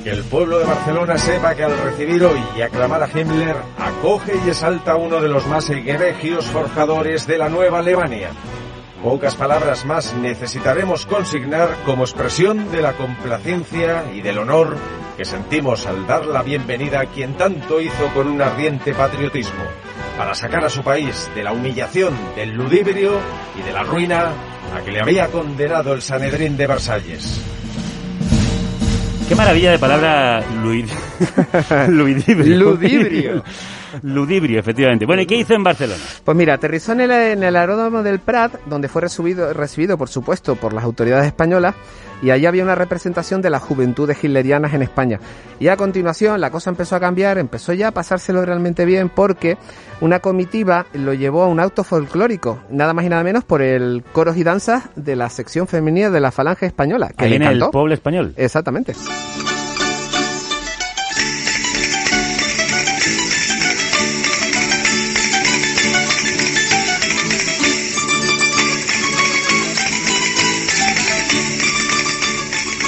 Que 0.04 0.10
el 0.12 0.24
pueblo 0.24 0.60
de 0.60 0.66
Barcelona 0.66 1.18
sepa 1.18 1.56
que 1.56 1.64
al 1.64 1.78
recibir 1.78 2.22
hoy 2.26 2.40
y 2.58 2.62
aclamar 2.62 3.02
a 3.04 3.08
Himmler, 3.08 3.56
acoge 3.78 4.34
y 4.46 4.50
exalta 4.50 4.92
a 4.94 4.96
uno 4.98 5.22
de 5.22 5.30
los 5.30 5.48
más 5.48 5.70
egregios 5.70 6.46
forjadores 6.48 7.26
de 7.26 7.38
la 7.38 7.48
nueva 7.48 7.80
Alemania. 7.80 8.30
Pocas 9.04 9.36
palabras 9.36 9.84
más 9.84 10.16
necesitaremos 10.16 11.06
consignar 11.06 11.68
como 11.86 12.06
expresión 12.06 12.72
de 12.72 12.82
la 12.82 12.94
complacencia 12.94 14.06
y 14.14 14.22
del 14.22 14.38
honor 14.38 14.78
que 15.18 15.26
sentimos 15.26 15.86
al 15.86 16.08
dar 16.08 16.26
la 16.26 16.42
bienvenida 16.42 17.02
a 17.02 17.06
quien 17.08 17.34
tanto 17.34 17.82
hizo 17.82 18.08
con 18.14 18.30
un 18.30 18.42
ardiente 18.42 18.94
patriotismo, 18.94 19.66
para 20.18 20.34
sacar 20.34 20.64
a 20.64 20.70
su 20.70 20.84
país 20.84 21.30
de 21.36 21.44
la 21.44 21.52
humillación, 21.52 22.14
del 22.38 22.54
ludibrio 22.54 23.20
y 23.60 23.64
de 23.64 23.74
la 23.74 23.84
ruina 23.84 24.32
a 24.74 24.82
que 24.86 24.94
le 24.94 25.02
había 25.02 25.28
condenado 25.28 25.92
el 25.92 26.02
Sanedrín 26.02 26.56
de 26.56 26.66
Versalles. 26.66 27.42
Qué 29.28 29.36
maravilla 29.36 29.72
de 29.72 29.80
palabra 29.80 30.46
luid... 30.64 30.88
ludibrio. 31.90 32.72
Ludibrio. 32.72 33.44
Ludibrio, 34.02 34.60
efectivamente. 34.60 35.06
Bueno, 35.06 35.22
¿y 35.22 35.26
qué 35.26 35.36
hizo 35.36 35.54
en 35.54 35.64
Barcelona? 35.64 36.02
Pues 36.24 36.38
mira, 36.38 36.56
aterrizó 36.56 36.94
en 36.94 37.02
el, 37.02 37.12
en 37.12 37.44
el 37.44 37.56
aeródromo 37.56 38.04
del 38.04 38.20
Prat, 38.20 38.54
donde 38.66 38.88
fue 38.88 39.02
recibido, 39.02 39.54
recibido, 39.54 39.98
por 39.98 40.10
supuesto, 40.10 40.56
por 40.56 40.74
las 40.74 40.84
autoridades 40.84 41.28
españolas, 41.28 41.76
y 42.22 42.32
allí 42.32 42.46
había 42.46 42.64
una 42.64 42.76
representación 42.76 43.42
de 43.42 43.50
las 43.50 43.62
juventudes 43.62 44.24
hitlerianas 44.24 44.74
en 44.74 44.82
España. 44.82 45.20
Y 45.60 45.68
a 45.68 45.76
continuación 45.76 46.40
la 46.40 46.52
cosa 46.52 46.70
empezó 46.70 46.96
a 46.96 47.00
cambiar, 47.00 47.38
empezó 47.38 47.74
ya 47.74 47.90
a 47.90 47.92
pasárselo 47.92 48.46
realmente 48.46 48.86
bien, 48.86 49.10
porque 49.10 49.58
una 50.00 50.20
comitiva 50.20 50.86
lo 50.94 51.14
llevó 51.14 51.44
a 51.44 51.48
un 51.48 51.60
auto 51.60 51.84
folclórico, 51.84 52.62
nada 52.70 52.94
más 52.94 53.06
y 53.06 53.10
nada 53.10 53.24
menos 53.24 53.44
por 53.44 53.62
el 53.62 54.04
coros 54.14 54.38
y 54.38 54.44
danzas 54.44 54.86
de 54.96 55.16
la 55.18 55.30
sección 55.30 55.68
femenina 55.68 56.10
de 56.10 56.22
la 56.22 56.32
Falange 56.32 56.66
Española, 56.66 57.10
que 57.10 57.26
Ahí 57.26 57.32
le 57.32 57.36
en 57.38 57.44
el 57.44 57.60
pueblo 57.70 57.94
español. 57.94 58.34
Exactamente. 58.38 58.94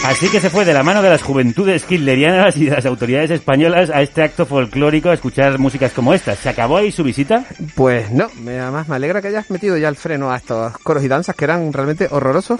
Así 0.06 0.30
que 0.30 0.40
se 0.40 0.52
fue 0.52 0.66
de 0.66 0.74
la 0.74 0.84
mano 0.84 1.02
de 1.02 1.10
las 1.10 1.24
juventudes 1.24 1.84
hitlerianas 1.90 2.56
y 2.58 2.66
de 2.66 2.72
las 2.72 2.86
autoridades 2.86 3.32
españolas 3.32 3.90
a 3.90 4.04
este 4.04 4.22
acto 4.22 4.46
folclórico 4.46 5.10
a 5.10 5.16
escuchar 5.16 5.58
músicas 5.58 5.94
como 5.94 6.14
estas. 6.14 6.38
¿Se 6.38 6.48
acabó 6.48 6.78
ahí 6.78 6.92
su 6.92 7.04
visita? 7.04 7.44
Pues 7.74 8.12
no, 8.12 8.30
me, 8.40 8.60
además 8.60 8.88
me 8.88 8.98
alegra 8.98 9.20
que 9.20 9.30
hayas 9.30 9.50
metido 9.50 9.78
ya 9.78 9.90
el 9.90 9.96
freno 9.96 10.32
a 10.32 10.38
estos 10.38 10.78
coros 10.78 11.04
y 11.04 11.08
danzas 11.08 11.36
que 11.36 11.46
eran 11.46 11.74
realmente 11.74 12.08
horrorosos. 12.12 12.60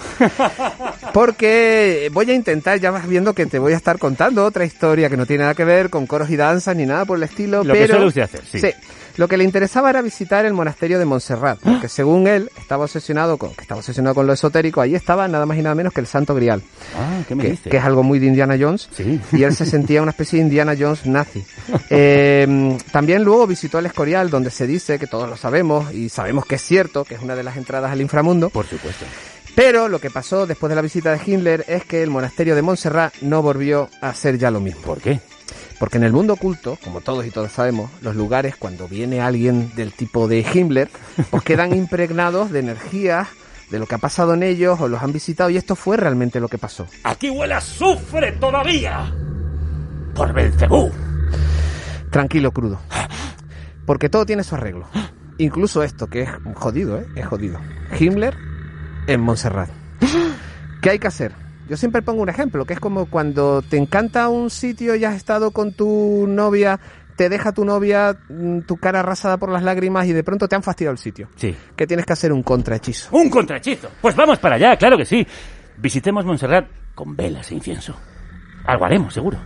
Porque 1.14 2.10
voy 2.12 2.32
a 2.32 2.34
intentar, 2.34 2.80
ya 2.80 2.90
vas 2.90 3.08
viendo 3.08 3.34
que 3.34 3.46
te 3.46 3.60
voy 3.60 3.74
a 3.74 3.78
estar 3.78 4.00
contando 4.00 4.44
otra 4.44 4.66
historia 4.66 5.08
que 5.08 5.18
no 5.18 5.28
tiene 5.28 5.44
nada 5.44 5.54
que 5.54 5.66
ver 5.66 5.92
con 5.92 6.08
coros 6.08 6.32
y 6.32 6.36
danzas 6.36 6.76
ni 6.76 6.88
nada 6.88 7.06
por 7.06 7.18
el 7.18 7.24
estilo. 7.24 7.64
Lo 7.64 7.74
que 7.74 7.80
pero, 7.82 7.94
suele 7.94 8.08
usted 8.08 8.22
hacer, 8.24 8.42
sí. 8.52 8.60
Lo 9.18 9.28
que 9.28 9.38
le 9.38 9.44
interesaba 9.44 9.90
era 9.90 10.02
visitar 10.02 10.46
el 10.46 10.54
monasterio 10.54 11.00
de 11.00 11.06
Montserrat, 11.06 11.60
porque 11.60 11.88
según 11.88 12.28
él 12.28 12.50
estaba 12.58 12.84
obsesionado 12.84 13.38
con, 13.38 13.54
que 13.54 13.62
estaba 13.62 13.80
obsesionado 13.80 14.14
con 14.14 14.28
lo 14.28 14.34
esotérico, 14.34 14.82
ahí 14.82 14.94
estaba 14.94 15.28
nada 15.28 15.46
más 15.46 15.58
y 15.58 15.62
nada 15.62 15.74
menos 15.74 15.94
que 15.94 16.02
el 16.02 16.08
Santo 16.08 16.36
Grial. 16.36 16.62
Ah, 16.98 17.22
¿qué 17.28 17.36
me 17.36 17.44
que, 17.44 17.52
dice? 17.52 17.70
que 17.70 17.78
es 17.78 17.84
algo 17.84 18.04
muy 18.04 18.20
de 18.20 18.28
Indiana 18.28 18.58
Jones, 18.60 18.90
y 19.32 19.44
él 19.44 19.56
se 19.56 19.66
sentía 19.66 20.02
una 20.02 20.12
especie 20.12 20.40
de 20.40 20.46
Indiana 20.46 20.76
Jones 20.78 21.06
nazi. 21.06 21.44
Eh, 21.90 22.78
también 22.92 23.24
luego 23.24 23.48
visitó 23.48 23.80
el 23.80 23.86
Escorial, 23.86 24.30
donde 24.30 24.50
se 24.50 24.66
dice, 24.68 24.98
que 25.00 25.08
todos 25.08 25.30
lo 25.30 25.38
sabemos, 25.38 25.94
y 25.94 26.10
sabemos 26.10 26.46
que 26.46 26.56
es 26.56 26.62
cierto, 26.62 27.06
que 27.06 27.16
es 27.16 27.22
una 27.22 27.36
de 27.36 27.44
las 27.44 27.58
entradas 27.58 27.92
al 27.92 28.02
inframundo. 28.02 28.50
Por 28.50 28.66
supuesto. 28.66 29.06
Pero 29.56 29.88
lo 29.88 30.00
que 30.00 30.10
pasó 30.10 30.46
después 30.46 30.70
de 30.70 30.76
la 30.76 30.82
visita 30.82 31.12
de 31.12 31.20
Himmler 31.26 31.64
es 31.68 31.86
que 31.86 32.04
el 32.04 32.10
monasterio 32.10 32.56
de 32.56 32.62
Montserrat 32.62 33.14
no 33.22 33.42
volvió 33.42 33.90
a 34.02 34.14
ser 34.14 34.38
ya 34.38 34.52
lo 34.52 34.60
mismo. 34.60 34.82
¿Por 34.82 35.00
qué? 35.00 35.20
Porque 35.80 35.98
en 35.98 36.04
el 36.04 36.14
mundo 36.14 36.34
oculto, 36.34 36.78
como 36.84 37.02
todos 37.02 37.26
y 37.26 37.32
todas 37.32 37.52
sabemos, 37.52 37.92
los 38.02 38.16
lugares 38.16 38.56
cuando 38.56 38.88
viene 38.88 39.22
alguien 39.22 39.74
del 39.76 39.92
tipo 39.94 40.28
de 40.28 40.40
Himmler, 40.40 40.90
pues 41.30 41.44
quedan 41.44 41.74
impregnados 41.76 42.52
de 42.52 42.60
energías, 42.60 43.28
de 43.70 43.80
lo 43.80 43.88
que 43.88 43.96
ha 43.96 44.00
pasado 44.00 44.34
en 44.34 44.44
ellos 44.44 44.80
o 44.80 44.88
los 44.88 45.02
han 45.02 45.12
visitado 45.12 45.50
y 45.50 45.58
esto 45.58 45.76
fue 45.76 45.98
realmente 45.98 46.40
lo 46.40 46.48
que 46.48 46.58
pasó. 46.58 46.88
Aquí 47.04 47.30
huele 47.30 47.56
a 47.56 47.58
azufre 47.58 48.34
todavía. 48.34 49.14
Por 50.14 50.34
Belcebú. 50.34 50.92
Tranquilo, 52.10 52.52
crudo. 52.52 52.80
Porque 53.86 54.10
todo 54.10 54.26
tiene 54.26 54.44
su 54.44 54.56
arreglo. 54.56 54.88
Incluso 55.38 55.84
esto, 55.84 56.08
que 56.08 56.22
es 56.22 56.30
jodido, 56.54 56.98
¿eh? 56.98 57.06
Es 57.16 57.26
jodido. 57.26 57.60
Himmler 58.00 58.38
en 59.08 59.20
Montserrat. 59.20 59.70
¿Qué 60.82 60.92
hay 60.92 61.00
que 61.00 61.08
hacer? 61.08 61.45
Yo 61.68 61.78
siempre 61.78 62.02
pongo 62.02 62.22
un 62.22 62.30
ejemplo, 62.30 62.66
que 62.66 62.74
es 62.74 62.80
como 62.80 63.08
cuando 63.08 63.62
te 63.62 63.78
encanta 63.78 64.30
un 64.30 64.50
sitio 64.50 64.96
y 64.96 65.04
has 65.06 65.16
estado 65.16 65.52
con 65.52 65.74
tu 65.74 66.26
novia, 66.28 66.80
te 67.16 67.28
deja 67.30 67.52
tu 67.54 67.66
novia 67.66 68.16
mm, 68.30 68.60
tu 68.62 68.78
cara 68.78 69.00
arrasada 69.00 69.38
por 69.38 69.50
las 69.50 69.64
lágrimas 69.64 70.06
y 70.06 70.14
de 70.14 70.24
pronto 70.24 70.48
te 70.48 70.56
han 70.56 70.64
fastidiado 70.64 70.92
el 70.94 71.00
sitio. 71.00 71.28
Sí. 71.36 71.56
Que 71.76 71.88
tienes 71.88 72.06
que 72.06 72.14
hacer 72.14 72.32
un 72.32 72.44
contrahechizo. 72.44 73.10
¡Un 73.16 73.30
contrahechizo! 73.30 73.90
Pues 74.02 74.16
vamos 74.16 74.38
para 74.40 74.56
allá, 74.56 74.78
claro 74.78 74.98
que 74.98 75.06
sí. 75.06 75.26
Visitemos 75.78 76.24
Montserrat 76.26 76.68
con 76.94 77.16
velas 77.16 77.50
e 77.52 77.56
incienso. 77.56 77.96
Algo 78.66 78.86
haremos, 78.86 79.14
seguro. 79.14 79.38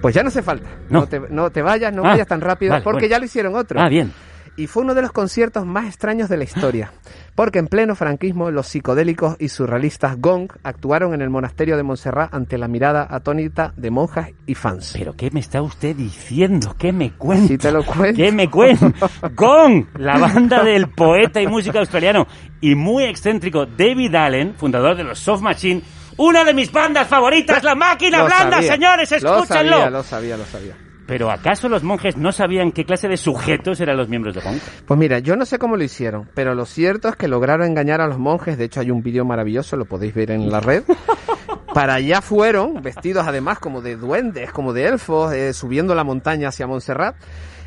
Pues 0.00 0.14
ya 0.14 0.22
no 0.22 0.28
hace 0.28 0.42
falta. 0.42 0.68
No. 0.90 1.06
te, 1.06 1.20
no 1.20 1.50
te 1.50 1.62
vayas, 1.62 1.92
no 1.94 2.02
Ah, 2.04 2.10
vayas 2.10 2.26
tan 2.26 2.40
rápido, 2.40 2.72
vale, 2.72 2.84
porque 2.84 3.02
bueno. 3.02 3.10
ya 3.12 3.18
lo 3.18 3.24
hicieron 3.24 3.54
otro. 3.54 3.80
Ah, 3.80 3.88
bien. 3.88 4.12
Y 4.56 4.66
fue 4.66 4.82
uno 4.82 4.94
de 4.94 5.00
los 5.02 5.12
conciertos 5.12 5.64
más 5.64 5.86
extraños 5.86 6.28
de 6.28 6.36
la 6.36 6.44
historia, 6.44 6.92
porque 7.34 7.58
en 7.58 7.66
pleno 7.68 7.94
franquismo 7.94 8.50
los 8.50 8.66
psicodélicos 8.66 9.36
y 9.38 9.48
surrealistas 9.48 10.20
Gong 10.20 10.48
actuaron 10.62 11.14
en 11.14 11.22
el 11.22 11.30
monasterio 11.30 11.76
de 11.76 11.82
Montserrat 11.82 12.32
ante 12.34 12.58
la 12.58 12.68
mirada 12.68 13.06
atónita 13.08 13.72
de 13.76 13.90
monjas 13.90 14.30
y 14.46 14.54
fans. 14.54 14.94
¿Pero 14.96 15.14
qué 15.14 15.30
me 15.30 15.40
está 15.40 15.62
usted 15.62 15.96
diciendo? 15.96 16.74
¿Qué 16.78 16.92
me 16.92 17.12
cuenta? 17.12 17.48
Si 17.48 17.58
te 17.58 17.72
lo 17.72 17.84
cuento. 17.84 18.16
¿Qué 18.16 18.32
me 18.32 18.50
cuenta? 18.50 18.92
Gong, 19.34 19.86
la 19.98 20.18
banda 20.18 20.62
del 20.62 20.88
poeta 20.90 21.40
y 21.40 21.46
músico 21.46 21.78
australiano 21.78 22.26
y 22.60 22.74
muy 22.74 23.04
excéntrico 23.04 23.66
David 23.66 24.14
Allen, 24.14 24.54
fundador 24.54 24.96
de 24.96 25.04
los 25.04 25.18
Soft 25.18 25.40
Machine, 25.42 25.82
una 26.18 26.44
de 26.44 26.52
mis 26.52 26.70
bandas 26.70 27.08
favoritas, 27.08 27.62
La 27.64 27.74
Máquina 27.74 28.18
Lo 28.18 28.26
Blanda, 28.26 28.56
sabía, 28.56 28.72
señores, 28.72 29.10
Lo 29.10 29.16
escúchenlo. 29.16 29.72
sabía, 29.72 29.90
lo 29.90 30.02
sabía, 30.02 30.36
lo 30.36 30.44
sabía. 30.44 30.76
Pero 31.06 31.30
¿acaso 31.30 31.68
los 31.68 31.82
monjes 31.82 32.16
no 32.16 32.32
sabían 32.32 32.72
qué 32.72 32.84
clase 32.84 33.08
de 33.08 33.16
sujetos 33.16 33.80
eran 33.80 33.96
los 33.96 34.08
miembros 34.08 34.34
de 34.34 34.40
Gong? 34.40 34.58
Pues 34.86 34.98
mira, 34.98 35.18
yo 35.18 35.36
no 35.36 35.44
sé 35.44 35.58
cómo 35.58 35.76
lo 35.76 35.82
hicieron, 35.84 36.28
pero 36.34 36.54
lo 36.54 36.64
cierto 36.64 37.08
es 37.08 37.16
que 37.16 37.28
lograron 37.28 37.66
engañar 37.66 38.00
a 38.00 38.06
los 38.06 38.18
monjes. 38.18 38.56
De 38.56 38.64
hecho, 38.64 38.80
hay 38.80 38.90
un 38.90 39.02
vídeo 39.02 39.24
maravilloso, 39.24 39.76
lo 39.76 39.84
podéis 39.84 40.14
ver 40.14 40.30
en 40.30 40.50
la 40.50 40.60
red. 40.60 40.84
Para 41.74 41.94
allá 41.94 42.20
fueron, 42.20 42.82
vestidos 42.82 43.26
además 43.26 43.58
como 43.58 43.80
de 43.80 43.96
duendes, 43.96 44.52
como 44.52 44.72
de 44.72 44.86
elfos, 44.86 45.32
eh, 45.32 45.52
subiendo 45.54 45.94
la 45.94 46.04
montaña 46.04 46.48
hacia 46.48 46.66
Montserrat. 46.66 47.16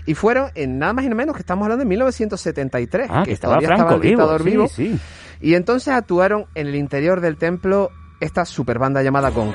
Y 0.05 0.13
fueron 0.13 0.51
en 0.53 0.77
nada 0.77 0.93
más 0.93 1.03
y 1.03 1.07
nada 1.07 1.17
menos 1.17 1.35
que 1.35 1.41
estamos 1.41 1.63
hablando 1.63 1.83
de 1.83 1.89
1973, 1.89 3.07
Ah, 3.09 3.23
que 3.25 3.31
estaba 3.31 3.55
todavía 3.55 3.67
Franco 3.69 3.83
estaba 3.83 3.95
el 3.95 4.01
vivo, 4.09 4.21
dictador 4.21 4.43
sí, 4.43 4.49
vivo. 4.49 4.67
sí. 4.67 4.99
Y 5.41 5.55
entonces 5.55 5.93
actuaron 5.93 6.45
en 6.53 6.67
el 6.67 6.75
interior 6.75 7.19
del 7.21 7.37
templo 7.37 7.89
esta 8.19 8.45
super 8.45 8.77
banda 8.79 9.01
llamada 9.01 9.29
Gong. 9.31 9.53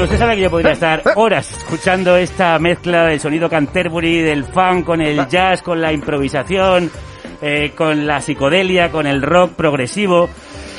Bueno, 0.00 0.14
usted 0.14 0.18
sabe 0.18 0.36
que 0.36 0.40
yo 0.42 0.50
podría 0.50 0.72
estar 0.72 1.02
horas 1.16 1.50
escuchando 1.50 2.16
esta 2.16 2.58
mezcla 2.58 3.04
del 3.04 3.20
sonido 3.20 3.50
Canterbury, 3.50 4.22
del 4.22 4.44
funk, 4.44 4.86
con 4.86 5.02
el 5.02 5.28
jazz, 5.28 5.60
con 5.60 5.78
la 5.78 5.92
improvisación, 5.92 6.90
eh, 7.42 7.72
con 7.76 8.06
la 8.06 8.22
psicodelia, 8.22 8.90
con 8.90 9.06
el 9.06 9.20
rock 9.20 9.52
progresivo. 9.52 10.30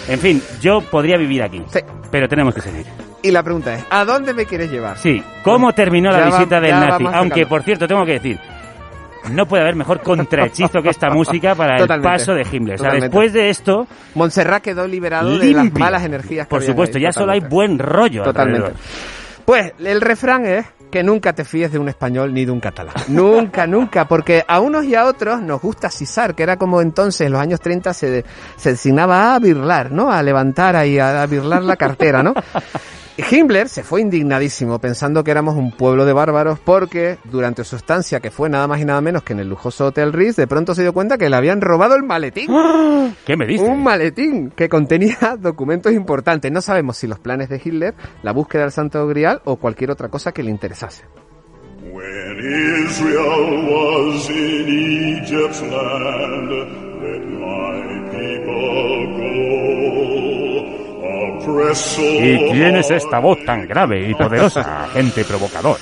En 0.08 0.18
fin, 0.18 0.42
yo 0.60 0.82
podría 0.82 1.18
vivir 1.18 1.44
aquí. 1.44 1.62
Pero 2.10 2.28
tenemos 2.28 2.56
que 2.56 2.62
seguir. 2.62 2.88
Y 3.22 3.30
la 3.30 3.44
pregunta 3.44 3.76
es, 3.76 3.86
¿a 3.92 4.06
dónde 4.06 4.34
me 4.34 4.48
quieres 4.48 4.72
llevar? 4.72 4.98
Sí, 4.98 5.22
¿cómo 5.44 5.72
terminó 5.74 6.10
la 6.10 6.18
Ya 6.22 6.30
va- 6.30 6.38
visita 6.40 6.60
del 6.60 6.72
nazi? 6.72 7.06
Aunque, 7.14 7.46
por 7.46 7.62
cierto, 7.62 7.88
tengo 7.88 8.04
que 8.04 8.14
decir, 8.14 8.40
no 9.30 9.46
puede 9.46 9.64
haber 9.64 9.76
mejor 9.76 10.02
contrahechizo 10.02 10.82
que 10.82 10.90
esta 10.90 11.10
música 11.10 11.56
para 11.56 11.78
Totalmente. 11.78 12.08
el 12.08 12.14
paso 12.20 12.34
de 12.34 12.46
Himmler. 12.52 12.76
O 12.76 12.84
sea, 12.84 12.94
después 12.94 13.34
de 13.34 13.50
esto, 13.50 13.88
Montserrat 14.16 14.64
quedó 14.64 14.88
liberado 14.88 15.38
de 15.38 15.52
las 15.52 15.72
malas 15.74 16.04
energías 16.04 16.48
que 16.48 16.50
Por 16.50 16.64
supuesto, 16.64 16.98
ya 16.98 17.12
solo 17.12 17.32
hay 17.32 17.40
buen 17.40 17.80
rollo. 17.80 18.24
Totalmente. 18.24 18.68
alrededor. 18.68 18.82
Pues 19.46 19.74
el 19.80 20.02
refrán 20.02 20.46
es 20.46 20.66
que 20.92 21.04
nunca 21.04 21.34
te 21.34 21.46
fíes 21.46 21.72
de 21.72 21.80
un 21.80 21.90
español 21.90 22.34
ni 22.34 22.46
de 22.46 22.52
un 22.52 22.60
catalán. 22.60 22.94
Nunca, 23.08 23.66
nunca, 23.66 24.08
porque 24.08 24.44
a 24.48 24.60
unos 24.60 24.86
y 24.86 24.94
a 24.96 25.06
otros 25.06 25.42
nos 25.42 25.62
gusta 25.62 25.90
cisar, 25.90 26.36
que 26.36 26.44
era 26.44 26.58
como 26.58 26.82
entonces 26.82 27.22
en 27.22 27.32
los 27.32 27.42
años 27.42 27.62
30 27.62 27.94
se, 27.94 28.26
se 28.58 28.70
designaba 28.72 29.34
a 29.34 29.40
birlar, 29.40 29.92
¿no? 29.92 30.12
A 30.12 30.22
levantar 30.22 30.76
ahí, 30.76 31.00
a, 31.00 31.24
a 31.24 31.26
birlar 31.28 31.64
la 31.64 31.78
cartera, 31.78 32.22
¿no? 32.22 32.34
Himmler 33.18 33.70
se 33.70 33.84
fue 33.84 34.02
indignadísimo 34.02 34.80
pensando 34.80 35.24
que 35.24 35.32
éramos 35.32 35.56
un 35.56 35.72
pueblo 35.72 36.06
de 36.06 36.14
bárbaros 36.14 36.60
porque 36.60 37.18
durante 37.26 37.64
su 37.64 37.76
estancia, 37.76 38.20
que 38.20 38.32
fue 38.32 38.50
nada 38.50 38.68
más 38.68 38.80
y 38.80 38.86
nada 38.86 39.02
menos 39.02 39.24
que 39.24 39.34
en 39.34 39.40
el 39.40 39.50
lujoso 39.50 39.88
Hotel 39.88 40.14
Ritz, 40.14 40.36
de 40.36 40.48
pronto 40.48 40.74
se 40.74 40.82
dio 40.82 40.94
cuenta 40.94 41.18
que 41.18 41.30
le 41.30 41.36
habían 41.36 41.62
robado 41.62 41.96
el 41.96 42.04
maletín. 42.04 42.50
¿Qué 43.26 43.36
me 43.36 43.46
dices? 43.46 43.68
Un 43.68 43.84
maletín 43.84 44.52
que 44.52 44.70
contenía 44.70 45.18
documentos 45.40 45.92
importantes. 45.94 46.52
No 46.52 46.62
sabemos 46.62 46.98
si 46.98 47.08
los 47.08 47.20
planes 47.20 47.50
de 47.50 47.62
Hitler, 47.64 47.96
la 48.24 48.32
búsqueda 48.32 48.64
del 48.64 48.72
Santo 48.72 49.06
Grial 49.08 49.42
o 49.46 49.58
cualquier 49.58 49.92
otra 49.92 50.10
cosa 50.10 50.32
que 50.32 50.44
le 50.44 50.52
interesase. 50.52 51.04
When 51.84 52.40
Israel 52.86 53.66
was 53.66 54.30
in 54.30 54.70
Egypt's 54.70 55.62
land, 55.62 56.50
let 57.02 57.26
my 57.28 58.10
people 58.12 59.08
go. 59.18 60.31
¿Y 62.00 62.52
quién 62.52 62.76
es 62.78 62.92
esta 62.92 63.20
voz 63.20 63.44
tan 63.46 63.68
grave 63.68 64.08
y 64.10 64.14
poderosa, 64.16 64.84
agente 64.86 65.24
provocador? 65.26 65.78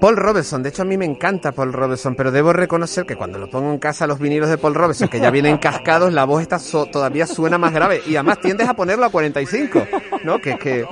Paul 0.00 0.16
Robeson, 0.16 0.62
de 0.62 0.68
hecho 0.68 0.82
a 0.82 0.84
mí 0.84 0.96
me 0.96 1.04
encanta 1.06 1.50
Paul 1.50 1.72
Robeson, 1.72 2.14
pero 2.14 2.30
debo 2.30 2.52
reconocer 2.52 3.04
que 3.04 3.16
cuando 3.16 3.36
lo 3.40 3.50
pongo 3.50 3.72
en 3.72 3.80
casa 3.80 4.06
los 4.06 4.20
vinilos 4.20 4.48
de 4.48 4.56
Paul 4.56 4.76
Robeson, 4.76 5.08
que 5.08 5.18
ya 5.18 5.30
vienen 5.32 5.58
cascados, 5.58 6.12
la 6.12 6.24
voz 6.24 6.40
está 6.42 6.60
so- 6.60 6.86
todavía 6.86 7.26
suena 7.26 7.58
más 7.58 7.72
grave 7.72 8.00
y 8.06 8.14
además 8.14 8.38
tiendes 8.40 8.68
a 8.68 8.74
ponerlo 8.74 9.06
a 9.06 9.10
45, 9.10 9.86
¿no? 10.22 10.40
Que, 10.40 10.56
que 10.56 10.84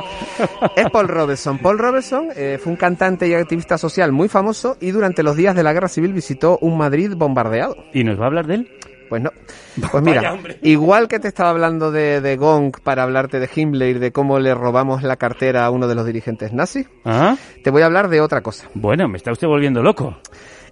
es 0.75 0.91
Paul 0.91 1.07
Robeson. 1.07 1.59
Paul 1.59 1.79
Robeson 1.79 2.31
eh, 2.35 2.59
fue 2.61 2.73
un 2.73 2.77
cantante 2.77 3.29
y 3.29 3.35
activista 3.35 3.79
social 3.79 4.11
muy 4.11 4.29
famoso 4.29 4.77
y 4.81 4.91
durante 4.91 5.23
los 5.23 5.37
días 5.37 5.55
de 5.55 5.63
la 5.63 5.73
Guerra 5.73 5.89
Civil 5.89 6.13
visitó 6.13 6.59
un 6.61 6.77
Madrid 6.77 7.13
bombardeado. 7.17 7.77
¿Y 7.93 8.03
nos 8.03 8.19
va 8.19 8.25
a 8.25 8.27
hablar 8.27 8.47
de 8.49 8.55
él? 8.57 8.71
Pues 9.09 9.23
no. 9.23 9.31
Pues 9.93 10.03
mira, 10.03 10.39
igual 10.63 11.07
que 11.07 11.19
te 11.19 11.29
estaba 11.29 11.51
hablando 11.51 11.91
de, 11.93 12.23
de 12.23 12.37
Gong 12.37 12.77
para 12.83 13.03
hablarte 13.03 13.39
de 13.39 13.49
Himmler 13.55 13.97
y 13.97 13.99
de 13.99 14.11
cómo 14.11 14.39
le 14.39 14.55
robamos 14.55 15.03
la 15.03 15.17
cartera 15.17 15.67
a 15.67 15.71
uno 15.71 15.87
de 15.87 15.95
los 15.95 16.07
dirigentes 16.07 16.53
nazis, 16.55 16.89
¿Ah? 17.05 17.37
te 17.63 17.71
voy 17.71 17.83
a 17.83 17.87
hablar 17.87 18.09
de 18.09 18.23
otra 18.23 18.41
cosa. 18.41 18.69
Bueno, 18.73 19.07
me 19.07 19.19
está 19.19 19.33
usted 19.33 19.47
volviendo 19.47 19.83
loco. 19.83 20.17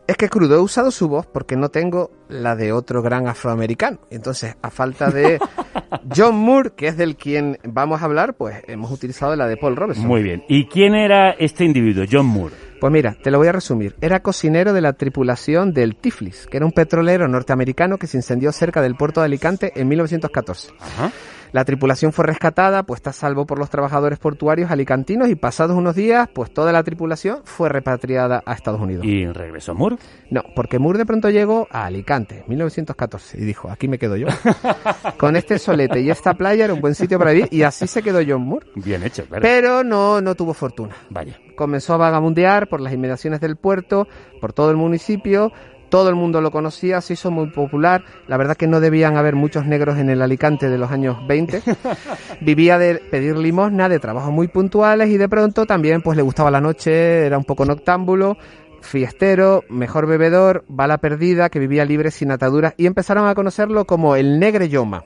Es 0.07 0.19
que 0.19 0.29
crudo, 0.29 0.57
he 0.57 0.61
usado 0.61 0.91
su 0.91 1.09
voz 1.09 1.27
porque 1.27 1.57
no 1.57 1.71
tengo 1.71 2.11
la 2.29 2.57
de 2.57 2.73
otro 2.73 3.01
gran 3.01 3.27
afroamericano. 3.27 4.01
Entonces, 4.11 4.55
a 4.61 4.71
falta 4.71 5.11
de 5.11 5.39
John 6.15 6.37
Moore, 6.37 6.73
que 6.77 6.89
es 6.89 6.97
del 6.99 7.17
quien 7.17 7.59
vamos 7.65 8.03
a 8.03 8.05
hablar, 8.05 8.35
pues 8.35 8.63
hemos 8.67 8.91
utilizado 8.91 9.35
la 9.35 9.47
de 9.47 9.57
Paul 9.57 9.77
Robeson. 9.77 10.07
Muy 10.07 10.23
bien. 10.23 10.45
¿Y 10.47 10.67
quién 10.67 10.95
era 10.95 11.31
este 11.31 11.65
individuo, 11.65 12.05
John 12.11 12.27
Moore? 12.27 12.55
Pues 12.81 12.93
mira, 12.93 13.17
te 13.23 13.31
lo 13.31 13.39
voy 13.39 13.49
a 13.49 13.53
resumir. 13.53 13.97
Era 14.03 14.21
cocinero 14.21 14.75
de 14.75 14.83
la 14.83 14.93
tripulación 14.93 15.73
del 15.73 15.97
Tiflis, 15.97 16.47
que 16.49 16.59
era 16.59 16.67
un 16.67 16.73
petrolero 16.73 17.27
norteamericano 17.27 17.97
que 17.97 18.07
se 18.07 18.19
incendió 18.19 18.53
cerca 18.53 18.83
del 18.83 18.97
puerto 18.97 19.21
de 19.21 19.27
Alicante 19.27 19.73
en 19.75 19.89
1914. 19.89 20.73
Ajá. 20.81 21.13
La 21.55 21.65
tripulación 21.65 22.13
fue 22.13 22.27
rescatada, 22.27 22.83
puesta 22.83 23.11
a 23.11 23.13
salvo 23.13 23.47
por 23.47 23.61
los 23.61 23.71
trabajadores 23.71 24.19
portuarios 24.19 24.73
alicantinos 24.73 25.29
y 25.29 25.37
pasados 25.37 25.77
unos 25.77 25.95
días, 25.95 26.29
pues 26.35 26.53
toda 26.53 26.73
la 26.73 26.83
tripulación 26.83 27.43
fue 27.45 27.69
repatriada 27.69 28.43
a 28.45 28.55
Estados 28.55 28.81
Unidos. 28.81 29.07
¿Y 29.07 29.25
regresó 29.27 29.73
Moore? 29.73 29.97
No, 30.31 30.43
porque 30.57 30.81
Moore 30.81 30.99
de 30.99 31.07
pronto 31.07 31.31
llegó 31.31 31.69
a 31.71 31.85
Alicante, 31.85 32.43
1914, 32.49 33.41
y 33.41 33.45
dijo, 33.45 33.71
aquí 33.71 33.87
me 33.87 34.01
quedo 34.01 34.17
yo. 34.17 34.27
Con 35.17 35.37
este 35.37 35.61
solete 35.61 36.01
y 36.01 36.11
esta 36.11 36.35
playa 36.35 36.65
era 36.65 36.75
un 36.75 36.81
buen 36.81 36.97
sitio 36.97 37.21
para 37.21 37.31
vivir 37.31 37.47
y 37.53 37.63
así 37.63 37.87
se 37.87 38.03
quedó 38.03 38.19
John 38.27 38.43
Moore. 38.43 38.67
Bien 38.75 39.05
hecho, 39.05 39.25
claro. 39.25 39.43
Pero 39.43 39.85
no, 39.85 40.21
no 40.21 40.35
tuvo 40.35 40.55
fortuna. 40.55 40.97
Vaya. 41.11 41.39
Comenzó 41.55 41.95
a 41.95 41.99
vagabundear 41.99 42.69
por 42.69 42.81
las 42.81 42.93
inmediaciones 42.93 43.41
del 43.41 43.55
puerto, 43.55 44.09
por 44.41 44.53
todo 44.53 44.73
el 44.73 44.77
municipio. 44.77 45.53
Todo 45.95 46.09
el 46.09 46.17
mundo 46.17 46.41
lo 46.41 46.51
conocía, 46.51 47.01
se 47.01 47.13
hizo 47.13 47.31
muy 47.31 47.51
popular. 47.51 48.03
La 48.27 48.37
verdad 48.37 48.57
que 48.57 48.67
no 48.67 48.81
debían 48.81 49.17
haber 49.17 49.37
muchos 49.37 49.65
negros 49.65 49.97
en 49.97 50.11
el 50.11 50.23
Alicante 50.23 50.69
de 50.69 50.77
los 50.77 50.91
años 50.91 51.25
20. 51.29 51.63
Vivía 52.41 52.79
de 52.79 52.97
pedir 52.97 53.37
limosna, 53.37 53.89
de 53.89 54.01
trabajos 54.01 54.33
muy 54.33 54.49
puntuales 54.49 55.09
y 55.11 55.19
de 55.19 55.29
pronto 55.29 55.67
también 55.67 56.03
pues 56.03 56.17
le 56.17 56.25
gustaba 56.25 56.51
la 56.51 56.61
noche, 56.61 57.25
era 57.25 57.39
un 57.39 57.45
poco 57.45 57.65
noctámbulo, 57.65 58.37
fiestero, 58.81 59.63
mejor 59.69 60.09
bebedor, 60.09 60.65
bala 60.67 60.99
perdida, 60.99 61.49
que 61.49 61.61
vivía 61.61 61.85
libre 61.85 62.11
sin 62.11 62.33
ataduras 62.33 62.75
y 62.77 62.87
empezaron 62.87 63.29
a 63.29 63.35
conocerlo 63.37 63.85
como 63.85 64.17
el 64.17 64.41
Negre 64.41 64.69
Yoma. 64.69 65.05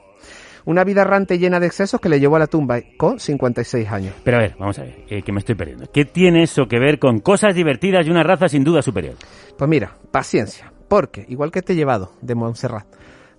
Una 0.65 0.85
vida 0.85 1.03
errante 1.03 1.39
llena 1.39 1.61
de 1.61 1.67
excesos 1.67 2.01
que 2.01 2.09
le 2.09 2.19
llevó 2.19 2.37
a 2.37 2.39
la 2.39 2.47
tumba 2.47 2.81
con 2.97 3.21
56 3.21 3.93
años. 3.93 4.15
Pero 4.25 4.39
a 4.39 4.41
ver, 4.41 4.57
vamos 4.59 4.79
a 4.79 4.85
ver, 4.85 5.05
eh, 5.11 5.21
que 5.21 5.33
me 5.33 5.41
estoy 5.41 5.55
perdiendo. 5.55 5.91
¿Qué 5.93 6.07
tiene 6.07 6.45
eso 6.45 6.67
que 6.67 6.79
ver 6.79 6.99
con 6.99 7.19
cosas 7.21 7.55
divertidas 7.55 8.07
y 8.07 8.11
una 8.11 8.23
raza 8.23 8.49
sin 8.49 8.65
duda 8.65 8.81
superior? 8.81 9.17
Pues 9.59 9.69
mira, 9.69 9.93
paciencia, 10.11 10.73
porque 10.89 11.25
igual 11.29 11.51
que 11.51 11.63
te 11.63 11.73
he 11.73 11.77
llevado 11.77 12.13
de 12.23 12.35
Montserrat, 12.35 12.87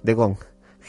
de 0.03 0.13
Gong, 0.13 0.37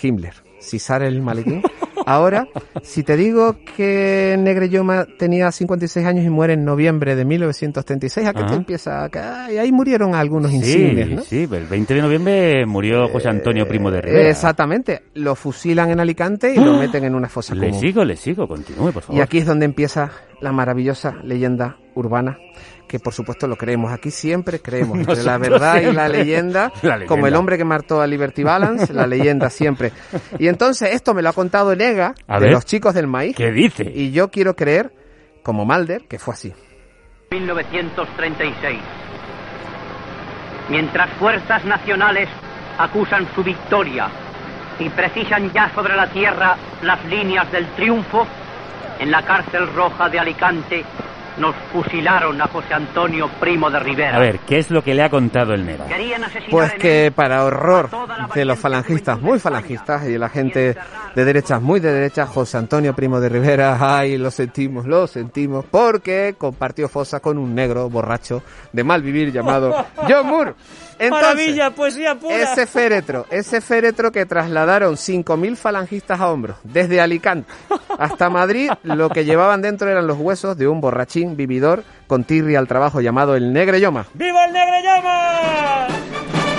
Himmler, 0.03 0.35
Cisar 0.61 1.03
el 1.03 1.23
maletín, 1.23 1.63
ahora, 2.07 2.47
si 2.83 3.03
te 3.03 3.17
digo 3.17 3.57
que 3.77 4.37
Negreyoma 4.39 5.07
tenía 5.19 5.51
56 5.51 6.05
años 6.07 6.25
y 6.27 6.29
muere 6.31 6.53
en 6.53 6.65
noviembre 6.67 7.17
de 7.17 7.25
1936, 7.25 8.27
¿a 8.27 8.33
qué 8.35 8.41
te 8.41 8.45
Ajá. 8.45 8.55
empieza 8.57 9.05
a 9.05 9.11
Ay, 9.47 9.57
Ahí 9.59 9.73
murieron 9.73 10.15
algunos 10.15 10.53
insignes, 10.53 11.09
sí, 11.09 11.15
¿no? 11.15 11.23
sí, 11.23 11.49
el 11.51 11.67
20 11.67 11.95
de 11.95 12.03
noviembre 12.03 12.67
murió 12.67 13.09
José 13.09 13.29
Antonio 13.31 13.67
Primo 13.67 13.91
de 13.91 14.03
Rivera. 14.03 14.29
Exactamente, 14.29 15.03
lo 15.15 15.35
fusilan 15.35 15.91
en 15.91 16.01
Alicante 16.01 16.53
y 16.55 16.59
lo 16.59 16.75
meten 16.79 17.05
en 17.05 17.15
una 17.15 17.29
fosa 17.31 17.55
Le 17.55 17.69
común. 17.69 17.81
sigo, 17.81 18.05
le 18.05 18.17
sigo, 18.17 18.47
continúe, 18.47 18.93
por 18.93 19.03
favor. 19.03 19.19
Y 19.19 19.23
aquí 19.23 19.39
es 19.39 19.47
donde 19.47 19.65
empieza 19.65 20.11
la 20.43 20.53
maravillosa 20.53 21.17
leyenda 21.25 21.77
urbana, 21.95 22.39
que 22.91 22.99
por 22.99 23.15
supuesto 23.15 23.47
lo 23.47 23.55
creemos. 23.57 23.93
Aquí 23.93 24.11
siempre 24.11 24.61
creemos 24.61 24.99
entre 24.99 25.23
la 25.23 25.39
verdad 25.39 25.81
y 25.81 25.93
la 25.93 26.09
leyenda, 26.09 26.73
La 26.83 26.97
leyenda. 26.97 27.07
como 27.07 27.29
el 27.29 27.37
hombre 27.37 27.57
que 27.57 27.65
mató 27.65 28.01
a 28.01 28.07
Liberty 28.09 28.43
Balance, 28.43 28.93
la 28.93 29.07
leyenda 29.07 29.49
siempre. 29.49 29.93
Y 30.41 30.49
entonces 30.49 30.93
esto 30.93 31.15
me 31.15 31.23
lo 31.23 31.29
ha 31.29 31.33
contado 31.33 31.75
Nega, 31.77 32.15
A 32.27 32.41
de 32.41 32.47
ver. 32.47 32.55
los 32.55 32.65
chicos 32.67 32.95
del 32.95 33.07
maíz. 33.07 33.37
¿Qué 33.37 33.53
dice? 33.53 33.85
Y 33.95 34.11
yo 34.11 34.29
quiero 34.29 34.57
creer, 34.57 34.93
como 35.45 35.65
Malder, 35.65 36.03
que 36.09 36.19
fue 36.19 36.35
así. 36.35 36.53
1936. 37.31 38.79
Mientras 40.69 41.11
fuerzas 41.19 41.65
nacionales 41.65 42.29
acusan 42.79 43.27
su 43.35 43.45
victoria 43.45 44.09
y 44.81 44.89
precisan 44.89 45.53
ya 45.53 45.73
sobre 45.75 45.95
la 45.95 46.09
tierra 46.09 46.57
las 46.83 47.05
líneas 47.05 47.51
del 47.53 47.67
triunfo, 47.75 48.27
en 48.99 49.11
la 49.11 49.23
cárcel 49.23 49.73
roja 49.75 50.09
de 50.09 50.19
Alicante 50.19 50.85
nos 51.41 51.57
fusilaron 51.73 52.41
a 52.41 52.47
José 52.49 52.75
Antonio 52.75 53.29
Primo 53.41 53.71
de 53.71 53.81
Rivera. 53.81 54.17
A 54.17 54.21
ver, 54.21 54.41
¿qué 54.41 54.59
es 54.59 54.71
lo 54.71 54.83
que 54.83 54.95
le 54.95 55.03
ha 55.03 55.11
contado 55.11 55.55
el 55.55 55.65
Neva? 55.65 55.87
Pues 56.51 56.75
que 56.75 57.11
para 57.15 57.45
horror 57.45 57.89
de 58.35 58.45
los 58.45 58.59
falangistas 58.59 59.21
muy 59.21 59.39
falangistas 59.39 60.07
y 60.07 60.19
la 60.19 60.29
gente 60.29 60.77
de 61.15 61.25
derechas 61.25 61.61
muy 61.63 61.81
de 61.81 61.93
derechas, 61.93 62.29
José 62.29 62.59
Antonio 62.59 62.95
Primo 62.95 63.21
de 63.21 63.29
Rivera, 63.29 63.79
ay, 63.81 64.19
lo 64.19 64.31
sentimos, 64.31 64.87
lo 64.87 65.07
sentimos, 65.07 65.65
porque 65.65 66.35
compartió 66.37 66.89
fosa 66.89 67.21
con 67.21 67.39
un 67.39 67.55
negro 67.55 67.89
borracho 67.89 68.43
de 68.73 68.85
mal 68.85 69.03
vivir 69.03 69.33
llamado 69.33 69.87
John 70.09 70.27
Moore. 70.27 70.55
Entonces, 71.01 71.29
Maravilla, 71.29 71.71
poesía 71.71 72.15
pura. 72.17 72.37
ese 72.37 72.67
féretro, 72.67 73.27
ese 73.31 73.61
féretro 73.63 74.13
que 74.13 74.27
trasladaron 74.27 74.97
5.000 74.97 75.57
falangistas 75.57 76.21
a 76.21 76.29
hombros, 76.31 76.59
desde 76.63 77.01
Alicante 77.01 77.51
hasta 77.99 78.29
Madrid, 78.29 78.71
lo 78.83 79.09
que 79.09 79.25
llevaban 79.25 79.63
dentro 79.63 79.89
eran 79.89 80.07
los 80.07 80.19
huesos 80.19 80.59
de 80.59 80.69
un 80.69 80.81
borrachín 80.83 81.37
vividor 81.37 81.85
con 82.07 82.25
tirria 82.25 82.59
al 82.59 82.69
trabajo 82.69 83.01
llamado 83.01 83.35
el 83.35 83.53
Negre 83.53 83.81
Yoma. 83.81 84.07
¡Viva 84.15 84.45
el 84.45 84.53
Negre 84.53 84.83
Llama! 84.83 85.87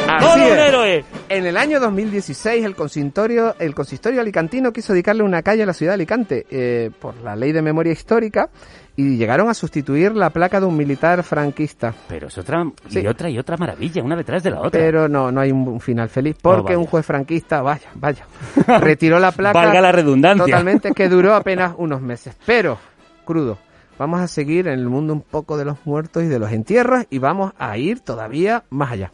Así 0.07 0.25
¡Todo 0.25 0.35
un 0.35 0.41
es. 0.41 0.57
héroe! 0.59 1.05
En 1.29 1.45
el 1.45 1.55
año 1.55 1.79
2016 1.79 2.65
el 2.65 2.75
consistorio, 2.75 3.55
el 3.59 3.73
consistorio 3.73 4.19
alicantino 4.21 4.73
quiso 4.73 4.91
dedicarle 4.91 5.23
una 5.23 5.41
calle 5.41 5.63
a 5.63 5.65
la 5.65 5.73
ciudad 5.73 5.91
de 5.91 5.95
Alicante 5.95 6.45
eh, 6.51 6.89
por 6.99 7.15
la 7.21 7.35
ley 7.35 7.51
de 7.53 7.61
memoria 7.61 7.93
histórica 7.93 8.49
y 8.95 9.17
llegaron 9.17 9.49
a 9.49 9.53
sustituir 9.53 10.13
la 10.15 10.29
placa 10.29 10.59
de 10.59 10.65
un 10.65 10.75
militar 10.75 11.23
franquista. 11.23 11.93
Pero 12.07 12.27
es 12.27 12.37
otra 12.37 12.65
Sí. 12.89 12.99
y 12.99 13.07
otra 13.07 13.29
y 13.29 13.39
otra 13.39 13.57
maravilla, 13.57 14.03
una 14.03 14.15
detrás 14.15 14.43
de 14.43 14.51
la 14.51 14.59
otra. 14.59 14.71
Pero 14.71 15.07
no, 15.07 15.31
no 15.31 15.39
hay 15.41 15.51
un, 15.51 15.67
un 15.67 15.79
final 15.79 16.09
feliz 16.09 16.35
porque 16.41 16.75
un 16.75 16.85
juez 16.85 17.05
franquista, 17.05 17.61
vaya, 17.61 17.89
vaya, 17.95 18.25
retiró 18.79 19.19
la 19.19 19.31
placa. 19.31 19.59
Valga 19.59 19.81
la 19.81 19.91
redundancia. 19.91 20.45
Totalmente, 20.45 20.91
que 20.91 21.07
duró 21.09 21.33
apenas 21.35 21.73
unos 21.77 22.01
meses. 22.01 22.35
Pero, 22.45 22.77
crudo, 23.25 23.57
vamos 23.97 24.19
a 24.21 24.27
seguir 24.27 24.67
en 24.67 24.79
el 24.79 24.87
mundo 24.89 25.13
un 25.13 25.21
poco 25.21 25.57
de 25.57 25.65
los 25.65 25.77
muertos 25.85 26.23
y 26.23 26.27
de 26.27 26.39
los 26.39 26.51
entierros 26.51 27.05
y 27.09 27.17
vamos 27.19 27.53
a 27.57 27.77
ir 27.77 28.01
todavía 28.01 28.63
más 28.69 28.91
allá. 28.91 29.11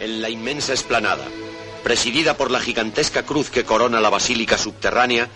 En 0.00 0.22
la 0.22 0.30
inmensa 0.30 0.72
esplanada, 0.72 1.24
presidida 1.84 2.34
por 2.36 2.50
la 2.50 2.60
gigantesca 2.60 3.24
cruz 3.24 3.50
que 3.50 3.64
corona 3.64 4.00
la 4.00 4.10
basílica 4.10 4.56
subterránea, 4.58 5.28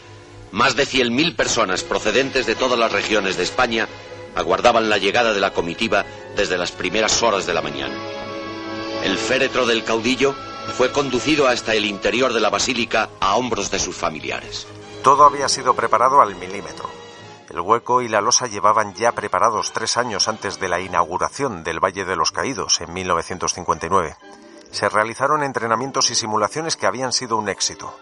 más 0.53 0.77
de 0.77 0.85
100.000 0.85 1.37
personas 1.37 1.83
procedentes 1.83 2.47
de 2.47 2.55
todas 2.55 2.79
las 2.79 2.93
regiones 2.93 3.37
de 3.37 3.43
España 3.43 3.89
aguardaban 4.35 4.89
la 4.89 4.99
llegada 4.99 5.33
de 5.33 5.41
la 5.41 5.53
comitiva 5.53 6.05
desde 6.37 6.59
las 6.59 6.73
primeras 6.73 7.23
horas 7.23 7.47
de 7.47 7.55
la 7.55 7.63
mañana. 7.63 7.95
El 9.03 9.19
féretro 9.19 9.67
del 9.67 9.85
caudillo 9.85 10.35
fue 10.77 10.93
conducido 10.93 11.49
hasta 11.49 11.75
el 11.75 11.85
interior 11.85 12.33
de 12.33 12.41
la 12.41 12.51
basílica 12.51 13.09
a 13.21 13.37
hombros 13.37 13.71
de 13.71 13.79
sus 13.79 13.97
familiares. 13.97 14.67
Todo 15.03 15.25
había 15.25 15.49
sido 15.49 15.75
preparado 15.75 16.21
al 16.21 16.35
milímetro. 16.35 16.89
El 17.49 17.61
hueco 17.61 18.03
y 18.03 18.09
la 18.09 18.21
losa 18.21 18.49
llevaban 18.49 18.95
ya 18.95 19.13
preparados 19.13 19.73
tres 19.73 19.97
años 19.97 20.29
antes 20.29 20.59
de 20.59 20.69
la 20.69 20.81
inauguración 20.81 21.63
del 21.63 21.83
Valle 21.83 22.05
de 22.05 22.17
los 22.17 22.33
Caídos 22.33 22.81
en 22.81 22.93
1959. 22.93 24.17
Se 24.73 24.89
realizaron 24.89 25.43
entrenamientos 25.43 26.11
y 26.11 26.15
simulaciones 26.15 26.77
que 26.77 26.87
habían 26.87 27.13
sido 27.13 27.37
un 27.37 27.49
éxito. 27.49 27.95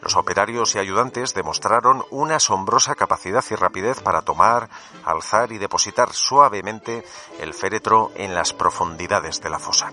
Los 0.00 0.16
operarios 0.16 0.74
y 0.74 0.78
ayudantes 0.78 1.34
demostraron 1.34 2.04
una 2.10 2.36
asombrosa 2.36 2.94
capacidad 2.94 3.44
y 3.50 3.54
rapidez 3.54 4.00
para 4.00 4.22
tomar, 4.22 4.68
alzar 5.04 5.52
y 5.52 5.58
depositar 5.58 6.12
suavemente 6.12 7.04
el 7.40 7.54
féretro 7.54 8.12
en 8.14 8.34
las 8.34 8.52
profundidades 8.52 9.40
de 9.40 9.50
la 9.50 9.58
fosa. 9.58 9.92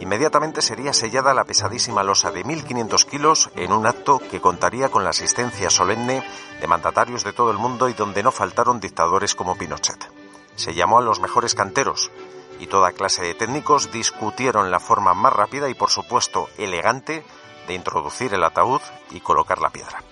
Inmediatamente 0.00 0.60
sería 0.60 0.92
sellada 0.92 1.34
la 1.34 1.44
pesadísima 1.44 2.02
losa 2.02 2.32
de 2.32 2.44
1.500 2.44 3.04
kilos 3.06 3.50
en 3.54 3.72
un 3.72 3.86
acto 3.86 4.18
que 4.18 4.40
contaría 4.40 4.88
con 4.88 5.04
la 5.04 5.10
asistencia 5.10 5.70
solemne 5.70 6.26
de 6.60 6.66
mandatarios 6.66 7.22
de 7.22 7.32
todo 7.32 7.50
el 7.52 7.58
mundo 7.58 7.88
y 7.88 7.92
donde 7.92 8.22
no 8.22 8.32
faltaron 8.32 8.80
dictadores 8.80 9.34
como 9.34 9.56
Pinochet. 9.56 10.10
Se 10.56 10.74
llamó 10.74 10.98
a 10.98 11.02
los 11.02 11.20
mejores 11.20 11.54
canteros 11.54 12.10
y 12.58 12.66
toda 12.66 12.92
clase 12.92 13.22
de 13.22 13.34
técnicos 13.34 13.92
discutieron 13.92 14.70
la 14.70 14.80
forma 14.80 15.14
más 15.14 15.32
rápida 15.32 15.68
y 15.68 15.74
por 15.74 15.90
supuesto 15.90 16.48
elegante 16.58 17.24
de 17.66 17.74
introducir 17.74 18.32
el 18.34 18.44
ataúd 18.44 18.80
y 19.10 19.20
colocar 19.20 19.58
la 19.58 19.70
piedra. 19.70 20.02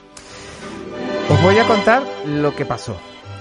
Os 1.31 1.43
voy 1.43 1.59
a 1.59 1.67
contar 1.67 2.03
lo 2.27 2.55
que 2.55 2.65
pasó. 2.67 2.97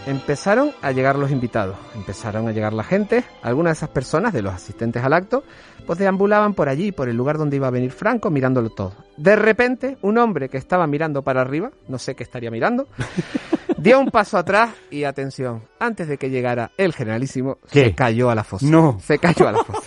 Empezaron 0.07 0.71
a 0.81 0.91
llegar 0.91 1.15
los 1.15 1.29
invitados, 1.29 1.77
empezaron 1.93 2.47
a 2.47 2.51
llegar 2.51 2.73
la 2.73 2.83
gente, 2.83 3.23
algunas 3.43 3.71
de 3.73 3.77
esas 3.85 3.89
personas, 3.89 4.33
de 4.33 4.41
los 4.41 4.51
asistentes 4.51 5.03
al 5.03 5.13
acto, 5.13 5.43
pues 5.85 5.99
deambulaban 5.99 6.55
por 6.55 6.69
allí, 6.69 6.91
por 6.91 7.07
el 7.07 7.15
lugar 7.15 7.37
donde 7.37 7.57
iba 7.57 7.67
a 7.67 7.71
venir 7.71 7.91
Franco, 7.91 8.31
mirándolo 8.31 8.71
todo. 8.71 8.93
De 9.17 9.35
repente, 9.35 9.97
un 10.01 10.17
hombre 10.17 10.49
que 10.49 10.57
estaba 10.57 10.87
mirando 10.87 11.21
para 11.21 11.41
arriba, 11.41 11.69
no 11.87 11.99
sé 11.99 12.15
qué 12.15 12.23
estaría 12.23 12.49
mirando, 12.49 12.87
dio 13.77 13.99
un 13.99 14.09
paso 14.09 14.39
atrás 14.39 14.71
y 14.89 15.03
atención, 15.03 15.63
antes 15.79 16.07
de 16.07 16.17
que 16.17 16.31
llegara 16.31 16.71
el 16.77 16.93
generalísimo, 16.93 17.59
¿Qué? 17.69 17.85
se 17.85 17.95
cayó 17.95 18.31
a 18.31 18.35
la 18.35 18.43
fosa. 18.43 18.65
No. 18.65 18.97
Se 19.05 19.19
cayó 19.19 19.47
a 19.47 19.51
la 19.51 19.63
fosa. 19.63 19.80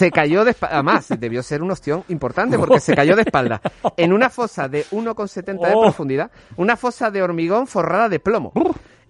Se 0.00 0.10
cayó 0.10 0.44
de 0.44 0.52
espalda. 0.52 0.76
Además, 0.76 1.08
debió 1.18 1.42
ser 1.42 1.62
un 1.62 1.70
ostión 1.70 2.04
importante 2.08 2.58
porque 2.58 2.80
se 2.80 2.94
cayó 2.94 3.14
de 3.16 3.22
espalda. 3.22 3.60
En 3.98 4.12
una 4.14 4.30
fosa 4.30 4.66
de 4.66 4.86
1,70 4.90 5.68
de 5.68 5.74
Oh. 5.74 5.82
profundidad, 5.82 6.30
una 6.56 6.76
fosa 6.76 7.10
de 7.10 7.22
hormigón 7.22 7.66
forrada 7.66 8.08
de 8.08 8.18
plomo. 8.18 8.52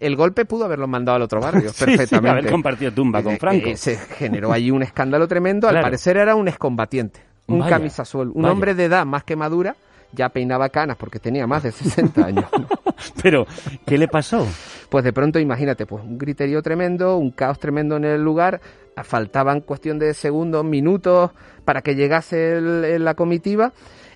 El 0.01 0.17
golpe 0.17 0.45
pudo 0.47 0.65
haberlo 0.65 0.89
mandado 0.89 1.17
al 1.17 1.23
otro 1.23 1.41
barrio, 1.41 1.69
Sí, 1.73 1.79
sí, 1.79 1.85
perfectamente. 1.85 2.31
haber 2.41 2.51
compartido 2.51 2.93
tumba 2.93 3.23
con 3.23 3.35
Eh, 3.35 3.39
Franco. 3.39 3.69
eh, 3.69 3.77
se 3.77 3.97
generó 3.97 4.51
allí 4.53 4.71
un 4.73 4.83
escándalo 4.83 5.29
tremendo. 5.29 5.69
Al 5.69 5.75
Claro. 5.75 5.85
parecer 5.87 6.17
era 6.17 6.35
un 6.35 6.49
excombatiente, 6.49 7.21
un 7.47 7.61
Vaya, 7.61 7.79
un 7.79 8.33
vaya. 8.43 8.51
hombre 8.53 8.75
de 8.75 8.85
edad 8.87 9.07
más 9.07 9.23
que 9.25 9.37
madura. 9.37 9.77
Ya 10.13 10.29
peinaba 10.29 10.69
canas 10.69 10.97
porque 10.97 11.19
tenía 11.19 11.47
más 11.47 11.63
de 11.63 11.73
60 11.73 12.25
años. 12.27 12.45
Pero, 13.23 13.47
¿qué 13.87 13.97
le 13.97 14.09
pasó? 14.09 14.47
Pues 14.89 15.05
de 15.05 15.13
pronto, 15.13 15.39
imagínate, 15.39 15.87
pues 15.87 16.03
un 16.05 16.19
griterío 16.19 16.63
tremendo, 16.63 17.17
un 17.17 17.31
caos 17.31 17.59
tremendo 17.59 17.97
en 17.97 18.05
el 18.05 18.23
lugar. 18.23 18.61
Faltaban 19.05 19.61
cuestión 19.61 19.99
de 19.99 20.13
segundos, 20.15 20.65
minutos 20.65 21.31
para 21.65 21.81
que 21.81 21.95
llegase 21.95 22.59
el- 22.59 22.85
el- 22.85 23.05
la 23.05 23.15
comitiva. 23.15 23.73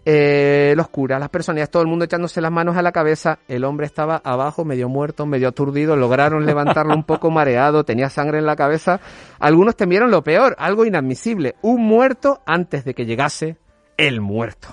Eh, 0.07 0.75
los 0.77 0.89
curas, 0.91 1.19
las 1.19 1.31
personas, 1.31 1.71
todo 1.71 1.81
el 1.81 1.89
mundo 1.89 2.05
echándose 2.05 2.43
las 2.43 2.53
manos 2.53 2.77
a 2.77 2.83
la 2.83 2.93
cabeza. 2.93 3.39
El 3.49 3.65
hombre 3.65 3.87
estaba 3.87 4.21
abajo, 4.23 4.63
medio 4.67 4.89
muerto, 4.91 5.25
medio 5.25 5.49
aturdido. 5.49 5.97
Lograron 5.97 6.45
levantarlo 6.47 6.95
un 6.95 7.05
poco 7.05 7.31
mareado, 7.31 7.85
tenía 7.85 8.11
sangre 8.11 8.39
en 8.39 8.45
la 8.45 8.57
cabeza. 8.57 9.01
Algunos 9.39 9.77
temieron 9.77 10.11
lo 10.11 10.23
peor, 10.23 10.55
algo 10.59 10.85
inadmisible. 10.85 11.55
Un 11.63 11.83
muerto 11.87 12.43
antes 12.45 12.85
de 12.85 12.93
que 12.93 13.07
llegase 13.07 13.57
el 13.97 14.21
muerto. 14.21 14.69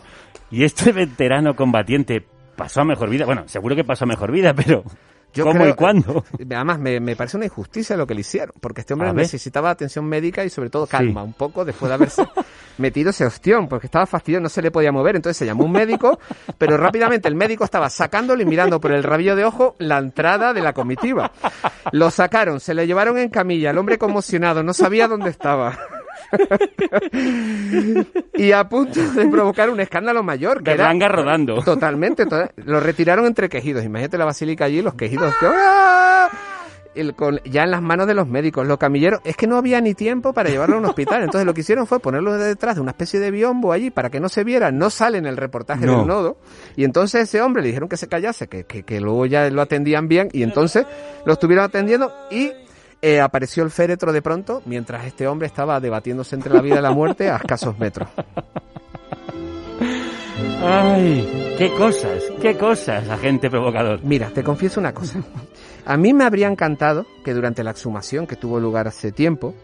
Y 0.51 0.63
este 0.63 0.91
veterano 0.91 1.55
combatiente 1.55 2.25
pasó 2.55 2.81
a 2.81 2.85
mejor 2.85 3.09
vida. 3.09 3.25
Bueno, 3.25 3.43
seguro 3.47 3.75
que 3.75 3.83
pasó 3.83 4.03
a 4.03 4.07
mejor 4.07 4.31
vida, 4.31 4.53
pero 4.53 4.83
Yo 5.33 5.45
¿cómo 5.45 5.59
creo- 5.61 5.69
y 5.69 5.73
cuándo? 5.75 6.25
Además, 6.39 6.77
me, 6.79 6.99
me 6.99 7.15
parece 7.15 7.37
una 7.37 7.45
injusticia 7.45 7.95
lo 7.95 8.05
que 8.05 8.13
le 8.13 8.21
hicieron, 8.21 8.53
porque 8.59 8.81
este 8.81 8.93
hombre 8.93 9.07
necesitaba 9.13 9.69
atención 9.69 10.05
médica 10.05 10.43
y 10.43 10.49
sobre 10.49 10.69
todo 10.69 10.85
calma, 10.87 11.23
un 11.23 11.33
poco 11.33 11.63
después 11.63 11.87
de 11.89 11.93
haberse 11.93 12.27
metido 12.77 13.11
ese 13.11 13.25
ostión, 13.25 13.67
porque 13.69 13.87
estaba 13.87 14.05
fastidiado, 14.05 14.43
no 14.43 14.49
se 14.49 14.61
le 14.61 14.71
podía 14.71 14.91
mover, 14.91 15.15
entonces 15.15 15.37
se 15.37 15.45
llamó 15.45 15.63
un 15.63 15.71
médico, 15.71 16.19
pero 16.57 16.75
rápidamente 16.75 17.29
el 17.29 17.35
médico 17.35 17.63
estaba 17.63 17.89
sacándolo 17.89 18.41
y 18.41 18.45
mirando 18.45 18.81
por 18.81 18.91
el 18.91 19.03
rabillo 19.03 19.35
de 19.37 19.45
ojo 19.45 19.75
la 19.79 19.99
entrada 19.99 20.53
de 20.53 20.61
la 20.61 20.73
comitiva. 20.73 21.31
Lo 21.93 22.11
sacaron, 22.11 22.59
se 22.59 22.73
le 22.73 22.85
llevaron 22.85 23.17
en 23.17 23.29
camilla, 23.29 23.71
el 23.71 23.77
hombre 23.77 23.97
conmocionado, 23.97 24.63
no 24.63 24.73
sabía 24.73 25.07
dónde 25.07 25.29
estaba. 25.29 25.77
y 28.35 28.51
a 28.51 28.67
punto 28.67 28.99
de 29.01 29.27
provocar 29.27 29.69
un 29.69 29.79
escándalo 29.79 30.23
mayor. 30.23 30.63
Que 30.63 30.71
era 30.71 30.83
Berlanga 30.85 31.07
rodando. 31.07 31.61
Totalmente. 31.61 32.25
to- 32.25 32.49
lo 32.65 32.79
retiraron 32.79 33.25
entre 33.25 33.49
quejidos. 33.49 33.83
Imagínate 33.83 34.17
la 34.17 34.25
basílica 34.25 34.65
allí, 34.65 34.81
los 34.81 34.93
quejidos. 34.95 35.33
que- 35.39 35.47
¡Ah! 35.49 36.29
El- 36.93 37.15
con- 37.15 37.39
ya 37.45 37.63
en 37.63 37.71
las 37.71 37.81
manos 37.81 38.05
de 38.05 38.13
los 38.13 38.27
médicos, 38.27 38.67
los 38.67 38.77
camilleros. 38.77 39.21
Es 39.23 39.37
que 39.37 39.47
no 39.47 39.55
había 39.55 39.79
ni 39.79 39.93
tiempo 39.93 40.33
para 40.33 40.49
llevarlo 40.49 40.75
a 40.75 40.79
un 40.79 40.85
hospital. 40.85 41.23
Entonces 41.23 41.45
lo 41.45 41.53
que 41.53 41.61
hicieron 41.61 41.87
fue 41.87 41.99
ponerlo 42.01 42.33
detrás 42.37 42.75
de 42.75 42.81
una 42.81 42.91
especie 42.91 43.17
de 43.21 43.31
biombo 43.31 43.71
allí 43.71 43.91
para 43.91 44.09
que 44.09 44.19
no 44.19 44.27
se 44.27 44.43
viera. 44.43 44.71
No 44.71 44.89
sale 44.89 45.17
en 45.17 45.25
el 45.25 45.37
reportaje 45.37 45.85
No. 45.85 45.99
del 45.99 46.07
nodo. 46.07 46.37
Y 46.75 46.83
entonces 46.83 47.23
ese 47.23 47.41
hombre 47.41 47.61
le 47.61 47.69
dijeron 47.69 47.87
que 47.87 47.95
se 47.95 48.07
callase, 48.09 48.47
que, 48.49 48.65
que, 48.65 48.83
que 48.83 48.99
luego 48.99 49.25
ya 49.25 49.49
lo 49.49 49.61
atendían 49.61 50.09
bien. 50.09 50.27
Y 50.33 50.43
entonces 50.43 50.85
lo 51.25 51.31
estuvieron 51.33 51.63
atendiendo 51.63 52.11
y 52.29 52.51
eh, 53.01 53.19
apareció 53.19 53.63
el 53.63 53.71
féretro 53.71 54.13
de 54.13 54.21
pronto 54.21 54.61
mientras 54.65 55.05
este 55.05 55.27
hombre 55.27 55.47
estaba 55.47 55.79
debatiéndose 55.79 56.35
entre 56.35 56.53
la 56.53 56.61
vida 56.61 56.79
y 56.79 56.81
la 56.81 56.91
muerte 56.91 57.29
a 57.29 57.37
escasos 57.37 57.77
metros. 57.79 58.09
Ay, 60.63 61.55
qué 61.57 61.71
cosas, 61.71 62.23
qué 62.41 62.55
cosas, 62.55 63.09
agente 63.09 63.49
provocador. 63.49 64.01
Mira, 64.03 64.29
te 64.29 64.43
confieso 64.43 64.79
una 64.79 64.93
cosa. 64.93 65.19
A 65.85 65.97
mí 65.97 66.13
me 66.13 66.23
habría 66.23 66.47
encantado 66.47 67.05
que 67.25 67.33
durante 67.33 67.63
la 67.63 67.71
exhumación 67.71 68.27
que 68.27 68.35
tuvo 68.35 68.59
lugar 68.59 68.87
hace 68.87 69.11
tiempo, 69.11 69.55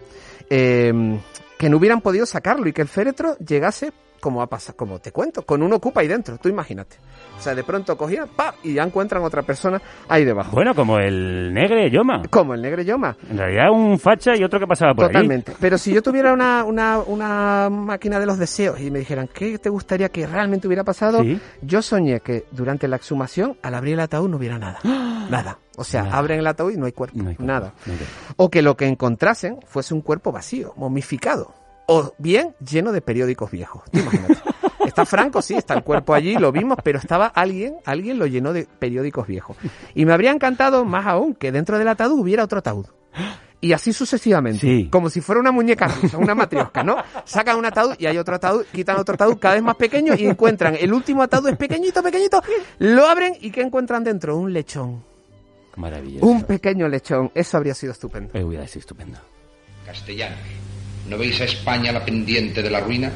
eh, 0.49 1.19
que 1.57 1.69
no 1.69 1.77
hubieran 1.77 2.01
podido 2.01 2.25
sacarlo 2.25 2.67
y 2.67 2.73
que 2.73 2.81
el 2.81 2.88
féretro 2.88 3.38
llegase 3.38 3.93
como 4.20 4.41
ha 4.41 4.47
pasado, 4.47 4.78
como 4.78 4.99
te 4.99 5.11
cuento, 5.11 5.43
con 5.43 5.61
un 5.61 5.74
ocupa 5.74 6.01
ahí 6.01 6.07
dentro, 6.07 6.38
tú 6.38 6.49
imagínate. 6.49 6.97
O 7.38 7.41
sea, 7.41 7.53
de 7.53 7.63
pronto 7.63 7.95
cogían, 7.97 8.30
¡pap! 8.36 8.55
y 8.63 8.74
ya 8.74 8.84
encuentran 8.84 9.24
otra 9.24 9.43
persona 9.43 9.80
ahí 10.09 10.26
debajo. 10.26 10.51
Bueno, 10.51 10.74
como 10.74 10.97
el 10.99 11.53
negre 11.53 11.89
Yoma. 11.91 12.24
Como 12.30 12.53
el 12.55 12.61
negre 12.61 12.84
Yoma. 12.84 13.15
En 13.30 13.38
realidad 13.38 13.70
un 13.72 13.99
facha 13.99 14.36
y 14.36 14.43
otro 14.43 14.59
que 14.59 14.65
pasaba 14.68 14.93
por 14.95 15.07
Totalmente. 15.07 15.53
Pero 15.59 15.78
si 15.78 15.93
yo 15.93 16.01
tuviera 16.01 16.34
una, 16.34 16.63
una, 16.63 16.99
una 16.99 17.70
máquina 17.70 18.20
de 18.20 18.26
los 18.26 18.38
deseos 18.39 18.80
y 18.80 18.89
me 18.89 18.99
dijeran, 18.99 19.30
¿qué 19.32 19.59
te 19.59 19.70
gustaría 19.70 20.09
que 20.09 20.26
realmente 20.26 20.68
hubiera 20.68 20.84
pasado? 20.84 21.22
Sí. 21.22 21.39
Yo 21.61 21.82
soñé 21.82 22.22
que 22.22 22.45
durante 22.51 22.88
la 22.88 22.95
exhumación, 22.95 23.57
al 23.61 23.76
abrir 23.76 23.93
el 23.93 23.99
ataúd, 23.99 24.30
no 24.30 24.38
hubiera 24.38 24.57
nada. 24.57 24.80
Nada. 25.30 25.59
O 25.76 25.84
sea, 25.84 26.03
Nada. 26.03 26.18
abren 26.18 26.39
el 26.39 26.47
ataúd 26.47 26.72
y 26.74 26.78
no 26.78 26.88
hay 26.88 26.91
cuerpo. 26.91 27.20
nada. 27.38 27.74
O 28.38 28.49
que 28.49 28.63
lo 28.63 28.76
que 28.76 28.88
encontrasen 28.88 29.59
fuese 29.68 29.93
un 29.93 30.01
cuerpo 30.01 30.32
vacío, 30.32 30.74
momificado. 30.76 31.53
O 31.88 32.13
bien 32.17 32.55
lleno 32.59 32.91
de 32.91 33.01
periódicos 33.01 33.49
viejos. 33.51 33.83
Está 34.85 35.05
Franco, 35.05 35.41
sí, 35.41 35.53
está 35.53 35.75
el 35.75 35.83
cuerpo 35.83 36.13
allí, 36.13 36.38
lo 36.38 36.51
vimos, 36.51 36.77
pero 36.83 36.97
estaba 36.97 37.27
alguien, 37.27 37.75
alguien 37.85 38.17
lo 38.17 38.25
llenó 38.25 38.51
de 38.51 38.67
periódicos 38.79 39.27
viejos. 39.27 39.55
Y 39.93 40.05
me 40.05 40.13
habría 40.13 40.31
encantado 40.31 40.85
más 40.85 41.05
aún 41.05 41.35
que 41.35 41.51
dentro 41.51 41.77
del 41.77 41.88
ataúd 41.89 42.19
hubiera 42.19 42.43
otro 42.43 42.59
ataúd. 42.59 42.88
Y 43.59 43.73
así 43.73 43.91
sucesivamente. 43.91 44.88
Como 44.89 45.09
si 45.09 45.19
fuera 45.19 45.41
una 45.41 45.51
muñeca 45.51 45.88
rusa, 45.88 46.17
una 46.17 46.33
matriosca, 46.35 46.83
¿no? 46.83 46.97
Sacan 47.25 47.57
un 47.57 47.65
ataúd 47.65 47.95
y 47.99 48.05
hay 48.05 48.17
otro 48.17 48.35
ataúd, 48.35 48.65
quitan 48.71 48.97
otro 48.97 49.15
ataúd 49.15 49.38
cada 49.38 49.55
vez 49.55 49.63
más 49.63 49.75
pequeño 49.75 50.13
y 50.15 50.25
encuentran 50.25 50.75
el 50.79 50.93
último 50.93 51.21
ataúd 51.21 51.49
es 51.49 51.57
pequeñito, 51.57 52.01
pequeñito, 52.01 52.41
lo 52.79 53.07
abren 53.07 53.35
y 53.41 53.51
¿qué 53.51 53.61
encuentran 53.61 54.03
dentro? 54.03 54.38
Un 54.38 54.53
lechón. 54.53 55.03
Maravilloso. 55.75 56.25
Un 56.25 56.43
pequeño 56.43 56.88
lechón. 56.88 57.31
Eso 57.35 57.57
habría 57.57 57.73
sido 57.73 57.93
estupendo. 57.93 58.31
Eh, 58.33 58.43
hubiera 58.43 58.65
sido 58.67 58.79
estupendo. 58.79 59.19
Castellanos, 59.85 60.39
¿no 61.10 61.18
veis 61.18 61.39
a 61.41 61.45
España 61.45 61.91
la 61.91 62.03
pendiente 62.03 62.62
de 62.62 62.70
la 62.70 62.80
ruina? 62.80 63.12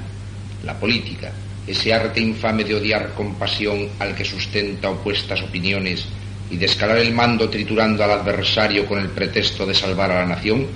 La 0.64 0.80
política, 0.80 1.32
ese 1.66 1.94
arte 1.94 2.20
infame 2.20 2.64
de 2.64 2.76
odiar 2.76 3.14
con 3.14 3.36
pasión 3.36 3.90
al 4.00 4.16
que 4.16 4.26
sustenta 4.26 4.90
opuestas 4.90 5.42
opiniones 5.42 6.06
y 6.50 6.58
de 6.58 6.66
escalar 6.66 6.98
el 6.98 7.14
mando 7.14 7.50
triturando 7.50 8.04
al 8.04 8.12
adversario 8.12 8.86
con 8.86 9.00
el 9.00 9.10
pretexto 9.10 9.66
de 9.66 9.74
salvar 9.74 10.12
a 10.12 10.22
la 10.22 10.26
nación, 10.26 10.68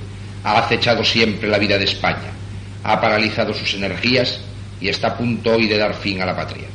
ha 0.44 0.60
acechado 0.60 1.04
siempre 1.04 1.50
la 1.50 1.58
vida 1.58 1.78
de 1.78 1.86
España, 1.86 2.32
ha 2.84 3.02
paralizado 3.02 3.54
sus 3.54 3.74
energías 3.74 4.40
y 4.80 4.90
está 4.90 5.10
a 5.10 5.18
punto 5.18 5.56
hoy 5.56 5.68
de 5.68 5.78
dar 5.78 5.94
fin 5.94 6.22
a 6.22 6.26
la 6.26 6.36
patria. 6.36 6.68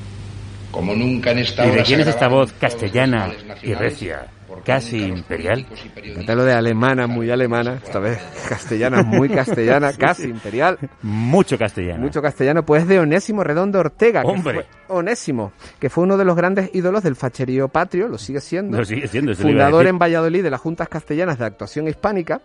Como 0.70 0.94
nunca 0.94 1.32
en 1.32 1.40
esta 1.40 1.66
¿Y 1.66 1.70
hora 1.70 1.82
quién 1.82 2.00
es 2.00 2.08
esta 2.08 2.28
voz 2.28 2.52
castellana 2.52 3.32
y 3.62 3.74
recia, 3.74 4.26
casi 4.64 5.02
imperial? 5.04 5.66
Fíjate 5.94 6.34
lo 6.34 6.44
de 6.44 6.52
alemana, 6.52 7.06
muy 7.06 7.30
alemana, 7.30 7.74
esta 7.82 7.98
vez 7.98 8.18
castellana, 8.48 9.02
muy 9.02 9.28
castellana, 9.28 9.92
casi 9.92 10.24
imperial. 10.24 10.78
Mucho 11.02 11.56
castellano. 11.58 12.00
Mucho 12.02 12.20
castellano, 12.22 12.64
pues 12.64 12.86
de 12.86 12.98
Onésimo 13.00 13.42
Redondo 13.44 13.78
Ortega. 13.80 14.22
que 14.22 14.28
Hombre. 14.28 14.54
fue- 14.54 14.66
Onésimo, 14.96 15.52
que 15.78 15.88
fue 15.88 16.04
uno 16.04 16.16
de 16.16 16.24
los 16.24 16.34
grandes 16.36 16.70
ídolos 16.74 17.02
del 17.02 17.14
facherío 17.16 17.68
patrio, 17.68 18.08
lo 18.08 18.18
sigue 18.18 18.40
siendo. 18.40 18.76
Lo 18.78 18.84
sigue 18.84 19.06
siendo, 19.06 19.34
Fundador 19.34 19.86
en 19.86 19.98
Valladolid 19.98 20.42
de 20.42 20.50
las 20.50 20.60
Juntas 20.60 20.88
Castellanas 20.88 21.38
de 21.38 21.44
Actuación 21.46 21.86
Hispánica, 21.86 22.40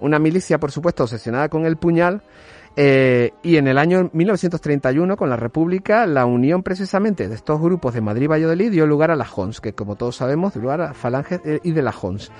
una 0.00 0.18
milicia, 0.18 0.58
por 0.58 0.72
supuesto, 0.72 1.02
obsesionada 1.04 1.48
con 1.50 1.66
el 1.66 1.76
puñal 1.76 2.22
Eh, 2.76 3.32
y 3.42 3.56
en 3.56 3.66
el 3.66 3.78
año 3.78 4.10
1931, 4.12 5.16
con 5.16 5.28
la 5.28 5.36
República, 5.36 6.06
la 6.06 6.24
unión 6.24 6.62
precisamente 6.62 7.28
de 7.28 7.34
estos 7.34 7.60
grupos 7.60 7.94
de 7.94 8.00
Madrid 8.00 8.24
y 8.24 8.28
Valladolid 8.28 8.70
dio 8.70 8.86
lugar 8.86 9.10
a 9.10 9.16
la 9.16 9.26
Hons, 9.34 9.60
que 9.60 9.72
como 9.72 9.96
todos 9.96 10.16
sabemos, 10.16 10.54
dio 10.54 10.62
lugar 10.62 10.80
a 10.80 10.94
Falange 10.94 11.40
eh, 11.44 11.60
y 11.62 11.72
de 11.72 11.82
la 11.82 11.90
Hons. 12.00 12.30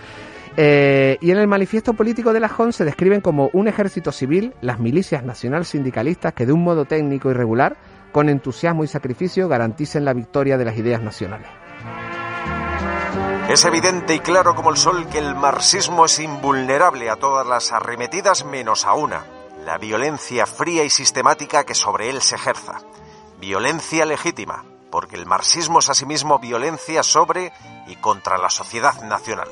Eh, 0.57 1.17
y 1.21 1.31
en 1.31 1.39
el 1.39 1.47
manifiesto 1.47 1.95
político 1.95 2.33
de 2.33 2.41
la 2.41 2.51
Hons 2.57 2.77
se 2.77 2.85
describen 2.85 3.21
como 3.21 3.51
un 3.53 3.69
ejército 3.69 4.13
civil, 4.13 4.55
las 4.61 4.79
milicias 4.79 5.25
nacional 5.25 5.65
sindicalistas 5.65 6.33
que 6.33 6.47
de 6.47 6.53
un 6.53 6.63
modo 6.63 6.85
técnico 6.85 7.31
y 7.31 7.35
regular, 7.35 7.77
con 8.13 8.29
entusiasmo 8.29 8.85
y 8.85 8.89
sacrificio, 8.89 9.49
garanticen 9.49 10.05
la 10.05 10.13
victoria 10.13 10.59
de 10.59 10.65
las 10.65 10.77
ideas 10.77 11.03
nacionales. 11.03 11.49
Es 13.49 13.65
evidente 13.65 14.15
y 14.15 14.21
claro 14.21 14.55
como 14.55 14.71
el 14.71 14.77
sol 14.77 15.09
que 15.09 15.19
el 15.19 15.35
marxismo 15.35 16.05
es 16.05 16.21
invulnerable 16.21 17.11
a 17.11 17.17
todas 17.17 17.47
las 17.47 17.73
arremetidas 17.73 18.45
menos 18.45 18.87
a 18.87 18.95
una, 18.95 19.25
la 19.65 19.79
violencia 19.79 20.47
fría 20.47 20.85
y 20.85 20.91
sistemática 20.91 21.65
que 21.65 21.75
sobre 21.75 22.11
él 22.11 22.23
se 22.23 22.37
ejerza. 22.37 22.79
Violencia 23.41 24.05
legítima, 24.07 24.65
porque 24.91 25.17
el 25.17 25.27
marxismo 25.27 25.79
es 25.79 25.89
asimismo 25.89 26.39
violencia 26.39 27.03
sobre 27.03 27.53
y 27.87 27.97
contra 27.97 28.39
la 28.39 28.51
sociedad 28.51 29.03
nacional. 29.03 29.49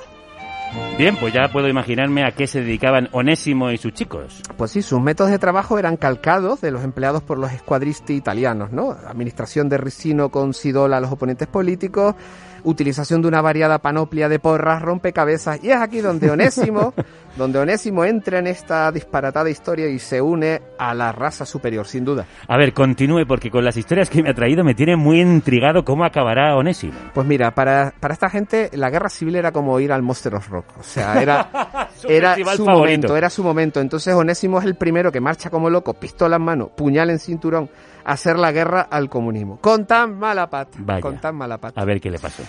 Bien, 0.99 1.17
pues 1.17 1.33
ya 1.33 1.49
puedo 1.51 1.69
imaginarme 1.69 2.27
a 2.27 2.33
qué 2.33 2.47
se 2.47 2.61
dedicaban 2.61 3.09
Onésimo 3.13 3.71
y 3.71 3.79
sus 3.79 3.93
chicos. 3.95 4.43
Pues 4.57 4.73
sí, 4.73 4.83
sus 4.83 5.01
métodos 5.01 5.31
de 5.31 5.39
trabajo 5.39 5.79
eran 5.79 5.97
calcados 5.97 6.61
de 6.61 6.71
los 6.71 6.83
empleados 6.85 7.23
por 7.23 7.39
los 7.39 7.53
escuadristi 7.53 8.15
italianos, 8.15 8.73
¿no? 8.73 8.91
Administración 8.91 9.69
de 9.69 9.79
ricino 9.79 10.31
con 10.31 10.53
sidola 10.53 10.99
a 10.99 11.01
los 11.01 11.13
oponentes 11.13 11.49
políticos, 11.49 12.17
utilización 12.65 13.23
de 13.23 13.29
una 13.29 13.41
variada 13.41 13.79
panoplia 13.79 14.29
de 14.29 14.39
porras, 14.39 14.83
rompecabezas, 14.83 15.63
y 15.63 15.71
es 15.71 15.77
aquí 15.77 16.01
donde 16.01 16.31
Onésimo, 16.31 16.95
donde 17.37 17.59
Onésimo 17.59 18.05
entra 18.05 18.39
en 18.39 18.47
esta 18.47 18.91
disparatada 18.93 19.51
historia 19.51 19.89
y 19.89 19.99
se 19.99 20.21
une 20.21 20.61
a 20.79 20.95
la 20.95 21.13
raza 21.13 21.45
superior, 21.47 21.87
sin 21.87 22.05
duda. 22.05 22.27
A 22.47 22.57
ver, 22.57 22.73
continúe, 22.73 23.27
porque 23.27 23.51
con 23.51 23.65
las 23.65 23.77
historias 23.77 24.11
que 24.11 24.23
me 24.23 24.31
ha 24.31 24.35
traído 24.35 24.65
me 24.65 24.75
tiene 24.75 24.97
muy 24.97 25.21
intrigado 25.21 25.85
cómo 25.85 26.05
acabará 26.05 26.57
Onésimo. 26.57 26.95
Pues 27.15 27.27
mira, 27.27 27.53
para, 27.55 27.93
para 28.01 28.15
esta 28.15 28.29
gente 28.31 28.71
la 28.73 28.91
guerra 28.91 29.09
civil 29.09 29.37
era 29.37 29.53
como 29.53 29.79
ir 29.81 29.93
al 29.93 30.03
Monster 30.03 30.35
of 30.35 30.49
Rock, 30.49 30.67
o 30.79 30.83
sea, 30.83 31.21
era, 31.23 31.89
Su 31.97 32.09
era 32.09 32.35
su 32.37 32.45
favorito. 32.45 32.65
momento, 32.65 33.17
era 33.17 33.31
su 33.31 33.43
momento. 33.43 33.81
Entonces 33.81 34.15
Onésimo 34.15 34.59
es 34.59 34.65
el 34.65 34.75
primero 34.77 35.11
que 35.13 35.21
marcha 35.21 35.51
como 35.51 35.71
loco, 35.71 35.95
pistola 35.95 36.37
en 36.37 36.43
mano, 36.43 36.69
puñal 36.69 37.11
en 37.11 37.19
cinturón, 37.19 37.69
hacer 38.09 38.39
la 38.39 38.53
guerra 38.53 38.81
al 38.81 39.09
comunismo. 39.09 39.59
Con 39.61 39.87
tan 39.87 40.19
mala 40.19 40.49
pata, 40.49 40.79
Vaya. 40.81 41.01
con 41.01 41.21
tan 41.21 41.37
mala 41.37 41.59
pata. 41.59 41.81
A 41.81 41.85
ver 41.85 42.01
qué 42.01 42.11
le 42.11 42.19
pasó. 42.19 42.43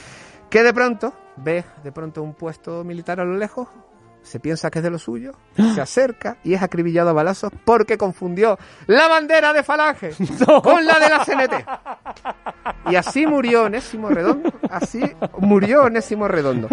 Que 0.50 0.64
de 0.64 0.74
pronto 0.74 1.14
ve 1.38 1.64
de 1.84 1.92
pronto 1.92 2.24
un 2.24 2.34
puesto 2.34 2.84
militar 2.84 3.20
a 3.20 3.26
lo 3.26 3.36
lejos, 3.38 3.68
se 4.30 4.40
piensa 4.40 4.70
que 4.70 4.78
es 4.78 4.84
de 4.84 4.92
lo 4.92 5.00
suyo, 5.00 5.32
se 5.74 5.82
acerca 5.82 6.38
y 6.44 6.54
es 6.54 6.62
acribillado 6.62 7.10
a 7.10 7.14
balazos 7.14 7.52
porque 7.66 7.98
confundió 7.98 8.60
la 8.86 9.08
bandera 9.08 9.54
de 9.54 9.64
Falange 9.64 10.12
con 10.64 10.86
la 10.86 11.00
de 11.00 11.10
la 11.10 11.26
CNT. 11.26 12.92
Y 12.92 12.96
así 12.96 13.26
murió 13.26 13.64
Onésimo 13.64 14.10
Redondo, 14.10 14.52
así 14.70 15.02
murió 15.40 15.84
Onésimo 15.84 16.28
Redondo. 16.28 16.68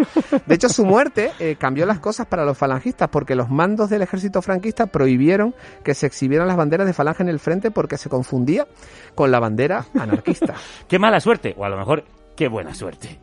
De 0.45 0.55
hecho, 0.55 0.69
su 0.69 0.85
muerte 0.85 1.33
eh, 1.39 1.57
cambió 1.59 1.87
las 1.87 1.99
cosas 1.99 2.27
para 2.27 2.45
los 2.45 2.59
falangistas 2.59 3.09
porque 3.09 3.35
los 3.35 3.49
mandos 3.49 3.89
del 3.89 4.03
ejército 4.03 4.43
franquista 4.43 4.87
prohibieron 4.87 5.55
que 5.83 5.95
se 5.95 6.07
exhibieran 6.07 6.47
las 6.47 6.59
banderas 6.59 6.87
de 6.87 6.93
Falange 6.93 7.23
en 7.23 7.31
el 7.31 7.41
frente 7.41 7.71
porque 7.71 7.97
se 7.97 8.11
confundía 8.11 8.67
con 9.15 9.31
la 9.31 9.41
bandera 9.41 9.87
anarquista. 9.99 10.55
Qué 10.89 10.99
mala 10.99 11.21
suerte, 11.21 11.55
o 11.57 11.65
a 11.65 11.71
lo 11.71 11.79
mejor, 11.79 12.05
qué 12.37 12.49
buena 12.49 12.75
suerte. 12.75 13.19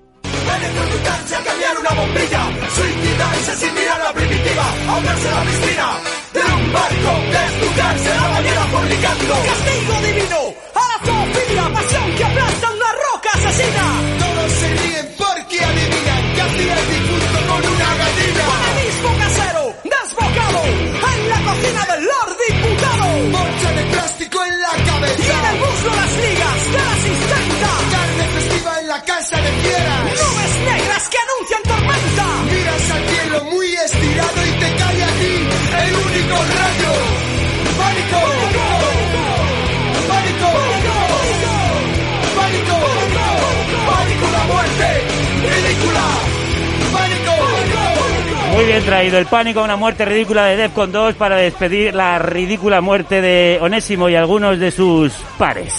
Muy 48.63 48.71
bien 48.71 48.85
traído 48.85 49.17
el 49.17 49.25
pánico 49.25 49.59
a 49.59 49.63
una 49.63 49.75
muerte 49.75 50.05
ridícula 50.05 50.45
de 50.45 50.55
Defcon 50.55 50.89
2 50.89 51.15
para 51.15 51.35
despedir 51.35 51.93
la 51.93 52.17
ridícula 52.17 52.79
muerte 52.79 53.19
de 53.19 53.59
Onésimo 53.61 54.07
y 54.07 54.15
algunos 54.15 54.57
de 54.57 54.71
sus 54.71 55.11
pares. 55.37 55.73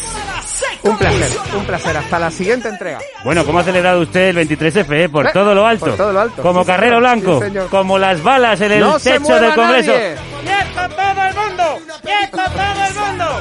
Un 0.82 0.98
placer, 0.98 1.30
un 1.56 1.64
placer. 1.64 1.96
Hasta 1.96 2.18
la 2.18 2.30
siguiente 2.30 2.68
entrega. 2.68 2.98
Bueno, 3.24 3.46
¿cómo 3.46 3.60
ha 3.60 3.64
celebrado 3.64 4.02
usted 4.02 4.36
el 4.36 4.46
23F? 4.46 5.04
eh? 5.04 5.08
Por 5.08 5.28
Eh, 5.28 5.30
todo 5.32 5.54
lo 5.54 5.66
alto. 5.66 5.86
por 5.86 5.96
todo 5.96 6.12
lo 6.12 6.20
alto. 6.20 6.42
Como 6.42 6.60
Sí, 6.60 6.66
Carrero 6.66 6.96
señor. 6.98 7.00
Blanco. 7.22 7.42
Sí, 7.42 7.58
como 7.70 7.98
las 7.98 8.22
balas 8.22 8.60
en 8.60 8.72
el 8.72 8.80
¡No 8.80 9.00
techo 9.00 9.34
del 9.40 9.54
Congreso. 9.54 9.92
nadie! 9.92 10.14
¡Quieto 10.44 10.94
todo 10.94 11.22
el 11.22 11.34
mundo! 11.34 11.78
¡Quieto 12.02 12.36
todo 12.36 12.86
el 12.86 12.94
mundo! 13.08 13.40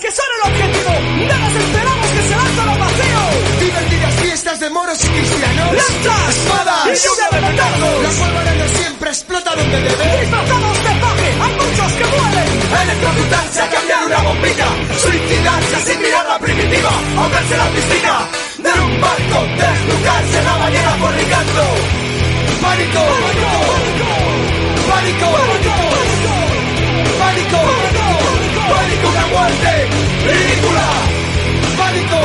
Que 0.00 0.10
son 0.10 0.24
el 0.36 0.52
objetivo 0.52 0.90
los 1.28 1.62
esperamos 1.64 2.06
que 2.08 2.22
se 2.22 2.33
fiestas 4.34 4.58
de 4.58 4.68
moros 4.70 4.98
y 4.98 5.06
cristianos. 5.06 5.72
¡Lanzas! 5.78 6.28
¡Espadas! 6.34 6.86
¡Y 6.90 6.94
lluvia 7.06 7.28
de 7.30 7.38
petardos! 7.46 8.02
La 8.02 8.10
pólvora 8.18 8.52
no 8.54 8.66
siempre 8.78 9.10
explota 9.10 9.54
donde 9.54 9.78
debe. 9.78 10.20
Disfrazados 10.22 10.78
de 10.82 10.92
paje, 11.04 11.28
hay 11.44 11.52
muchos 11.54 11.92
que 11.94 12.04
mueren. 12.10 12.48
Electrocutarse 12.82 13.62
a 13.62 13.68
cambiar 13.70 14.04
una 14.06 14.20
bombilla. 14.26 14.68
Suicidarse 14.98 15.76
sin 15.86 16.02
mirar 16.02 16.26
la 16.26 16.38
primitiva. 16.40 16.90
Ahogarse 17.16 17.54
en 17.54 17.60
la 17.62 17.68
piscina 17.78 18.14
de 18.58 18.72
un 18.82 19.00
barco. 19.00 19.38
Desnudarse 19.54 20.38
en 20.38 20.44
la 20.44 20.56
bañera 20.58 20.92
fornicando. 20.98 21.62
¡Pánico! 22.58 23.02
¡Pánico! 24.90 25.30
¡Pánico! 27.22 27.60
¡Pánico! 28.82 29.06
¡Una 29.14 29.26
muerte! 29.30 29.70
¡Ridícula! 30.26 30.86
¡Pánico! 31.78 32.18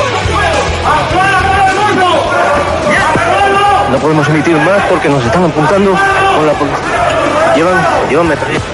No 3.90 3.98
podemos 3.98 4.28
emitir 4.28 4.56
más 4.56 4.82
porque 4.88 5.08
nos 5.08 5.24
están 5.24 5.44
apuntando 5.44 5.90
con 5.90 6.46
la 6.46 6.52
policía. 6.52 7.54
Llevan, 7.56 8.08
llevan 8.08 8.28
metralletas. 8.28 8.68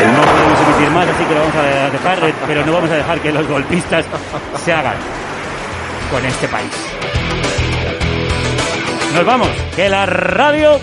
No 0.00 0.22
podemos 0.22 0.60
emitir 0.60 0.90
más, 0.90 1.08
así 1.08 1.24
que 1.24 1.34
lo 1.34 1.40
vamos 1.40 1.56
a 1.56 1.90
dejar, 1.90 2.24
eh, 2.24 2.34
pero 2.46 2.66
no 2.66 2.72
vamos 2.72 2.90
a 2.90 2.94
dejar 2.94 3.20
que 3.20 3.32
los 3.32 3.46
golpistas 3.46 4.04
se 4.64 4.72
hagan 4.72 4.96
con 6.10 6.24
este 6.24 6.48
país. 6.48 6.72
Nos 9.14 9.24
vamos, 9.24 9.48
que 9.76 9.88
la 9.88 10.06
radio 10.06 10.80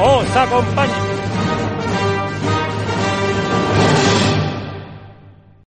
os 0.00 0.36
acompañe. 0.36 1.11